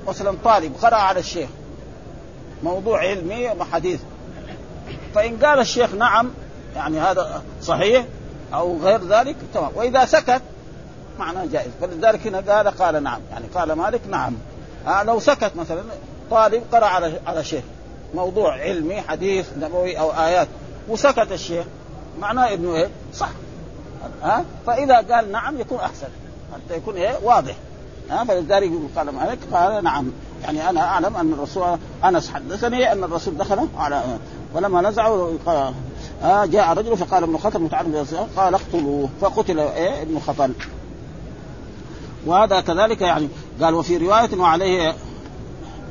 مثلا 0.08 0.34
طالب 0.44 0.72
قرأ 0.82 0.96
على 0.96 1.20
الشيخ. 1.20 1.48
موضوع 2.62 2.98
علمي 3.00 3.48
وحديث 3.48 4.00
فإن 5.14 5.36
قال 5.36 5.60
الشيخ 5.60 5.94
نعم 5.94 6.30
يعني 6.76 7.00
هذا 7.00 7.42
صحيح 7.62 8.04
أو 8.54 8.78
غير 8.78 9.04
ذلك 9.04 9.36
تمام. 9.54 9.70
وإذا 9.74 10.04
سكت 10.04 10.42
معناه 11.18 11.46
جائز. 11.46 11.70
فلذلك 11.80 12.26
هنا 12.26 12.54
قال 12.54 12.68
قال 12.68 13.02
نعم. 13.02 13.20
يعني 13.30 13.44
قال 13.54 13.72
مالك 13.72 14.00
نعم. 14.10 14.34
آه 14.86 15.02
لو 15.02 15.20
سكت 15.20 15.52
مثلا 15.56 15.82
طالب 16.30 16.62
قرأ 16.72 16.86
على 16.86 17.20
على 17.26 17.44
شيخ. 17.44 17.64
موضوع 18.14 18.52
علمي 18.52 19.00
حديث 19.00 19.46
نبوي 19.60 19.98
أو 19.98 20.10
آيات. 20.10 20.48
وسكت 20.88 21.32
الشيخ. 21.32 21.64
معناه 22.20 22.54
إنه 22.54 22.76
إيه؟ 22.76 22.88
صح. 23.14 23.30
ها؟ 24.22 24.38
آه 24.38 24.44
فإذا 24.66 24.96
قال 24.96 25.32
نعم 25.32 25.60
يكون 25.60 25.78
أحسن. 25.78 26.08
حتى 26.52 26.76
يكون 26.76 26.96
إيه؟ 26.96 27.18
واضح. 27.22 27.54
ها؟ 28.10 28.24
فلذلك 28.24 28.70
قال 28.96 29.10
مالك 29.10 29.38
قال 29.52 29.84
نعم. 29.84 30.12
يعني 30.42 30.70
أنا 30.70 30.80
أعلم 30.80 31.16
أن 31.16 31.32
الرسول 31.32 31.78
أنس 32.04 32.30
حدثني 32.30 32.92
أن 32.92 33.04
الرسول 33.04 33.36
دخل 33.36 33.68
على 33.78 34.02
ولما 34.54 34.80
نزعوا 34.80 35.32
آه 36.22 36.46
جاء 36.46 36.72
رجل 36.72 36.96
فقال 36.96 37.22
ابن 37.22 37.38
خطل 37.38 37.58
متعلم 37.58 38.06
قال 38.36 38.54
اقتلوه. 38.54 39.08
فقتل 39.20 39.58
إيه؟ 39.58 40.02
ابن 40.02 40.20
خطل 40.20 40.52
وهذا 42.26 42.60
كذلك 42.60 43.00
يعني 43.00 43.28
قال 43.62 43.74
وفي 43.74 43.96
رواية 43.96 44.38
وعليه 44.38 44.94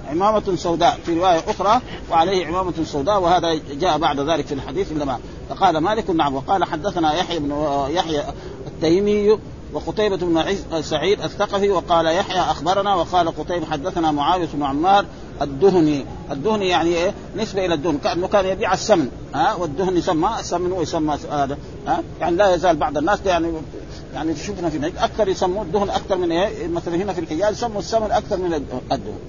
عمامة 0.10 0.56
سوداء 0.56 1.00
في 1.06 1.20
رواية 1.20 1.44
أخرى 1.48 1.82
وعليه 2.12 2.48
عمامة 2.48 2.74
سوداء 2.86 3.22
وهذا 3.22 3.54
جاء 3.72 3.98
بعد 3.98 4.20
ذلك 4.20 4.46
في 4.46 4.54
الحديث 4.54 4.92
إنما 4.92 5.20
فقال 5.50 5.78
مالك 5.78 6.10
نعم 6.10 6.36
وقال 6.36 6.64
حدثنا 6.64 7.14
يحيى 7.14 7.40
بن 7.40 7.52
يحيى 7.90 8.24
التيمي 8.68 9.40
وقتيبة 9.74 10.18
بن 10.18 10.44
سعيد 10.82 11.22
الثقفي 11.22 11.70
وقال 11.70 12.06
يحيى 12.06 12.40
أخبرنا 12.40 12.96
وقال 12.96 13.28
قتيبة 13.28 13.66
حدثنا 13.66 14.12
معاوية 14.12 14.48
بن 14.54 14.64
عمار 14.64 15.06
الدهني. 15.42 16.06
الدهني 16.32 16.68
يعني 16.68 16.90
إيه؟ 16.90 17.14
نسبة 17.38 17.66
إلى 17.66 17.74
الدهن. 17.74 17.98
كأنه 17.98 18.28
كان 18.28 18.46
يبيع 18.46 18.74
السمن. 18.74 19.10
ها؟ 19.36 19.54
والدهن 19.54 19.98
يسمى 19.98 20.30
السمن 20.40 20.72
ويسمى 20.72 21.18
هذا. 21.32 21.58
ها؟ 21.88 22.04
يعني 22.20 22.36
لا 22.36 22.56
يزال 22.56 22.76
بعض 22.76 22.98
الناس 22.98 23.20
يعني 23.26 23.54
يعني 24.14 24.36
شفنا 24.36 24.70
في 24.70 24.88
أكثر 24.88 25.28
يسموه 25.28 25.62
الدهن 25.62 25.90
أكثر 25.90 26.18
من 26.18 26.32
إيه؟ 26.32 26.68
مثلا 26.68 26.96
هنا 26.96 27.14
في 27.14 27.20
الحجاز 27.22 27.54
يسموا 27.54 27.80
السمن 27.80 28.12
أكثر 28.12 28.38
من 28.38 28.54
الدهن. 28.54 29.20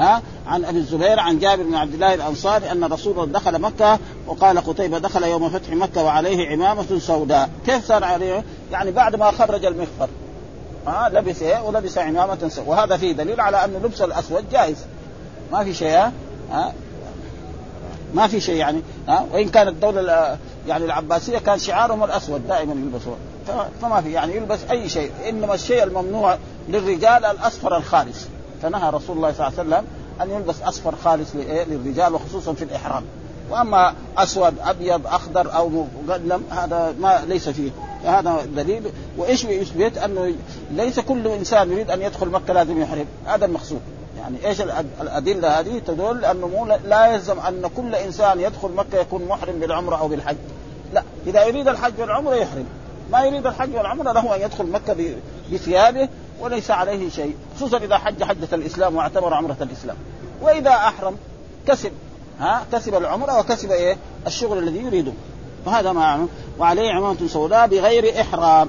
ها 0.00 0.22
عن 0.46 0.64
أبي 0.64 0.78
الزبير 0.78 1.20
عن 1.20 1.38
جابر 1.38 1.62
بن 1.62 1.74
عبد 1.74 1.94
الله 1.94 2.14
الأنصاري 2.14 2.70
أن 2.70 2.84
الرسول 2.84 3.32
دخل 3.32 3.58
مكة 3.58 3.98
وقال 4.26 4.60
قتيبة 4.60 4.98
دخل 4.98 5.22
يوم 5.22 5.48
فتح 5.50 5.70
مكة 5.70 6.02
وعليه 6.02 6.48
عمامة 6.48 6.98
سوداء، 6.98 7.50
كيف 7.66 7.86
صار 7.86 8.04
عليه؟ 8.04 8.44
يعني 8.72 8.90
بعد 8.90 9.16
ما 9.16 9.30
خرج 9.30 9.64
المغفر. 9.64 10.08
ها 10.86 11.08
لبس 11.08 11.42
إيه؟ 11.42 11.62
ولبس 11.62 11.98
عمامة 11.98 12.48
سوداء، 12.48 12.64
وهذا 12.66 12.96
فيه 12.96 13.12
دليل 13.12 13.40
على 13.40 13.64
أن 13.64 13.72
لبس 13.84 14.02
الأسود 14.02 14.50
جائز. 14.52 14.76
ما 15.52 15.64
في 15.64 15.74
شيء 15.74 16.10
ها؟ 16.50 16.72
ما 18.14 18.26
في 18.26 18.40
شيء 18.40 18.56
يعني 18.56 18.82
ها؟ 19.08 19.26
وإن 19.32 19.48
كانت 19.48 19.68
الدولة 19.68 20.38
يعني 20.68 20.84
العباسية 20.84 21.38
كان 21.38 21.58
شعارهم 21.58 22.04
الأسود 22.04 22.48
دائما 22.48 22.72
يلبسون. 22.72 23.16
فما 23.82 24.00
في 24.00 24.12
يعني 24.12 24.36
يلبس 24.36 24.58
أي 24.70 24.88
شيء. 24.88 25.10
إنما 25.28 25.54
الشيء 25.54 25.82
الممنوع 25.82 26.38
للرجال 26.68 27.24
الأصفر 27.24 27.76
الخالص. 27.76 28.18
فنهى 28.62 28.90
رسول 28.90 29.16
الله 29.16 29.32
صلى 29.32 29.48
الله 29.48 29.58
عليه 29.58 29.68
وسلم 29.68 29.84
أن 30.22 30.30
يلبس 30.30 30.62
أصفر 30.62 30.94
خالص 31.04 31.28
للرجال 31.34 32.14
وخصوصا 32.14 32.52
في 32.52 32.64
الإحرام. 32.64 33.02
وأما 33.50 33.94
أسود 34.18 34.54
أبيض 34.60 35.06
أخضر 35.06 35.54
أو 35.56 35.86
مقلم 36.06 36.44
هذا 36.50 36.94
ما 37.00 37.24
ليس 37.28 37.48
فيه. 37.48 37.70
هذا 38.04 38.46
دليل. 38.56 38.82
وإيش 39.16 39.44
يثبت؟ 39.44 39.98
أنه 39.98 40.34
ليس 40.70 41.00
كل 41.00 41.26
إنسان 41.26 41.72
يريد 41.72 41.90
أن 41.90 42.02
يدخل 42.02 42.28
مكة 42.28 42.52
لازم 42.52 42.82
يحرم. 42.82 43.06
هذا 43.26 43.44
المقصود. 43.44 43.80
يعني 44.18 44.46
إيش 44.46 44.60
الأدلة 45.00 45.60
هذه؟ 45.60 45.78
تدل 45.78 46.24
أنه 46.24 46.48
مو 46.48 46.66
لا 46.86 47.06
يلزم 47.06 47.40
أن 47.40 47.70
كل 47.76 47.94
إنسان 47.94 48.40
يدخل 48.40 48.68
مكة 48.68 48.98
يكون 48.98 49.24
محرم 49.24 49.60
بالعمرة 49.60 49.96
أو 49.96 50.08
بالحج. 50.08 50.36
لا. 50.92 51.02
إذا 51.26 51.44
يريد 51.44 51.68
الحج 51.68 52.00
والعمرة 52.00 52.34
يحرم. 52.34 52.66
ما 53.12 53.24
يريد 53.24 53.46
الحج 53.46 53.74
والعمرة 53.74 54.12
له 54.12 54.36
أن 54.36 54.40
يدخل 54.40 54.66
مكة 54.66 54.96
بثيابه. 55.52 56.08
وليس 56.40 56.70
عليه 56.70 57.08
شيء 57.10 57.34
خصوصا 57.56 57.78
إذا 57.78 57.98
حج 57.98 58.22
حجة 58.22 58.48
الإسلام 58.52 58.96
واعتبر 58.96 59.34
عمرة 59.34 59.56
الإسلام. 59.60 59.96
وإذا 60.42 60.70
أحرم 60.70 61.16
كسب 61.66 61.92
ها 62.40 62.62
كسب 62.72 62.94
العمرة 62.94 63.38
وكسب 63.38 63.70
إيه؟ 63.70 63.96
الشغل 64.26 64.58
الذي 64.58 64.78
يريده. 64.78 65.12
وهذا 65.66 65.92
ما 65.92 66.26
وعليه 66.58 66.90
عمامة 66.90 67.26
سوداء 67.26 67.66
بغير 67.66 68.20
إحرام. 68.20 68.68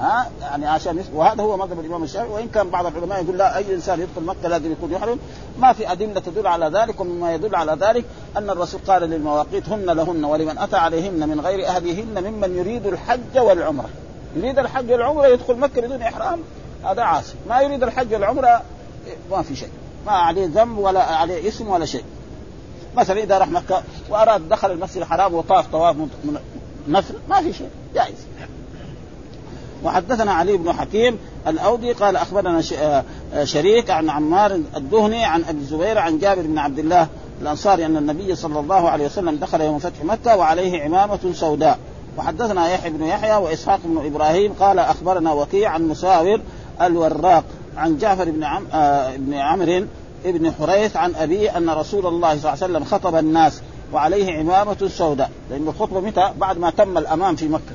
ها 0.00 0.30
يعني 0.40 0.66
عشان 0.66 1.04
وهذا 1.14 1.42
هو 1.42 1.56
مذهب 1.56 1.80
الإمام 1.80 2.02
الشافعي. 2.02 2.28
وإن 2.30 2.48
كان 2.48 2.70
بعض 2.70 2.86
العلماء 2.86 3.22
يقول 3.22 3.38
لا 3.38 3.56
أي 3.56 3.74
إنسان 3.74 4.00
يدخل 4.00 4.22
مكة 4.22 4.48
لازم 4.48 4.72
يكون 4.72 4.92
يحرم. 4.92 5.18
ما 5.58 5.72
في 5.72 5.92
أدلة 5.92 6.20
تدل 6.20 6.46
على 6.46 6.66
ذلك 6.66 7.00
ومما 7.00 7.34
يدل 7.34 7.54
على 7.54 7.76
ذلك 7.80 8.04
أن 8.36 8.50
الرسول 8.50 8.80
قال 8.86 9.02
للمواقيت 9.02 9.68
هن 9.68 9.84
لهن 9.84 10.24
ولمن 10.24 10.58
أتى 10.58 10.76
عليهن 10.76 11.28
من 11.28 11.40
غير 11.40 11.66
أهلهن 11.66 12.24
ممن 12.24 12.56
يريد 12.56 12.86
الحج 12.86 13.38
والعمرة. 13.38 13.88
يريد 14.36 14.58
الحج 14.58 14.92
والعمرة 14.92 15.26
يدخل 15.26 15.56
مكة 15.56 15.82
بدون 15.82 16.02
إحرام. 16.02 16.40
هذا 16.84 17.02
عاصي. 17.02 17.34
ما 17.48 17.60
يريد 17.60 17.82
الحج 17.82 18.14
والعمرة 18.14 18.62
ما 19.30 19.42
في 19.42 19.56
شيء. 19.56 19.70
ما 20.06 20.12
عليه 20.12 20.46
ذنب 20.54 20.78
ولا 20.78 21.02
عليه 21.02 21.48
اسم 21.48 21.68
ولا 21.68 21.86
شيء. 21.86 22.04
مثلا 22.96 23.22
إذا 23.22 23.38
راح 23.38 23.48
مكة 23.48 23.82
وأراد 24.10 24.48
دخل 24.48 24.70
المسجد 24.70 24.96
الحرام 24.96 25.34
وطاف 25.34 25.66
طواف 25.72 25.96
نفل 26.88 27.14
ما 27.28 27.42
في 27.42 27.52
شيء. 27.52 27.70
جائز. 27.94 28.26
وحدثنا 29.84 30.32
علي 30.32 30.56
بن 30.56 30.72
حكيم 30.72 31.18
الأودي 31.46 31.92
قال 31.92 32.16
أخبرنا 32.16 32.62
آه، 32.78 33.04
شريك 33.44 33.90
عن 33.90 34.10
عمار 34.10 34.52
الدهني 34.76 35.24
عن 35.24 35.44
أبي 35.44 35.58
الزبير 35.58 35.98
عن 35.98 36.18
جابر 36.18 36.42
بن 36.42 36.58
عبد 36.58 36.78
الله 36.78 37.08
الأنصاري 37.42 37.86
أن 37.86 37.96
النبي 37.96 38.34
صلى 38.34 38.60
الله 38.60 38.90
عليه 38.90 39.06
وسلم 39.06 39.36
دخل 39.36 39.60
يوم 39.60 39.78
فتح 39.78 40.04
مكة 40.04 40.36
وعليه 40.36 40.82
عمامة 40.82 41.18
سوداء. 41.32 41.78
وحدثنا 42.18 42.68
يحيى 42.68 42.90
بن 42.90 43.04
يحيى 43.04 43.36
وإسحاق 43.36 43.80
بن 43.84 44.06
إبراهيم 44.06 44.52
قال 44.52 44.78
أخبرنا 44.78 45.32
وكيع 45.32 45.70
عن 45.70 45.88
مساور 45.88 46.40
الوراق 46.82 47.44
عن 47.76 47.98
جعفر 47.98 48.30
بن 48.30 48.44
عم 48.44 48.66
آه 48.72 49.16
بن 49.16 49.34
عمرو 49.34 49.86
بن 50.24 50.52
حريث 50.52 50.96
عن 50.96 51.14
أبيه 51.14 51.56
أن 51.56 51.70
رسول 51.70 52.06
الله 52.06 52.28
صلى 52.28 52.52
الله 52.52 52.64
عليه 52.64 52.64
وسلم 52.64 52.84
خطب 52.84 53.16
الناس 53.16 53.60
وعليه 53.92 54.38
عمامة 54.38 54.88
سوداء. 54.88 55.30
لأن 55.50 55.68
الخطبة 55.68 56.00
متى؟ 56.00 56.30
بعد 56.38 56.58
ما 56.58 56.70
تم 56.70 56.98
الأمام 56.98 57.36
في 57.36 57.48
مكة. 57.48 57.72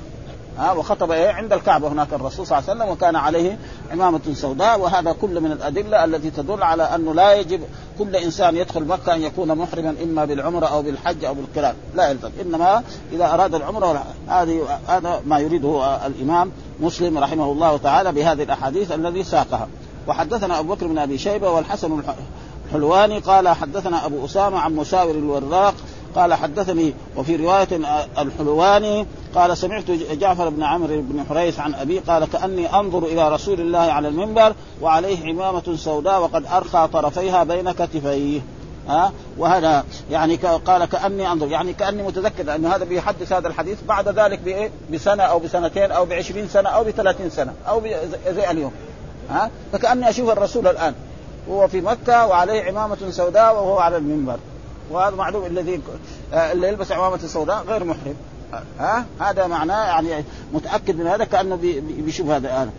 ها 0.57 0.71
وخطب 0.71 1.11
إيه؟ 1.11 1.29
عند 1.29 1.53
الكعبة 1.53 1.87
هناك 1.87 2.13
الرسول 2.13 2.47
صلى 2.47 2.57
الله 2.57 2.69
عليه 2.69 2.79
وسلم 2.81 2.93
وكان 2.93 3.15
عليه 3.15 3.57
عمامة 3.91 4.19
سوداء. 4.33 4.79
وهذا 4.79 5.11
كل 5.11 5.41
من 5.41 5.51
الأدلة 5.51 6.05
التي 6.05 6.29
تدل 6.29 6.63
على 6.63 6.83
أنه 6.83 7.13
لا 7.13 7.33
يجب 7.33 7.61
كل 7.99 8.15
إنسان 8.15 8.55
يدخل 8.55 8.85
مكة 8.85 9.15
أن 9.15 9.21
يكون 9.21 9.55
محرما 9.55 9.95
إما 10.03 10.25
بالعمرة 10.25 10.65
أو 10.65 10.81
بالحج 10.81 11.25
أو 11.25 11.33
بالقران. 11.33 11.75
لا 11.95 12.09
يلزم. 12.09 12.29
إنما 12.41 12.83
إذا 13.11 13.25
أراد 13.33 13.55
العمرة 13.55 14.05
هذه 14.27 14.79
هذا 14.87 15.21
ما 15.25 15.39
يريده 15.39 16.05
الإمام 16.07 16.51
مسلم 16.82 17.17
رحمه 17.17 17.52
الله 17.52 17.78
تعالى 17.78 18.12
بهذه 18.12 18.44
الأحاديث 18.44 18.91
الذي 18.91 19.24
ساقها. 19.24 19.67
وحدثنا 20.08 20.60
أبو 20.60 20.74
بكر 20.74 20.88
بن 20.88 20.98
أبي 20.98 21.17
شيبة 21.17 21.50
والحسن 21.50 22.02
الحلواني 22.65 23.20
قال 23.20 23.50
حدثنا 23.50 24.06
أبو 24.06 24.26
أسامة 24.26 24.60
عن 24.60 24.76
مساور 24.76 25.12
الوراق 25.12 25.74
قال 26.15 26.34
حدثني 26.34 26.94
وفي 27.17 27.36
رواية 27.36 27.67
الحلواني 28.17 29.06
قال 29.36 29.58
سمعت 29.58 29.91
جعفر 29.91 30.50
بن 30.50 30.63
عمرو 30.63 31.02
بن 31.02 31.24
حريث 31.30 31.60
عن 31.60 31.74
أبي 31.74 32.00
قال 32.00 32.26
كأني 32.26 32.76
أنظر 32.80 33.04
إلى 33.04 33.34
رسول 33.34 33.62
الله 33.62 33.80
على 33.80 34.08
المنبر 34.08 34.54
وعليه 34.82 35.30
عمامه 35.30 35.76
سوداء 35.76 36.22
وقد 36.22 36.46
ارخى 36.46 36.89
طرفيها 36.94 37.44
بين 37.44 37.72
كتفيه. 37.72 38.41
ها؟ 38.88 39.12
وهذا 39.38 39.84
يعني 40.12 40.36
قال 40.36 40.86
كأني 40.86 41.32
أنظر. 41.32 41.48
يعني 41.48 41.74
كأني 41.74 42.04
متذكر 42.04 42.56
ان 42.56 42.65
هذا 42.65 42.86
بيحدث 42.86 43.34
هذا 43.34 43.48
الحديث 43.48 43.78
بعد 43.88 44.10
ذلك 44.10 44.39
بايه؟ 44.39 44.70
بسنة 44.94 45.24
أو 45.24 45.39
بسنتين 45.39 45.91
أو 45.91 46.06
بعشرين 46.06 46.48
سنة 46.48 46.70
أو 46.70 46.84
بثلاثين 46.84 47.30
سنة 47.30 47.54
أو 47.67 47.82
زي 48.28 48.52
اليوم. 48.52 48.72
ها؟ 49.30 49.50
فكأني 49.74 50.10
أشوف 50.10 50.30
الرسول 50.30 50.67
الآن. 50.67 50.94
هو 51.50 51.67
في 51.67 51.82
مكة 51.82 52.28
وعليه 52.28 52.63
عمامة 52.63 52.98
سوداء 53.10 53.56
وهو 53.56 53.80
على 53.80 53.98
المنبر. 53.98 54.38
وهذا 54.91 55.15
معلوم 55.15 55.46
الذي 55.46 55.82
اللي 56.34 56.67
يلبس 56.67 56.91
عمامة 56.91 57.17
سوداء 57.17 57.63
غير 57.67 57.84
محرم. 57.84 58.15
ها؟ 58.80 59.06
هذا 59.20 59.48
معناه 59.48 59.86
يعني 59.86 60.26
متأكد 60.54 60.96
من 60.96 61.08
هذا 61.08 61.24
كأنه 61.24 61.56
بيشوف 61.98 62.30
هذا 62.30 62.48
الآن. 62.48 62.72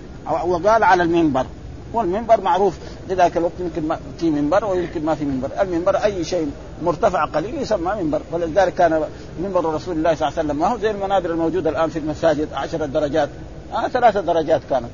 وقال 0.47 0.85
على 0.85 1.03
المنبر. 1.03 1.47
والمنبر 1.92 2.40
معروف. 2.40 2.74
لذلك 3.09 3.37
الوقت 3.37 3.52
يمكن 3.61 3.96
في 4.18 4.31
منبر 4.31 4.64
ويمكن 4.64 5.05
ما 5.05 5.14
في 5.14 5.24
منبر، 5.24 5.48
المنبر 5.61 5.96
أي 5.96 6.24
شيء 6.24 6.50
مرتفع 6.83 7.24
قليل 7.24 7.62
يسمى 7.62 7.94
منبر، 8.02 8.20
ولذلك 8.33 8.74
كان 8.74 9.05
منبر 9.40 9.74
رسول 9.74 9.96
الله 9.96 10.14
صلى 10.14 10.28
الله 10.28 10.38
عليه 10.38 10.48
وسلم. 10.48 10.57
ما 10.57 10.66
هو 10.66 10.78
زي 10.78 10.90
المنابر 10.90 11.31
الموجودة 11.31 11.70
الآن 11.70 11.90
في 11.90 11.98
المساجد؟ 11.98 12.52
عشرة 12.52 12.87
درجات، 12.87 13.28
آه 13.72 13.88
ثلاثة 13.88 14.20
درجات 14.20 14.61
كانت. 14.70 14.90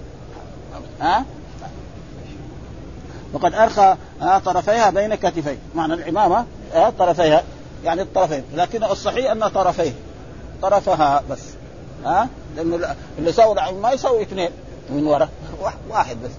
ها؟ 1.01 1.19
آه؟ 1.19 1.25
وقد 3.33 3.55
أرخى 3.55 3.97
آه 4.23 4.39
طرفيها 4.39 4.91
بين 4.91 5.15
كتفيه، 5.15 5.59
معنى 5.75 5.95
العمامة 5.95 6.45
آه 6.75 6.91
طرفيها. 6.91 7.43
يعني 7.85 8.03
الطرفين، 8.03 8.43
لكن 8.57 8.85
الصحيح 8.85 9.31
أن 9.31 9.49
طرفيه. 9.49 9.93
طرفها 10.63 11.23
بس. 11.31 11.41
ها؟ 12.05 12.23
آه؟ 12.23 12.29
لأنه 12.57 12.95
اللي 13.19 13.33
سوى 13.33 13.55
ما 13.83 13.93
يسوي 13.93 14.23
اثنين. 14.23 14.51
من 14.91 15.07
وراء 15.07 15.29
واحد 15.91 16.17
بس. 16.25 16.31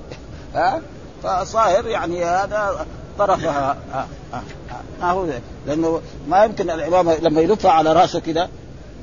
ها؟ 0.56 0.82
فصاير 1.24 1.88
يعني 1.88 2.26
هذا 2.26 2.86
طرفها. 3.20 3.78
ها 3.94 4.08
ها 4.34 4.44
ها 5.02 5.12
هو 5.12 5.26
لأنه 5.68 6.02
ما 6.28 6.44
يمكن 6.44 6.70
العمامه 6.70 7.16
لما 7.16 7.42
يلفها 7.42 7.72
على 7.72 7.94
رأسه 7.94 8.20
كده 8.20 8.50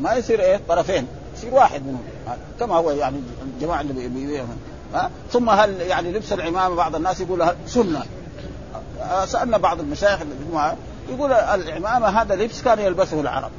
ما 0.01 0.15
يصير 0.15 0.41
إيه؟ 0.41 0.61
طرفين. 0.69 1.07
يصير 1.37 1.55
واحد 1.55 1.87
منهم. 1.87 2.03
كما 2.61 2.75
هو 2.75 2.91
يعني 2.91 3.17
الجماعة 3.43 3.81
اللي 3.81 4.09
بيبيعهم. 4.09 4.57
ها؟ 4.95 5.11
ثم 5.33 5.51
هل 5.51 5.81
يعني 5.81 6.13
لبس 6.13 6.33
العمامة 6.33 6.75
بعض 6.75 6.97
الناس 6.97 7.21
يقول 7.21 7.47
سنة؟ 7.67 8.03
سألنا 9.25 9.59
بعض 9.59 9.81
المشايخ 9.81 10.21
اللي 10.21 10.77
يقول 11.09 11.33
العمامة 11.33 12.07
هذا 12.07 12.35
لبس 12.35 12.63
كان 12.63 12.79
يلبسه 12.79 13.21
العرب. 13.21 13.51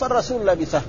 فالرسول 0.00 0.46
لبسه. 0.46 0.82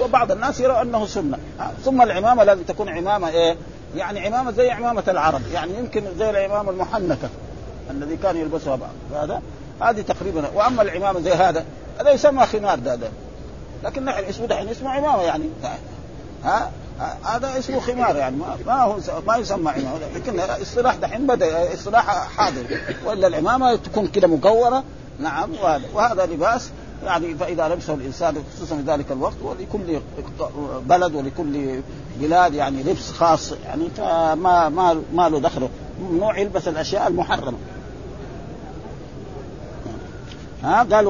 وبعض 0.00 0.32
الناس 0.32 0.60
يرى 0.60 0.82
أنه 0.82 1.06
سنة. 1.06 1.38
ثم 1.84 2.02
العمامة 2.02 2.44
لازم 2.44 2.62
تكون 2.62 2.88
عمامة 2.88 3.28
إيه؟ 3.28 3.56
يعني 3.96 4.26
عمامة 4.26 4.50
زي 4.50 4.70
عمامة 4.70 5.02
العرب 5.08 5.40
يعني 5.52 5.78
يمكن 5.78 6.02
زي 6.18 6.30
العمامة 6.30 6.70
المحنكة 6.70 7.28
الذي 7.90 8.16
كان 8.16 8.36
يلبسها 8.36 8.76
بعض. 8.76 9.22
هذا؟ 9.22 9.42
هذه 9.80 10.00
تقريبا. 10.00 10.48
وأما 10.54 10.82
العمامة 10.82 11.20
زي 11.20 11.32
هذا 11.32 11.64
هذا 12.00 12.10
يسمى 12.10 12.46
خمار 12.46 12.78
ده, 12.78 12.94
ده. 12.94 13.08
لكن 13.84 14.04
نحن 14.04 14.24
اسمه 14.24 14.46
دحين 14.46 14.68
اسمه 14.68 14.90
عمامة 14.90 15.22
يعني. 15.22 15.44
ها؟ 16.44 16.70
هذا 17.24 17.58
اسمه 17.58 17.80
خمار 17.80 18.16
يعني. 18.16 18.36
ما 18.66 18.82
هو 18.82 18.96
ما 19.26 19.36
يسمى 19.36 19.70
عمامة. 19.70 19.98
لكن 20.14 20.40
اصطلاح 20.40 20.94
دحين 20.94 21.26
بدأ 21.26 21.74
اصطلاح 21.74 22.28
حاضر 22.36 22.64
وإلا 23.04 23.26
العمامة 23.26 23.76
تكون 23.76 24.06
كده 24.06 24.28
مكوره 24.28 24.84
نعم 25.18 25.50
وهذا 25.62 25.84
وهذا 25.94 26.26
لباس 26.26 26.70
يعني 27.04 27.34
فاذا 27.34 27.68
لبسه 27.68 27.94
الإنسان 27.94 28.34
خصوصا 28.56 28.76
في 28.76 28.82
ذلك 28.82 29.12
الوقت 29.12 29.36
ولكل 29.42 30.00
بلد 30.86 31.14
ولكل 31.14 31.80
بلاد 32.20 32.54
يعني 32.54 32.82
لبس 32.82 33.10
خاص 33.10 33.52
يعني 33.52 33.88
فما 33.96 34.68
ما 34.68 35.02
ما 35.14 35.28
له 35.28 35.40
دخله 35.40 35.68
ممنوع 36.00 36.38
يلبس 36.38 36.68
الأشياء 36.68 37.08
المحرمة. 37.08 37.58
ها؟ 40.62 40.82
قال 40.82 41.06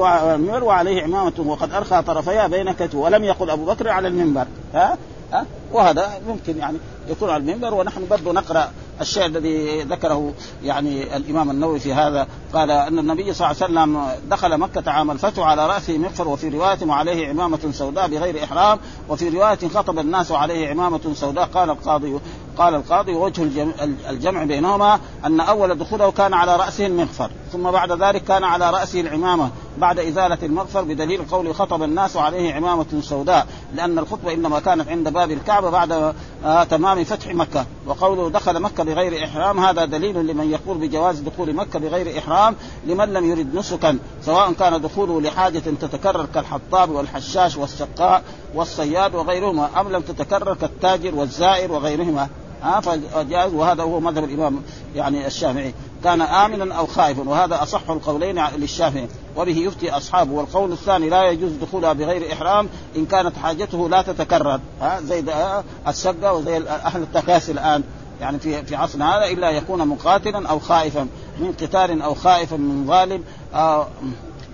وعليه 0.63 1.03
عمامة 1.03 1.33
وقد 1.37 1.73
أرخى 1.73 2.01
طرفيها 2.01 2.47
بين 2.47 2.71
كتفه 2.71 2.97
ولم 2.97 3.23
يقل 3.23 3.49
أبو 3.49 3.65
بكر 3.65 3.89
على 3.89 4.07
المنبر. 4.07 4.45
ها؟ 4.73 4.97
ها؟ 5.33 5.45
وهذا 5.71 6.11
ممكن 6.27 6.57
يعني 6.57 6.77
يكون 7.07 7.29
على 7.29 7.43
المنبر 7.43 7.73
ونحن 7.73 8.07
برضه 8.09 8.33
نقرأ 8.33 8.71
الشيء 9.01 9.25
الذي 9.25 9.81
ذكره 9.81 10.33
يعني 10.63 11.17
الإمام 11.17 11.51
النووي 11.51 11.79
في 11.79 11.93
هذا 11.93 12.27
قال 12.53 12.71
أن 12.71 12.99
النبي 12.99 13.33
صلى 13.33 13.51
الله 13.51 13.63
عليه 13.63 13.73
وسلم 13.73 14.05
دخل 14.29 14.57
مكة 14.57 14.91
عام 14.91 15.11
الفتح 15.11 15.43
على 15.43 15.67
راسه 15.67 15.97
مغفر 15.97 16.27
وفي 16.27 16.49
رواية 16.49 16.77
وعليه 16.85 17.27
عمامه 17.29 17.71
سوداء 17.71 18.07
بغير 18.07 18.43
إحرام 18.43 18.79
وفي 19.09 19.29
رواية 19.29 19.69
خطب 19.73 19.99
الناس 19.99 20.31
وعليه 20.31 20.69
عمامه 20.69 21.13
سوداء 21.13 21.45
قال 21.45 21.69
القاضي 21.69 22.19
قال 22.57 22.75
القاضي 22.75 23.13
وجه 23.13 23.67
الجمع 24.09 24.43
بينهما 24.43 24.99
أن 25.25 25.39
أول 25.39 25.77
دخوله 25.77 26.11
كان 26.11 26.33
على 26.33 26.55
رأسه 26.55 26.85
المغفر 26.85 27.31
ثم 27.51 27.71
بعد 27.71 27.91
ذلك 27.91 28.23
كان 28.23 28.43
على 28.43 28.69
رأسه 28.69 29.01
العمامة 29.01 29.49
بعد 29.77 29.99
إزالة 29.99 30.37
المغفر 30.43 30.81
بدليل 30.81 31.21
قول 31.31 31.55
خطب 31.55 31.83
الناس 31.83 32.15
وعليه 32.15 32.53
عمامة 32.53 33.01
سوداء 33.01 33.47
لأن 33.73 33.99
الخطبة 33.99 34.33
إنما 34.33 34.59
كانت 34.59 34.89
عند 34.89 35.09
باب 35.09 35.31
الكعبة 35.31 35.69
بعد 35.69 36.13
آه 36.45 36.63
تمام 36.63 37.03
فتح 37.03 37.33
مكة 37.33 37.65
وقوله 37.85 38.29
دخل 38.29 38.59
مكة 38.59 38.83
بغير 38.83 39.25
إحرام 39.25 39.59
هذا 39.59 39.85
دليل 39.85 40.27
لمن 40.27 40.51
يقول 40.51 40.77
بجواز 40.77 41.19
دخول 41.19 41.55
مكة 41.55 41.79
بغير 41.79 42.19
إحرام 42.19 42.55
لمن 42.85 43.13
لم 43.13 43.31
يرد 43.31 43.55
نسكا 43.55 43.99
سواء 44.21 44.53
كان 44.53 44.81
دخوله 44.81 45.21
لحاجة 45.21 45.59
تتكرر 45.59 46.25
كالحطاب 46.33 46.89
والحشاش 46.89 47.57
والسقاء 47.57 48.23
والصياد 48.55 49.15
وغيرهما 49.15 49.69
أم 49.81 49.91
لم 49.91 50.01
تتكرر 50.01 50.53
كالتاجر 50.53 51.15
والزائر 51.15 51.71
وغيرهما. 51.71 52.29
ها 52.63 52.79
فجائز 52.79 53.53
وهذا 53.53 53.83
هو 53.83 53.99
مذهب 53.99 54.23
الإمام 54.23 54.61
يعني 54.95 55.27
الشافعي. 55.27 55.73
كان 56.03 56.21
آمنا 56.21 56.75
أو 56.75 56.85
خائفا 56.85 57.29
وهذا 57.29 57.63
أصح 57.63 57.89
القولين 57.89 58.45
للشافعي. 58.57 59.07
وبه 59.37 59.57
يفتي 59.57 59.91
أصحابه. 59.91 60.31
والقول 60.31 60.71
الثاني 60.71 61.09
لا 61.09 61.23
يجوز 61.23 61.51
دخولها 61.51 61.93
بغير 61.93 62.33
إحرام 62.33 62.69
إن 62.95 63.05
كانت 63.05 63.37
حاجته 63.37 63.89
لا 63.89 64.01
تتكرر. 64.01 64.59
ها 64.81 65.01
زي 65.01 65.23
السقة 65.87 66.33
وزي 66.33 66.57
أهل 66.57 67.01
التكاسي 67.01 67.51
الآن. 67.51 67.83
يعني 68.21 68.39
في 68.39 68.63
في 68.63 68.75
عصرنا 68.75 69.17
هذا 69.17 69.25
إلا 69.25 69.49
يكون 69.49 69.87
مقاتلا 69.87 70.49
أو 70.49 70.59
خائفا 70.59 71.07
من 71.39 71.53
قتال 71.61 72.01
أو 72.01 72.13
خائفا 72.13 72.55
من 72.55 72.87
ظالم 72.87 73.23
آه 73.53 73.87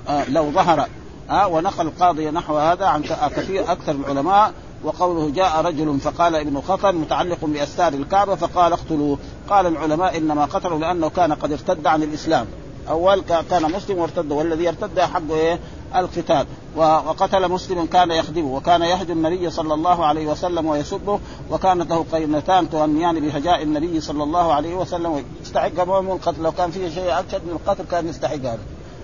آه 0.07 0.29
لو 0.29 0.51
ظهر. 0.51 0.87
آه 1.29 1.47
ونقل 1.47 1.87
القاضي 1.87 2.31
نحو 2.31 2.57
هذا 2.57 2.85
عن 2.85 3.03
كثير 3.35 3.71
أكثر 3.71 3.91
العلماء. 3.91 4.53
وقوله 4.83 5.29
جاء 5.29 5.61
رجل 5.61 5.99
فقال 5.99 6.35
ابن 6.35 6.61
خطر 6.61 6.91
متعلق 6.91 7.37
بأستار 7.41 7.93
الكعبة 7.93 8.35
فقال 8.35 8.73
اقتلوه. 8.73 9.17
قال 9.49 9.67
العلماء 9.67 10.17
إنما 10.17 10.45
قتلوا 10.45 10.79
لأنه 10.79 11.09
كان 11.09 11.33
قد 11.33 11.51
ارتد 11.51 11.87
عن 11.87 12.03
الإسلام. 12.03 12.45
أول 12.89 13.21
كان 13.49 13.71
مسلم 13.71 13.97
وارتد 13.97 14.31
والذي 14.31 14.69
ارتد 14.69 14.99
حقه 14.99 15.33
إيه؟ 15.33 15.59
القتال. 15.95 16.45
وقتل 16.75 17.51
مسلم 17.51 17.85
كان 17.85 18.11
يخدمه 18.11 18.55
وكان 18.55 18.81
يهدي 18.81 19.13
النبي 19.13 19.49
صلى 19.49 19.73
الله 19.73 20.05
عليه 20.05 20.27
وسلم 20.27 20.65
ويسبه 20.65 21.19
وكانت 21.51 21.91
له 21.91 22.05
قينتان 22.11 22.69
تهنيان 22.69 23.19
بهجاء 23.19 23.63
النبي 23.63 24.01
صلى 24.01 24.23
الله 24.23 24.53
عليه 24.53 24.75
وسلم. 24.75 25.25
يستحق 25.41 25.79
أمام 25.79 26.11
القتل 26.11 26.41
لو 26.41 26.51
كان 26.51 26.71
فيه 26.71 26.89
شيء 26.89 27.19
اشد 27.19 27.41
من 27.45 27.51
القتل 27.51 27.83
كان 27.91 28.07
يستحق 28.07 28.33
هذا. 28.33 28.59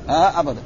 آه 0.09 0.39
ابدا. 0.39 0.61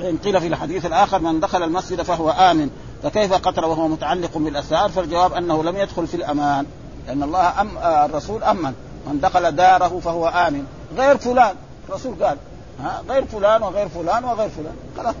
وإن 0.00 0.16
قيل 0.24 0.40
في 0.40 0.46
الحديث 0.46 0.86
الآخر 0.86 1.18
من 1.18 1.40
دخل 1.40 1.62
المسجد 1.62 2.02
فهو 2.02 2.30
آمن. 2.30 2.70
فكيف 3.06 3.32
قتل 3.32 3.64
وهو 3.64 3.88
متعلق 3.88 4.38
بالأسرار 4.38 4.88
فالجواب 4.90 5.32
أنه 5.32 5.62
لم 5.64 5.76
يدخل 5.76 6.06
في 6.06 6.14
الأمان 6.14 6.66
لأن 7.06 7.22
الله 7.22 7.60
أم 7.60 7.78
الرسول 7.78 8.44
أمن. 8.44 8.74
من 9.06 9.20
دخل 9.20 9.56
داره 9.56 10.00
فهو 10.04 10.28
آمن. 10.28 10.66
غير 10.96 11.16
فلان 11.16 11.54
الرسول 11.88 12.24
قال 12.24 12.36
ها 12.82 13.02
غير 13.08 13.24
فلان 13.24 13.62
وغير 13.62 13.88
فلان 13.88 14.24
وغير 14.24 14.48
فلان. 14.48 14.76
خلاص 14.96 15.14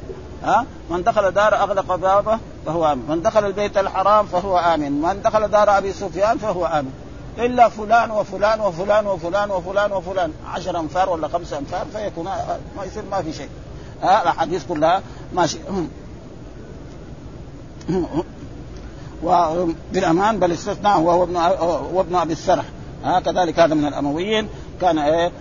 ها 0.44 0.66
من 0.90 1.02
دخل 1.02 1.30
دار 1.30 1.54
أغلق 1.54 1.94
بابه 1.94 2.38
فهو 2.66 2.92
آمن، 2.92 3.04
من 3.08 3.22
دخل 3.22 3.46
البيت 3.46 3.78
الحرام 3.78 4.26
فهو 4.26 4.58
آمن، 4.58 4.92
من 4.92 5.22
دخل 5.22 5.48
دار 5.48 5.78
أبي 5.78 5.92
سفيان 5.92 6.38
فهو 6.38 6.66
آمن، 6.66 6.92
إلا 7.38 7.68
فلان 7.68 8.10
وفلان 8.10 8.60
وفلان 8.60 9.06
وفلان 9.06 9.50
وفلان 9.50 9.92
وفلان. 9.92 10.32
عشر 10.54 10.80
أنفار 10.80 11.10
ولا 11.10 11.28
خمسة 11.28 11.58
أنفار 11.58 11.86
فيكون 11.92 12.24
ما 12.76 12.84
يصير 12.84 13.02
ما 13.10 13.22
في 13.22 13.32
شيء. 13.32 13.48
ها 14.02 14.22
الأحاديث 14.22 14.64
كلها 14.68 15.02
ماشي 15.34 15.58
وبالامان 19.22 20.38
بل 20.38 20.52
استثناه 20.52 21.00
وهو 21.00 21.22
ابن 21.22 21.36
وابن 21.92 22.14
أبي 22.14 22.32
السرح. 22.32 22.64
ها 23.04 23.20
كذلك 23.20 23.60
هذا 23.60 23.74
من 23.74 23.86
الأمويين. 23.86 24.48
كان 24.80 24.98
إيه؟ 24.98 25.32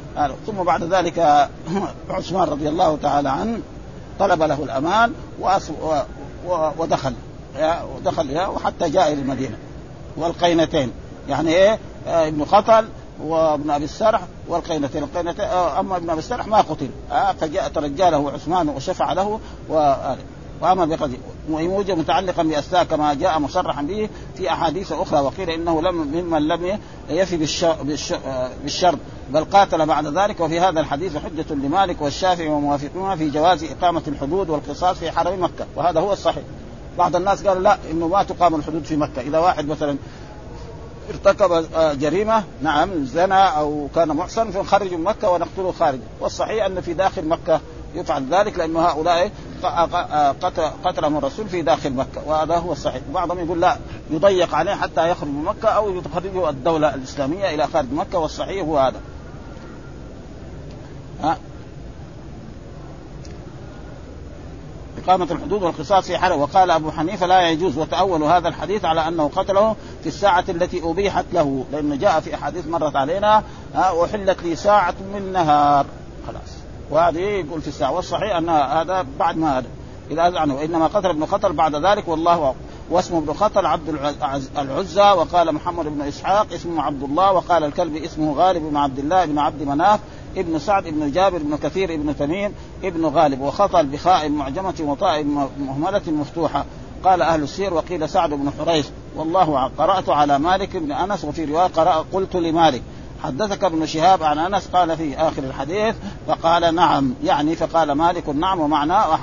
ثم 0.47 0.63
بعد 0.63 0.83
ذلك 0.83 1.19
عثمان 2.09 2.49
رضي 2.49 2.69
الله 2.69 2.97
تعالى 3.01 3.29
عنه 3.29 3.59
طلب 4.19 4.43
له 4.43 4.63
الأمان 4.63 5.13
ودخل. 6.77 7.13
ودخل 7.95 8.37
وحتى 8.37 8.89
جاء 8.89 9.13
إلى 9.13 9.21
المدينة. 9.21 9.57
والقينتين. 10.17 10.91
يعني 11.29 11.49
إيه؟ 11.55 11.79
ابن 12.07 12.45
خطل 12.45 12.87
وابن 13.23 13.69
أبي 13.69 13.85
السرح 13.85 14.21
والقينتين. 14.47 15.03
القينتين 15.03 15.45
آه، 15.45 15.79
أما 15.79 15.97
ابن 15.97 16.09
أبي 16.09 16.19
السرح 16.19 16.47
ما 16.47 16.61
قتل. 16.61 16.89
آه 17.11 17.31
فجاء 17.31 17.67
ترجى 17.67 18.09
له 18.09 18.31
عثمان 18.31 18.69
وشفع 18.69 19.13
له 19.13 19.39
وامر 20.61 20.85
بقضيه 20.85 21.17
وموجب 21.49 21.97
متعلقا 21.97 22.43
باسلاء 22.43 22.83
كما 22.83 23.13
جاء 23.13 23.39
مصرحا 23.39 23.81
به 23.81 24.09
في 24.37 24.49
أحاديث 24.49 24.91
أخرى 24.91 25.19
وقيل 25.19 25.49
إنه 25.49 25.81
لم 25.81 25.95
ممن 25.95 26.47
لم 26.47 26.79
يفي 27.09 27.37
بالشرط 28.63 28.99
بل 29.29 29.43
قاتل 29.43 29.85
بعد 29.85 30.07
ذلك. 30.07 30.39
وفي 30.39 30.59
هذا 30.59 30.79
الحديث 30.79 31.17
حجة 31.17 31.53
لمالك 31.53 32.01
والشافعي 32.01 32.47
وموافقون 32.47 33.15
في 33.15 33.29
جواز 33.29 33.63
إقامة 33.63 34.01
الحدود 34.07 34.49
والقصاص 34.49 34.97
في 34.97 35.11
حرم 35.11 35.43
مكة 35.43 35.65
وهذا 35.75 35.99
هو 35.99 36.13
الصحيح. 36.13 36.43
بعض 36.97 37.15
الناس 37.15 37.47
قالوا 37.47 37.63
لا 37.63 37.77
إنه 37.91 38.07
ما 38.07 38.23
تقام 38.23 38.55
الحدود 38.55 38.83
في 38.83 38.95
مكة. 38.95 39.21
إذا 39.21 39.39
واحد 39.39 39.67
مثلا 39.67 39.95
ارتكب 41.09 41.65
جريمة 41.99 42.43
نعم 42.61 43.05
زنا 43.05 43.43
أو 43.43 43.87
كان 43.95 44.07
محصن 44.07 44.51
فنخرج 44.51 44.93
من 44.93 45.03
مكة 45.03 45.29
ونقتله 45.29 45.71
خارج. 45.71 45.99
والصحيح 46.21 46.65
أن 46.65 46.81
في 46.81 46.93
داخل 46.93 47.27
مكة 47.27 47.61
يفعل 47.95 48.25
ذلك 48.31 48.57
لأنه 48.57 48.79
هؤلاء 48.79 49.31
قتلهم 50.83 51.17
الرسول 51.17 51.49
في 51.49 51.61
داخل 51.61 51.93
مكة 51.93 52.27
وهذا 52.27 52.55
هو 52.55 52.71
الصحيح. 52.71 53.01
بعضهم 53.13 53.39
يقول 53.45 53.61
لا 53.61 53.77
يضيق 54.11 54.55
عليه 54.55 54.75
حتى 54.75 55.09
يخرج 55.09 55.29
من 55.29 55.43
مكة 55.43 55.69
أو 55.69 56.01
تخرجه 56.01 56.49
الدولة 56.49 56.95
الإسلامية 56.95 57.55
إلى 57.55 57.67
خارج 57.67 57.93
مكة 57.93 58.17
والصحيح 58.17 58.65
هو 58.65 58.79
هذا. 58.79 59.01
ها؟ 61.23 61.37
إقامة 65.03 65.27
الحدود 65.31 65.63
والقصاص 65.63 66.05
في 66.05 66.17
حرم 66.17 66.39
وقال 66.39 66.71
أبو 66.71 66.91
حنيفة 66.91 67.25
لا 67.25 67.49
يجوز 67.49 67.77
وتأول 67.77 68.23
هذا 68.23 68.47
الحديث 68.47 68.85
على 68.85 69.07
أنه 69.07 69.31
قتله 69.35 69.75
في 70.01 70.07
الساعة 70.07 70.45
التي 70.49 70.81
أبيحت 70.83 71.25
له 71.33 71.65
لأنه 71.71 71.95
جاء 71.95 72.19
في 72.19 72.35
أحاديث 72.35 72.67
مرت 72.67 72.95
علينا 72.95 73.43
أحلت 73.75 74.43
لي 74.43 74.55
ساعة 74.55 74.95
من 75.13 75.31
نهار. 75.33 75.85
خلاص. 76.27 76.54
وهذه 76.91 77.19
يقول 77.19 77.61
في 77.61 77.67
الساعة. 77.67 77.91
والصحيح 77.91 78.35
أن 78.35 78.49
هذا 78.49 79.05
بعد 79.19 79.37
ما 79.37 79.57
هذا. 79.57 79.67
إذا 80.11 80.27
أذعنه 80.27 80.55
وإنما 80.55 80.87
قتل 80.87 81.09
ابن 81.09 81.25
خطر 81.25 81.51
بعد 81.51 81.75
ذلك 81.75 82.07
والله 82.07 82.55
واسمه 82.89 83.17
ابن 83.17 83.33
خطر 83.33 83.65
عبد 83.65 83.89
العزى 84.57 85.01
وقال 85.01 85.51
محمد 85.51 85.85
بن 85.85 86.01
إسحاق 86.01 86.47
اسمه 86.53 86.81
عبد 86.81 87.03
الله 87.03 87.31
وقال 87.31 87.63
الكلب 87.63 87.95
اسمه 87.95 88.33
غالب 88.33 88.63
بن 88.63 88.77
عبد 88.77 88.99
الله 88.99 89.25
بن 89.25 89.39
عبد 89.39 89.63
مناف 89.63 89.99
ابن 90.37 90.59
سعد 90.59 90.83
بن 90.83 91.11
جابر 91.11 91.37
بن 91.37 91.57
كثير 91.57 91.93
ابن 91.93 92.17
تميم 92.17 92.53
ابن 92.83 93.05
غالب. 93.05 93.41
وخطل 93.41 93.85
بخاء 93.85 94.29
معجمة 94.29 94.75
وطاء 94.79 95.23
مهملة 95.59 96.01
مفتوحة. 96.07 96.65
قال 97.03 97.21
أهل 97.21 97.43
السير 97.43 97.73
وقيل 97.73 98.09
سعد 98.09 98.29
بن 98.29 98.51
حريث. 98.59 98.89
والله 99.15 99.71
قرأت 99.77 100.09
على 100.09 100.39
مالك 100.39 100.77
بن 100.77 100.91
أنس 100.91 101.25
وفي 101.25 101.45
رواية 101.45 101.67
قرأ 101.67 102.05
قلت 102.13 102.35
لمالك. 102.35 102.81
حدثك 103.23 103.63
ابن 103.63 103.85
شهاب 103.85 104.23
عن 104.23 104.39
أنس 104.39 104.67
قال 104.67 104.97
في 104.97 105.17
آخر 105.17 105.43
الحديث 105.43 105.95
فقال 106.27 106.75
نعم 106.75 107.13
يعني 107.23 107.55
فقال 107.55 107.91
مالك 107.91 108.29
نعم 108.29 108.59
ومعناه 108.59 109.17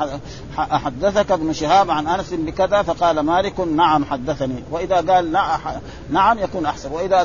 حدثك 0.56 1.32
ابن 1.32 1.52
شهاب 1.52 1.90
عن 1.90 2.06
أنس 2.06 2.32
بكذا 2.32 2.82
فقال 2.82 3.20
مالك 3.20 3.60
نعم 3.60 4.04
حدثني. 4.04 4.62
وإذا 4.70 4.96
قال 4.96 5.32
نعم 6.10 6.38
يكون 6.38 6.66
أحسن. 6.66 6.92
وإذا 6.92 7.24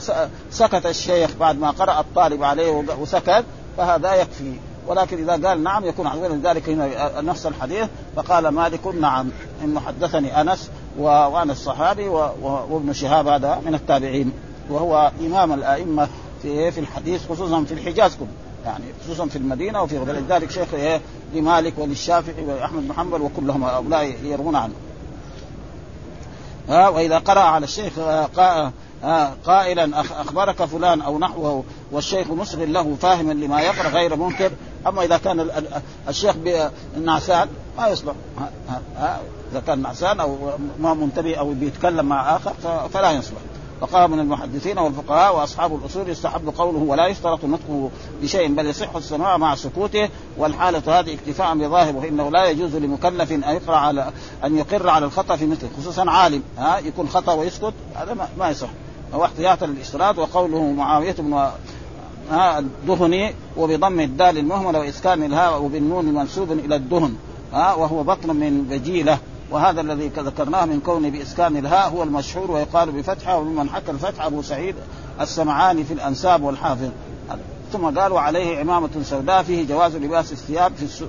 سكت 0.51 0.86
الشيخ 0.86 1.32
بعد 1.39 1.60
ما 1.60 1.71
قرأ 1.71 1.99
الطالب 1.99 2.43
عليه 2.43 2.84
وسكت 2.99 3.45
فهذا 3.77 4.13
يكفي. 4.13 4.53
ولكن 4.88 5.17
إذا 5.30 5.47
قال 5.49 5.63
نعم 5.63 5.86
يكون 5.86 6.08
أحسن. 6.08 6.39
لذلك 6.39 6.69
هنا 6.69 7.21
نفس 7.21 7.45
الحديث 7.45 7.88
فقال 8.15 8.47
مالك 8.47 8.88
نعم. 8.88 9.30
إنه 9.63 9.80
حدثني 9.80 10.41
أنس 10.41 10.69
وأنا 10.99 11.51
الصحابي 11.51 12.08
وابن 12.41 12.93
شهاب 12.93 13.27
هذا 13.27 13.62
من 13.65 13.75
التابعين. 13.75 14.32
وهو 14.69 15.12
إمام 15.25 15.53
الأئمة 15.53 16.08
في 16.41 16.47
إيه 16.47 16.69
في 16.69 16.80
الحديث 16.80 17.30
خصوصا 17.30 17.63
في 17.63 17.73
الحجاز 17.73 18.15
كله 18.15 18.28
يعني 18.65 18.84
خصوصا 19.04 19.28
في 19.28 19.36
المدينة 19.36 19.84
وفي 19.84 19.97
غير 19.97 20.23
ذلك 20.30 20.52
شيخ 20.52 20.73
إيه 20.73 21.02
لمالك 21.34 21.73
وللشافعي 21.78 22.45
وأحمد 22.45 22.88
بن 22.88 22.93
حنبل 22.93 23.21
وكلهم 23.21 23.63
هؤلاء 23.63 24.15
يروون 24.23 24.56
عنه. 24.56 24.73
ها 26.69 26.89
وإذا 26.89 27.17
قرأ 27.17 27.39
على 27.39 27.63
الشيخ 27.63 28.00
آه، 28.00 28.71
آه، 29.04 29.34
قائلا 29.45 30.02
أخبرك 30.02 30.65
فلان 30.65 31.02
أو 31.02 31.19
نحوه 31.19 31.63
والشيخ 31.91 32.32
مصغ 32.32 32.63
له 32.63 32.95
فاهما 33.02 33.34
لما 33.34 33.62
يقرأ 33.62 33.89
غير 33.89 34.15
منكر 34.15 34.52
أما 34.88 35.04
إذا 35.04 35.17
كان 35.17 35.50
الشيخ 36.10 36.36
نعسان 37.02 37.47
ما 37.78 37.88
يصلح. 37.88 38.13
إذا 39.52 39.62
كان 39.67 39.82
نعسان 39.82 40.19
أو 40.19 40.38
ما 40.80 40.93
منتبه 40.93 41.36
أو 41.36 41.54
بيتكلم 41.54 42.06
مع 42.06 42.36
آخر 42.36 42.54
فلا 42.93 43.12
يصلح. 43.12 43.39
وقال 43.81 44.11
من 44.11 44.19
المحدثين 44.19 44.77
والفقهاء 44.77 45.35
وأصحاب 45.35 45.75
الأصول 45.75 46.09
يستحب 46.09 46.53
قوله 46.57 46.79
ولا 46.79 47.07
يشترط 47.07 47.45
نطقه 47.45 47.89
بشيء 48.21 48.53
بل 48.53 48.67
يصح 48.67 48.95
السماع 48.95 49.37
مع 49.37 49.55
سكوته 49.55 50.09
والحالة 50.37 50.99
هذه 50.99 51.13
اكتفاء 51.13 51.57
بظاهر 51.57 51.95
وإنه 51.95 52.31
لا 52.31 52.45
يجوز 52.45 52.75
لمكلف 52.75 53.31
أن 53.31 53.43
يقرأ 53.43 53.75
على 53.75 54.11
أن 54.43 54.57
يقر 54.57 54.89
على 54.89 55.05
الخطأ 55.05 55.35
في 55.35 55.45
مثله 55.45 55.69
خصوصا 55.77 56.09
عالم 56.09 56.43
ها 56.57 56.79
يكون 56.79 57.09
خطأ 57.09 57.33
ويسكت 57.33 57.73
هذا 57.95 58.13
ما, 58.13 58.27
ما 58.37 58.49
يصح. 58.49 58.69
هو 59.13 59.25
احتياطا 59.25 59.65
للإشتراط 59.65 60.19
وقوله 60.19 60.71
معاوية 60.71 61.15
بن 61.19 61.49
الدهني 62.31 63.33
وبضم 63.57 63.99
الدال 63.99 64.37
المهملة 64.37 64.79
وإسكان 64.79 65.23
الهاء 65.23 65.61
وبالنون 65.63 66.05
منسوب 66.05 66.51
إلى 66.51 66.75
الدهن 66.75 67.15
ها 67.53 67.73
وهو 67.73 68.03
بطن 68.03 68.35
من 68.35 68.63
بجيلة. 68.63 69.19
وهذا 69.51 69.81
الذي 69.81 70.07
ذكرناه 70.07 70.65
من 70.65 70.79
كونه 70.79 71.10
بإسكان 71.10 71.57
الهاء 71.57 71.89
هو 71.89 72.03
المشهور 72.03 72.51
ويقال 72.51 72.91
بفتحه 72.91 73.38
وممن 73.38 73.69
حكى 73.69 73.91
الفتح 73.91 74.25
أبو 74.25 74.41
سعيد 74.41 74.75
السمعاني 75.21 75.83
في 75.83 75.93
الأنساب 75.93 76.43
والحافظ. 76.43 76.89
ثم 77.73 77.99
قال 77.99 78.12
وعليه 78.12 78.60
عمامة 78.60 78.89
سوداء 79.03 79.43
فيه 79.43 79.67
جواز 79.67 79.95
لباس 79.95 80.31
الثياب 80.31 80.75
في 80.75 80.83
السو... 80.83 81.05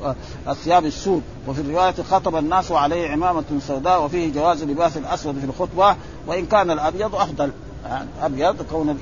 الثياب 0.49 0.85
السود. 0.85 1.23
وفي 1.49 1.61
الرواية 1.61 1.95
خطب 2.11 2.37
الناس 2.37 2.71
وعليه 2.71 3.11
عمامة 3.11 3.45
سوداء 3.69 4.05
وفيه 4.05 4.33
جواز 4.33 4.65
لباس 4.65 4.97
الأسود 4.97 5.39
في 5.39 5.45
الخطبة 5.45 5.97
وإن 6.27 6.47
كان 6.47 6.71
الأبيض 6.71 7.15
أفضل. 7.15 7.51
يعني 7.87 8.09
أبيض 8.23 8.63
كون 8.63 8.99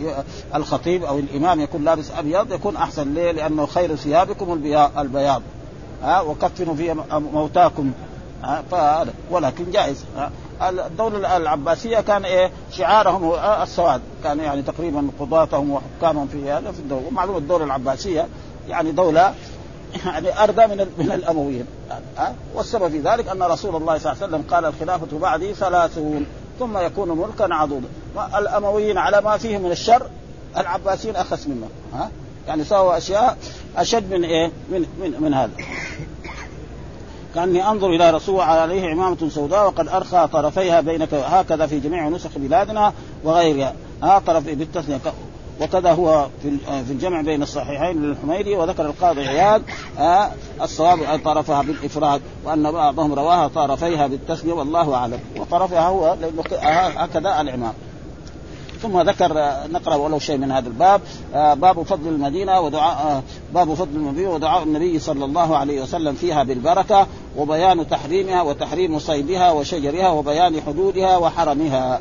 الخطيب 0.54 1.04
أو 1.04 1.18
الإمام 1.18 1.60
يكون 1.60 1.84
لابس 1.84 2.10
أبيض 2.10 2.52
يكون 2.52 2.76
أحسن. 2.76 3.14
ليه؟ 3.14 3.32
لأنه 3.32 3.66
خير 3.66 3.96
ثيابكم 3.96 4.52
البياض. 4.98 5.42
ها؟ 6.02 6.20
وكفنوا 6.20 6.74
في 6.74 6.96
موتاكم. 7.10 7.92
فهذا 8.70 9.12
ولكن 9.30 9.70
جائز. 9.70 10.04
الدولة 10.62 11.36
العباسية 11.36 12.00
كان 12.00 12.24
إيه 12.24 12.50
شعارهم 12.72 13.34
السواد. 13.62 14.00
كان 14.24 14.38
يعني 14.40 14.62
تقريبا 14.62 15.08
قضاتهم 15.20 15.70
وحكامهم 15.70 16.28
في 16.28 16.50
هذا 16.50 16.72
في 16.72 16.78
الدولة. 16.78 17.06
ومعلومة 17.06 17.38
الدولة 17.38 17.64
العباسية 17.64 18.26
يعني 18.68 18.92
دولة 18.92 19.34
يعني 20.06 20.42
أردى 20.42 20.66
من 20.66 20.86
من 20.98 21.12
الأمويين. 21.12 21.66
والسبب 22.54 22.88
في 22.88 22.98
ذلك 22.98 23.28
أن 23.28 23.42
رسول 23.42 23.76
الله 23.76 23.98
صلى 23.98 24.12
الله 24.12 24.22
عليه 24.22 24.36
وسلم 24.36 24.44
قال 24.50 24.64
الخلافة 24.64 25.18
بعدي 25.18 25.54
ثلاثون 25.54 26.26
ثم 26.58 26.78
يكون 26.78 27.08
ملكا 27.08 27.54
عضوضا. 27.54 27.88
الأمويين 28.38 28.98
على 28.98 29.20
ما 29.20 29.36
فيه 29.36 29.58
من 29.58 29.70
الشر 29.70 30.06
العباسيين 30.56 31.16
أخس 31.16 31.46
منهم. 31.46 31.70
ها 31.94 32.10
يعني 32.48 32.64
سووا 32.64 32.96
أشياء 32.96 33.36
أشد 33.76 34.12
من 34.12 34.24
إيه 34.24 34.46
من 34.70 34.86
من, 35.00 35.20
من 35.20 35.34
هذا. 35.34 35.50
كأني 37.36 37.68
أنظر 37.68 37.90
إلى 37.90 38.10
رسول 38.10 38.40
عليه 38.40 38.90
عمامه 38.90 39.28
سوداء 39.28 39.66
وقد 39.66 39.88
أرخى 39.88 40.28
طرفيها 40.32 40.80
بينك 40.80 41.14
هكذا 41.14 41.66
في 41.66 41.80
جميع 41.80 42.08
نسخ 42.08 42.30
بلادنا 42.36 42.92
وغيرها. 43.24 43.72
ها 44.02 44.18
طرف 44.18 44.44
بالتثنيه 44.44 45.00
وكذا 45.60 45.92
هو 45.92 46.26
في 46.66 46.90
الجمع 46.90 47.20
بين 47.20 47.42
الصحيحين 47.42 48.02
للحميري 48.02 48.56
وذكر 48.56 48.86
القاضي 48.86 49.26
عياد 49.26 49.62
الصواب 50.62 51.20
طرفها 51.24 51.62
بالإفراد 51.62 52.20
وأن 52.44 52.72
بعضهم 52.72 53.14
رواها 53.14 53.48
طرفيها 53.48 54.06
بالتثنيه 54.06 54.52
والله 54.52 54.94
أعلم. 54.94 55.20
وطرفها 55.38 55.88
هو 55.88 56.16
هكذا 56.96 57.40
العمام 57.40 57.72
ثم 58.86 59.00
ذكر 59.00 59.52
نقرأ 59.70 59.94
ولو 59.94 60.18
شيء 60.18 60.38
من 60.38 60.52
هذا 60.52 60.68
الباب. 60.68 61.00
آه، 61.34 61.54
باب 61.54 61.82
فضل 61.82 62.08
المدينة 62.08 62.60
ودعاء 62.60 63.06
آه، 63.06 63.22
باب 63.54 63.74
فضل 63.74 63.96
المدينة 63.96 64.30
ودعاء 64.30 64.62
النبي 64.62 64.98
صلى 64.98 65.24
الله 65.24 65.56
عليه 65.56 65.82
وسلم 65.82 66.14
فيها 66.14 66.42
بالبركة 66.42 67.06
وبيان 67.36 67.88
تحريمها 67.88 68.42
وتحريم 68.42 68.98
صيدها 68.98 69.52
وشجرها 69.52 70.10
وبيان 70.10 70.60
حدودها 70.66 71.16
وحرمها. 71.16 72.00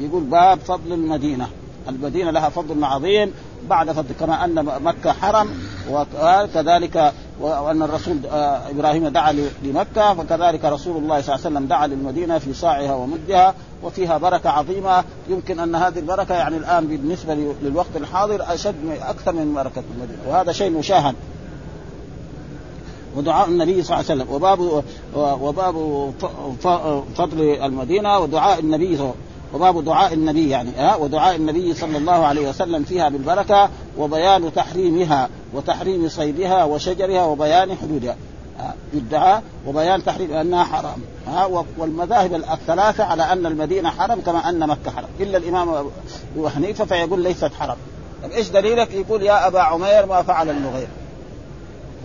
يقول 0.00 0.22
باب 0.22 0.58
فضل 0.58 0.92
المدينة. 0.92 1.48
المدينة 1.88 2.30
لها 2.30 2.48
فضل 2.48 2.84
عظيم 2.84 3.32
بعد 3.68 3.92
فضل 3.92 4.14
كما 4.20 4.44
أن 4.44 4.64
مكة 4.64 5.12
حرم 5.12 5.48
وكذلك 5.90 7.12
وأن 7.40 7.82
الرسول 7.82 8.16
آه، 8.32 8.70
إبراهيم 8.70 9.08
دعا 9.08 9.34
لمكة 9.62 10.14
فكذلك 10.14 10.64
رسول 10.64 10.96
الله 10.96 11.20
صلى 11.20 11.34
الله 11.34 11.46
عليه 11.46 11.56
وسلم 11.56 11.66
دعا 11.66 11.86
للمدينة 11.86 12.38
في 12.38 12.54
صاعها 12.54 12.94
ومدها 12.94 13.54
وفيها 13.82 14.18
بركة 14.18 14.50
عظيمة. 14.50 15.04
يمكن 15.28 15.60
أن 15.60 15.74
هذه 15.74 15.98
البركة 15.98 16.34
يعني 16.34 16.56
الآن 16.56 16.86
بالنسبة 16.86 17.34
للوقت 17.62 17.96
الحاضر 17.96 18.54
أشد 18.54 18.74
أكثر 19.02 19.32
من 19.32 19.54
بركة 19.54 19.82
المدينة 19.94 20.18
وهذا 20.28 20.52
شيء 20.52 20.70
مشاهد. 20.70 21.14
ودعاء 23.16 23.48
النبي 23.48 23.82
صلى 23.82 24.00
الله 24.00 24.10
عليه 24.10 24.22
وسلم 24.22 24.34
وباب 24.34 24.82
وباب 25.16 25.74
فضل 27.16 27.40
المدينة 27.40 28.18
ودعاء 28.18 28.60
النبي 28.60 28.98
وباب 29.54 29.84
دعاء 29.84 30.14
النبي 30.14 30.50
يعني 30.50 30.70
ها 30.76 30.96
ودعاء 30.96 31.36
النبي 31.36 31.74
صلى 31.74 31.98
الله 31.98 32.26
عليه 32.26 32.48
وسلم 32.48 32.84
فيها 32.84 33.08
بالبركة 33.08 33.68
وبيان 33.98 34.54
تحريمها 34.54 35.28
وتحريم 35.54 36.08
صيدها 36.08 36.64
وشجرها 36.64 37.24
وبيان 37.24 37.76
حدودها. 37.76 38.16
بالدعاء 38.92 39.42
وبيان 39.66 40.04
تحريم 40.04 40.32
أنها 40.32 40.64
حرام. 40.64 40.98
ها 41.26 41.64
والمذاهب 41.78 42.34
الثلاثة 42.34 43.04
على 43.04 43.22
أن 43.22 43.46
المدينة 43.46 43.90
حرم 43.90 44.20
كما 44.20 44.48
أن 44.48 44.68
مكة 44.68 44.90
حرم 44.90 45.08
إلا 45.20 45.38
الإمام 45.38 45.68
أبو 45.68 46.48
حنيفة 46.48 46.84
فيقول 46.84 47.22
ليست 47.22 47.50
حرم 47.60 47.76
طيب 48.22 48.32
إيش 48.32 48.48
دليلك؟ 48.48 48.94
يقول 48.94 49.22
يا 49.22 49.46
أبا 49.46 49.60
عمير 49.60 50.06
ما 50.06 50.22
فعل 50.22 50.50
النغير 50.50 50.88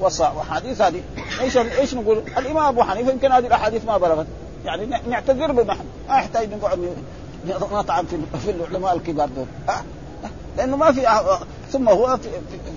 وحديث 0.01 0.81
هذه. 0.81 1.01
إيش 1.41 1.57
إيش 1.57 1.93
نقول؟ 1.93 2.23
الإمام 2.37 2.65
أبو 2.65 2.83
حنيفة 2.83 3.11
يمكن 3.11 3.31
هذه 3.31 3.47
الأحاديث 3.47 3.85
ما 3.85 3.97
بلغت. 3.97 4.27
يعني 4.65 4.85
نعتذر 5.09 5.51
به 5.51 5.63
نحن 5.63 5.83
ما 6.09 6.15
يحتاج 6.15 6.53
نقعد 6.53 6.79
نطعن 7.71 8.05
في, 8.05 8.51
العلماء 8.51 8.95
الكبار 8.95 9.29
دول. 9.35 9.45
لأنه 10.57 10.77
ما 10.77 10.91
في 10.91 11.07
ثم 11.71 11.89
هو 11.89 12.17
في 12.17 12.29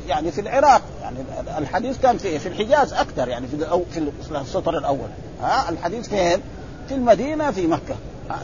يعني 0.09 0.33
في 0.33 0.41
العراق. 0.41 0.83
يعني 1.03 1.19
الحديث 1.59 1.99
كان 1.99 2.19
في 2.19 2.39
في 2.39 2.49
الحجاز 2.49 2.93
أكثر 2.93 3.29
يعني 3.29 3.47
في 3.47 3.57
الأو 3.57 3.85
في 3.91 4.11
السطر 4.41 4.79
الأول. 4.79 5.09
ها؟ 5.43 5.69
الحديث 5.69 6.09
فين؟ 6.09 6.41
في 6.89 6.95
المدينة 6.95 7.51
في 7.51 7.67
مكة. 7.67 7.95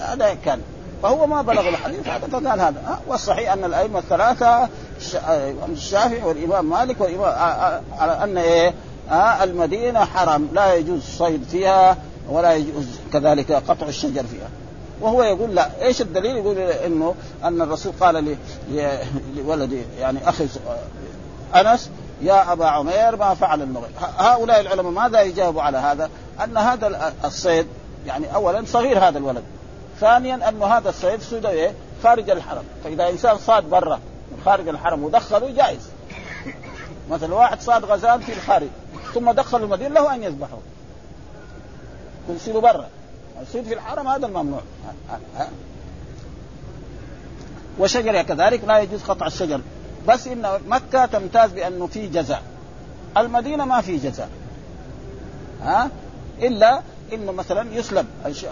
هذا 0.01 0.35
كان. 0.45 0.61
فهو 1.03 1.27
ما 1.27 1.43
بلغ 1.43 1.69
الحديث 1.69 2.09
هذا 2.09 2.27
فقال 2.27 2.61
هذا. 2.61 3.01
والصحيح 3.07 3.53
أن 3.53 3.65
الأئمة 3.65 3.99
الثلاثة 3.99 4.69
الشافعي 5.69 6.23
والإمام 6.23 6.71
مالك 6.71 7.01
والامام 7.01 7.83
على 7.99 8.25
أن 8.25 8.39
إيه؟ 8.39 8.75
المدينة 9.43 10.05
حرم 10.05 10.49
لا 10.53 10.75
يجوز 10.75 10.99
الصيد 10.99 11.45
فيها 11.51 11.97
ولا 12.29 12.55
يجوز 12.55 12.87
كذلك 13.13 13.53
قطع 13.53 13.87
الشجر 13.87 14.25
فيها. 14.25 14.49
وهو 15.01 15.23
يقول 15.23 15.55
لا. 15.55 15.71
إيش 15.83 16.01
الدليل؟ 16.01 16.37
يقول 16.37 16.59
إنه 16.59 17.15
أن 17.45 17.63
الرسول 17.63 17.93
قال 18.01 18.37
لولد 19.37 19.87
يعني 19.99 20.29
أخي 20.29 20.47
أنس 21.55 21.91
يا 22.23 22.53
أبا 22.53 22.67
عمير 22.67 23.17
ما 23.17 23.35
فعل 23.35 23.63
النغير 23.63 23.91
هؤلاء 24.19 24.61
العلماء 24.61 24.93
ماذا 24.93 25.21
يجاوبوا 25.21 25.63
على 25.63 25.79
هذا؟ 25.79 26.11
أن 26.45 26.57
هذا 26.57 27.15
الصيد 27.25 27.67
يعني 28.07 28.35
اولا 28.35 28.65
صغير 28.67 28.99
هذا 28.99 29.19
الولد. 29.19 29.45
ثانيا 30.01 30.49
أنه 30.49 30.67
هذا 30.67 30.89
الصيد 30.89 31.23
صيد 31.23 31.47
إيه 31.47 31.73
خارج 32.03 32.31
الحرم. 32.31 32.65
فإذا 32.85 33.09
إنسان 33.09 33.39
صاد 33.39 33.71
برا 33.71 34.01
خارج 34.45 34.69
الحرم 34.69 35.05
ودخله 35.05 35.51
جائز. 35.51 35.91
مثلا 37.11 37.35
واحد 37.35 37.61
صاد 37.61 37.85
غزال 37.85 38.23
في 38.23 38.33
الخارج 38.33 38.69
ثم 39.15 39.31
دخل 39.31 39.63
المدينة 39.63 39.95
له 39.95 40.15
أن 40.15 40.23
يذبحه. 40.23 40.59
يصير 42.31 42.59
برا. 42.59 42.87
يصير 43.43 43.65
في 43.65 43.75
الحرم 43.75 44.09
هذا 44.09 44.27
الممنوع. 44.27 44.61
وشجر 47.79 48.23
كذلك 48.23 48.65
لا 48.65 48.79
يجوز 48.79 49.03
قطع 49.03 49.27
الشجر. 49.27 49.61
بس 50.09 50.27
إن 50.27 50.47
مكة 50.69 51.07
تمتاز 51.07 51.53
بأنه 51.53 51.87
في 51.87 52.07
جزاء. 52.07 52.43
المدينة 53.17 53.65
ما 53.65 53.81
في 53.81 53.97
جزاء. 53.97 54.29
ها؟ 55.63 55.91
إلا 56.43 56.83
إنه 57.13 57.33
مثلا 57.33 57.75
يسلب 57.75 58.07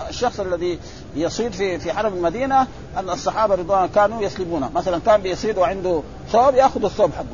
الشخص 0.08 0.40
الذي 0.40 0.78
يصيد 1.14 1.52
في 1.52 1.78
في 1.78 1.92
حرم 1.92 2.14
المدينة 2.14 2.66
أن 2.96 3.10
الصحابة 3.10 3.54
رضوان 3.54 3.88
كانوا 3.88 4.22
يسلبونه 4.22 4.70
مثلا 4.74 4.98
كان 4.98 5.22
بيصيد 5.22 5.58
وعنده 5.58 6.02
ثوب 6.32 6.54
يأخذ 6.54 6.84
الثوب 6.84 7.12
حقه. 7.12 7.26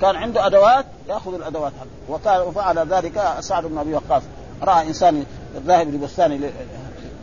كان 0.00 0.16
عنده 0.16 0.46
أدوات 0.46 0.86
يأخذ 1.08 1.34
الأدوات 1.34 1.72
حقه. 1.80 2.14
وكان 2.14 2.40
وفعل 2.40 2.78
ذلك 2.78 3.36
سعد 3.40 3.66
بن 3.66 3.78
أبي 3.78 3.94
وقاص. 3.94 4.22
رأى 4.62 4.88
إنسان 4.88 5.24
ذاهب 5.66 5.94
لبستان 5.94 6.50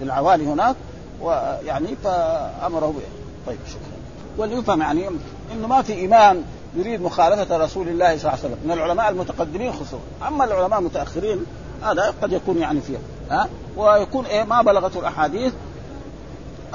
للعوالي 0.02 0.46
هناك 0.46 0.76
ويعني 1.22 1.96
فأمره 2.04 2.94
به. 2.98 3.04
طيب 3.48 3.60
شكرا. 3.68 4.02
وليفهم 4.38 4.82
يعني 4.82 5.10
إنه 5.54 5.68
ما 5.68 5.82
في 5.82 6.06
امام 6.06 6.44
يريد 6.76 7.02
مخالفة 7.02 7.58
رسول 7.58 7.88
الله 7.88 8.18
صلى 8.18 8.18
الله 8.18 8.30
عليه 8.30 8.40
وسلم. 8.40 8.58
من 8.66 8.72
العلماء 8.72 9.10
المتقدمين 9.10 9.72
خصوصا. 9.72 10.00
أما 10.28 10.44
العلماء 10.44 10.80
المتأخرين 10.80 11.46
هذا 11.84 12.14
قد 12.22 12.32
يكون 12.32 12.58
يعني 12.58 12.82
فيها 12.82 13.00
ها؟ 13.30 13.48
ويكون 13.78 14.26
إيه 14.26 14.44
ما 14.44 14.62
بلغته 14.62 15.00
الأحاديث 15.00 15.54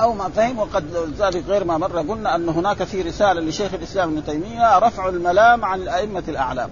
أو 0.01 0.13
ما 0.13 0.29
فهم 0.29 0.59
وقد 0.59 0.85
ذلك 1.19 1.45
غير 1.49 1.65
ما 1.65 1.79
مر. 1.79 1.99
قلنا 1.99 2.35
أن 2.35 2.49
هناك 2.49 2.83
في 2.83 3.03
رسالة 3.03 3.41
لشيخ 3.41 3.75
الإسلام 3.75 4.09
ابن 4.09 4.25
تيمية 4.25 4.79
رفع 4.79 5.09
الملام 5.09 5.65
عن 5.65 5.81
الأئمة 5.81 6.23
الأعلام. 6.29 6.71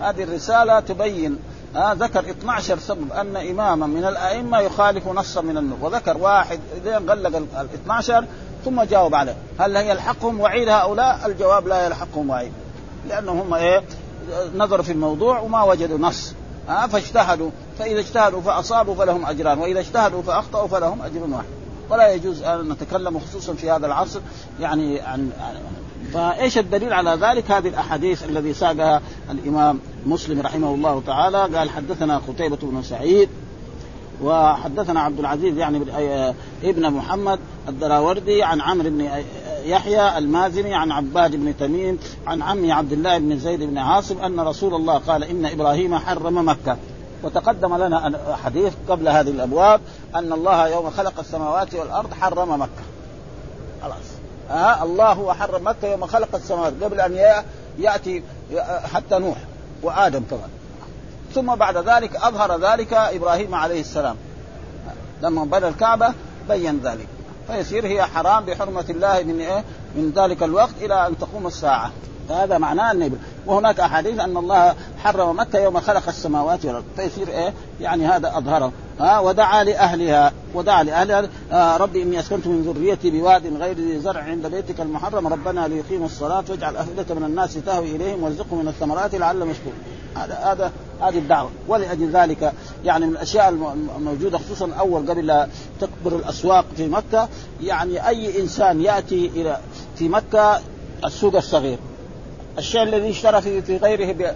هذه 0.00 0.22
الرسالة 0.22 0.80
تبين 0.80 1.38
آه 1.76 1.92
ذكر 1.92 2.30
12 2.30 2.78
سبب 2.78 3.12
أن 3.12 3.36
إماما 3.36 3.86
من 3.86 4.04
الأئمة 4.04 4.60
يخالف 4.60 5.08
نصا 5.08 5.40
من 5.40 5.56
النور 5.56 5.78
وذكر 5.82 6.18
واحد 6.18 6.60
اذا 6.76 6.98
غلق 6.98 7.36
ال 7.36 7.68
12 7.74 8.24
ثم 8.64 8.82
جاوب 8.82 9.14
عليه. 9.14 9.36
هل 9.58 9.76
يلحقهم 9.76 10.40
وعيد 10.40 10.68
هؤلاء؟ 10.68 11.26
الجواب 11.26 11.68
لا 11.68 11.86
يلحقهم 11.86 12.30
وعيد. 12.30 12.52
لانهم 13.08 13.38
هم 13.38 13.54
إيه؟ 13.54 13.82
نظروا 14.54 14.82
في 14.82 14.92
الموضوع 14.92 15.40
وما 15.40 15.62
وجدوا 15.62 15.98
نص. 15.98 16.34
آه 16.68 16.86
فاجتهدوا. 16.86 17.50
فإذا 17.78 18.00
اجتهدوا 18.00 18.40
فأصابوا 18.40 18.94
فلهم 18.94 19.26
أجران 19.26 19.58
وإذا 19.58 19.80
اجتهدوا 19.80 20.22
فأخطأوا 20.22 20.68
فلهم 20.68 21.02
أجر 21.02 21.20
واحد. 21.20 21.44
ولا 21.90 22.12
يجوز 22.12 22.42
أن 22.42 22.68
نتكلم 22.68 23.18
خصوصا 23.18 23.54
في 23.54 23.70
هذا 23.70 23.86
العصر 23.86 24.20
يعني 24.60 25.00
عن 25.00 25.30
فايش 26.12 26.58
الدليل 26.58 26.92
على 26.92 27.18
ذلك؟ 27.20 27.50
هذه 27.50 27.68
الأحاديث 27.68 28.24
الذي 28.24 28.54
ساقها 28.54 29.00
الإمام 29.30 29.78
مسلم 30.06 30.40
رحمه 30.40 30.74
الله 30.74 31.02
تعالى. 31.06 31.56
قال 31.56 31.70
حدثنا 31.70 32.18
قتيبة 32.28 32.58
بن 32.62 32.82
سعيد 32.82 33.28
وحدثنا 34.22 35.00
عبد 35.00 35.18
العزيز 35.18 35.58
يعني 35.58 35.80
ابن 36.64 36.90
محمد 36.90 37.38
الدراوردي 37.68 38.42
عن 38.42 38.60
عمرو 38.60 38.90
بن 38.90 39.08
يحيى 39.64 40.18
المازني 40.18 40.74
عن 40.74 40.92
عباد 40.92 41.36
بن 41.36 41.56
تميم 41.56 41.98
عن 42.26 42.42
عمي 42.42 42.72
عبد 42.72 42.92
الله 42.92 43.18
بن 43.18 43.38
زيد 43.38 43.62
بن 43.62 43.78
عاصم 43.78 44.18
أن 44.18 44.40
رسول 44.40 44.74
الله 44.74 44.98
قال 44.98 45.24
إن 45.24 45.46
إبراهيم 45.46 45.98
حرم 45.98 46.48
مكة. 46.48 46.76
وتقدم 47.22 47.76
لنا 47.76 48.18
حديث 48.44 48.72
قبل 48.88 49.08
هذه 49.08 49.30
الأبواب 49.30 49.80
أن 50.14 50.32
الله 50.32 50.68
يوم 50.68 50.90
خلق 50.90 51.18
السماوات 51.18 51.74
والأرض 51.74 52.14
حرم 52.14 52.60
مكة. 52.60 52.82
خلاص. 53.82 54.09
ها 54.50 54.82
الله 54.82 55.34
حرم 55.34 55.68
مكة 55.68 55.88
يوم 55.88 56.06
خلق 56.06 56.34
السماوات 56.34 56.72
قبل 56.82 57.00
أن 57.00 57.42
يأتي 57.78 58.22
حتى 58.94 59.18
نوح 59.18 59.36
وآدم 59.82 60.22
كمان 60.30 60.48
ثم 61.34 61.54
بعد 61.54 61.76
ذلك 61.76 62.16
أظهر 62.16 62.60
ذلك 62.60 62.92
إبراهيم 62.92 63.54
عليه 63.54 63.80
السلام. 63.80 64.16
لما 65.22 65.44
بنى 65.44 65.68
الكعبة 65.68 66.14
بين 66.48 66.80
ذلك. 66.84 67.06
فيصير 67.46 67.86
هي 67.86 68.02
حرام 68.02 68.44
بحرمة 68.44 68.84
الله 68.90 69.22
من 69.22 69.40
إيه؟ 69.40 69.64
من 69.94 70.12
ذلك 70.16 70.42
الوقت 70.42 70.74
إلى 70.80 71.06
أن 71.06 71.18
تقوم 71.18 71.46
الساعة. 71.46 71.90
فهذا 72.28 72.58
معناه 72.58 72.92
أن 72.92 73.18
وهناك 73.46 73.80
أحاديث 73.80 74.20
أن 74.20 74.36
الله 74.36 74.74
حرم 74.98 75.40
مكة 75.40 75.58
يوم 75.58 75.80
خلق 75.80 76.08
السماوات 76.08 76.64
والأرض. 76.64 76.84
فيصير 76.96 77.28
إيه؟ 77.28 77.52
يعني 77.80 78.06
هذا 78.06 78.38
أظهره. 78.38 78.72
ها؟ 79.00 79.18
ودعا 79.18 79.64
لأهلها. 79.64 80.32
ودعا 80.54 80.82
لأهلها. 80.82 81.28
آه 81.52 81.76
ربي 81.76 82.02
إني 82.02 82.20
أسكنت 82.20 82.46
من 82.46 82.62
ذريتي 82.62 83.10
بواد 83.10 83.56
غير 83.56 83.76
ذي 83.76 84.00
زرع 84.00 84.20
عند 84.20 84.46
بيتك 84.46 84.80
المحرم. 84.80 85.26
ربنا 85.26 85.68
ليقيموا 85.68 86.06
الصلاة 86.06 86.44
واجعل 86.50 86.76
أفئدة 86.76 87.14
من 87.14 87.24
الناس 87.24 87.54
تهوي 87.54 87.96
إليهم 87.96 88.22
وارزقهم 88.22 88.58
من 88.58 88.68
الثمرات 88.68 89.14
لعلهم 89.14 89.50
يشكرون. 89.50 89.74
هذا 90.16 90.34
هذا 90.34 90.72
هذه 91.00 91.18
الدعوة. 91.18 91.50
ولأجل 91.68 92.10
ذلك 92.10 92.52
يعني 92.84 93.06
من 93.06 93.12
الأشياء 93.12 93.48
الموجودة 93.96 94.38
خصوصا 94.38 94.70
أول 94.78 95.10
قبل 95.10 95.46
تكبر 95.80 96.16
الأسواق 96.16 96.64
في 96.76 96.88
مكة 96.88 97.28
يعني 97.62 98.08
أي 98.08 98.40
إنسان 98.40 98.80
يأتي 98.80 99.26
إلى 99.26 99.58
في 99.96 100.08
مكة 100.08 100.60
السوق 101.04 101.36
الصغير. 101.36 101.78
الشيء 102.58 102.82
الذي 102.82 103.10
اشترى 103.10 103.42
في 103.42 103.62
في 103.62 103.76
غيره 103.76 104.34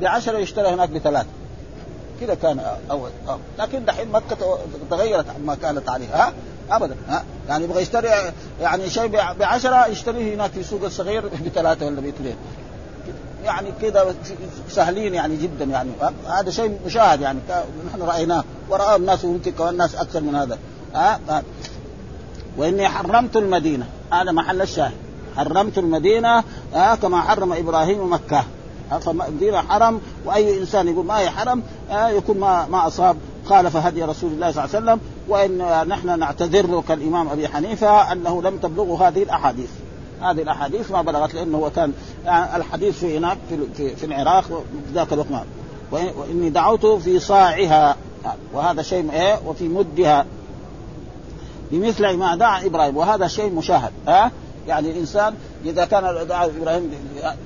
بعشرة 0.00 0.38
يشترى 0.38 0.68
هناك 0.68 0.88
بثلاثة 0.88 1.28
كذا 2.20 2.34
كان 2.34 2.60
اول. 2.90 3.10
لكن 3.58 3.84
دحين 3.84 4.08
مكة 4.08 4.58
تغيرت 4.90 5.26
عما 5.30 5.54
كانت 5.54 5.88
عليها. 5.88 6.28
ها؟ 6.28 6.32
ابدا. 6.70 6.96
ها؟ 7.08 7.24
يعني 7.48 7.64
يبغى 7.64 7.82
يشتري 7.82 8.08
يعني 8.60 8.90
شيء 8.90 9.06
بعشرة 9.40 9.86
يشتريه 9.86 10.34
هناك 10.34 10.50
في 10.50 10.60
السوق 10.60 10.84
الصغير 10.84 11.28
بثلاثة 11.46 11.86
ولا 11.86 12.00
باثنين. 12.00 12.36
يعني 13.44 13.72
كذا 13.82 14.14
سهلين 14.70 15.14
يعني 15.14 15.36
جدا 15.36 15.64
يعني. 15.64 15.90
هذا 16.28 16.50
شيء 16.50 16.78
مشاهد 16.86 17.20
يعني. 17.20 17.38
نحن 17.86 18.02
رأيناه. 18.02 18.44
وراه 18.70 18.96
الناس 18.96 19.24
ويمكن 19.24 19.52
كمان 19.52 19.68
الناس 19.70 19.94
أكثر 19.94 20.20
من 20.20 20.34
هذا. 20.34 20.58
ها؟ 20.94 21.42
وإني 22.56 22.88
حرمت 22.88 23.36
المدينة. 23.36 23.86
هذا 24.12 24.32
محل 24.32 24.62
الشاهد. 24.62 24.92
حرمت 25.36 25.78
المدينة 25.78 26.44
آه 26.74 26.94
كما 26.94 27.20
حرم 27.20 27.52
إبراهيم 27.52 28.12
مكة. 28.12 28.44
فالمدينه 29.00 29.60
حرم 29.60 30.00
وأي 30.24 30.58
إنسان 30.60 30.88
يقول 30.88 31.06
ما 31.06 31.18
هي 31.18 31.30
حرم 31.30 31.62
آه 31.90 32.08
يكون 32.08 32.38
ما 32.38 32.66
ما 32.66 32.86
أصاب. 32.86 33.16
خالف 33.48 33.76
هدي 33.76 34.04
رسول 34.04 34.32
الله 34.32 34.50
صلى 34.52 34.64
الله 34.64 34.76
عليه 34.76 34.84
وسلم. 34.84 35.00
وإن 35.28 35.88
نحن 35.88 36.18
نعتذر 36.18 36.82
كالإمام 36.88 37.28
أبي 37.28 37.48
حنيفة 37.48 38.12
أنه 38.12 38.42
لم 38.42 38.56
تبلغه 38.58 39.08
هذه 39.08 39.22
الأحاديث. 39.22 39.70
هذه 40.22 40.42
الأحاديث 40.42 40.90
ما 40.90 41.02
بلغت 41.02 41.34
لأنه 41.34 41.58
هو 41.58 41.70
كان 41.70 41.92
يعني 42.24 42.56
الحديث 42.56 42.98
في 42.98 43.18
هناك 43.18 43.38
في, 43.74 43.96
في, 43.96 44.06
العراق 44.06 44.62
ذاك 44.94 45.12
الوقت. 45.12 45.28
وإني 45.92 46.50
دعوت 46.50 46.86
في 46.86 47.20
صاعها. 47.20 47.96
وهذا 48.52 48.82
شيء 48.82 49.12
إيه 49.12 49.38
وفي 49.46 49.68
مدها. 49.68 50.26
بمثل 51.70 52.16
ما 52.16 52.36
دعا 52.36 52.66
إبراهيم. 52.66 52.96
وهذا 52.96 53.26
شيء 53.26 53.52
مشاهد 53.52 53.92
ها؟ 54.08 54.30
يعني 54.68 54.90
الإنسان 54.90 55.34
إذا 55.64 55.84
كان 55.84 56.26
دعا 56.26 56.46
إبراهيم 56.46 56.90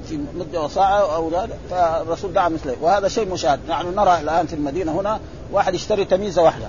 في 0.08 0.18
مدة 0.34 0.62
وساعة 0.62 1.14
أو 1.14 1.30
فالرسول 1.70 2.32
دعا 2.32 2.48
مثله. 2.48 2.76
وهذا 2.80 3.08
شيء 3.08 3.32
مشاهد. 3.32 3.60
نحن 3.68 3.70
يعني 3.70 3.96
نرى 3.96 4.20
الآن 4.20 4.46
في 4.46 4.54
المدينة 4.54 5.00
هنا 5.00 5.20
واحد 5.52 5.74
يشتري 5.74 6.04
تميزة 6.04 6.42
واحدة 6.42 6.68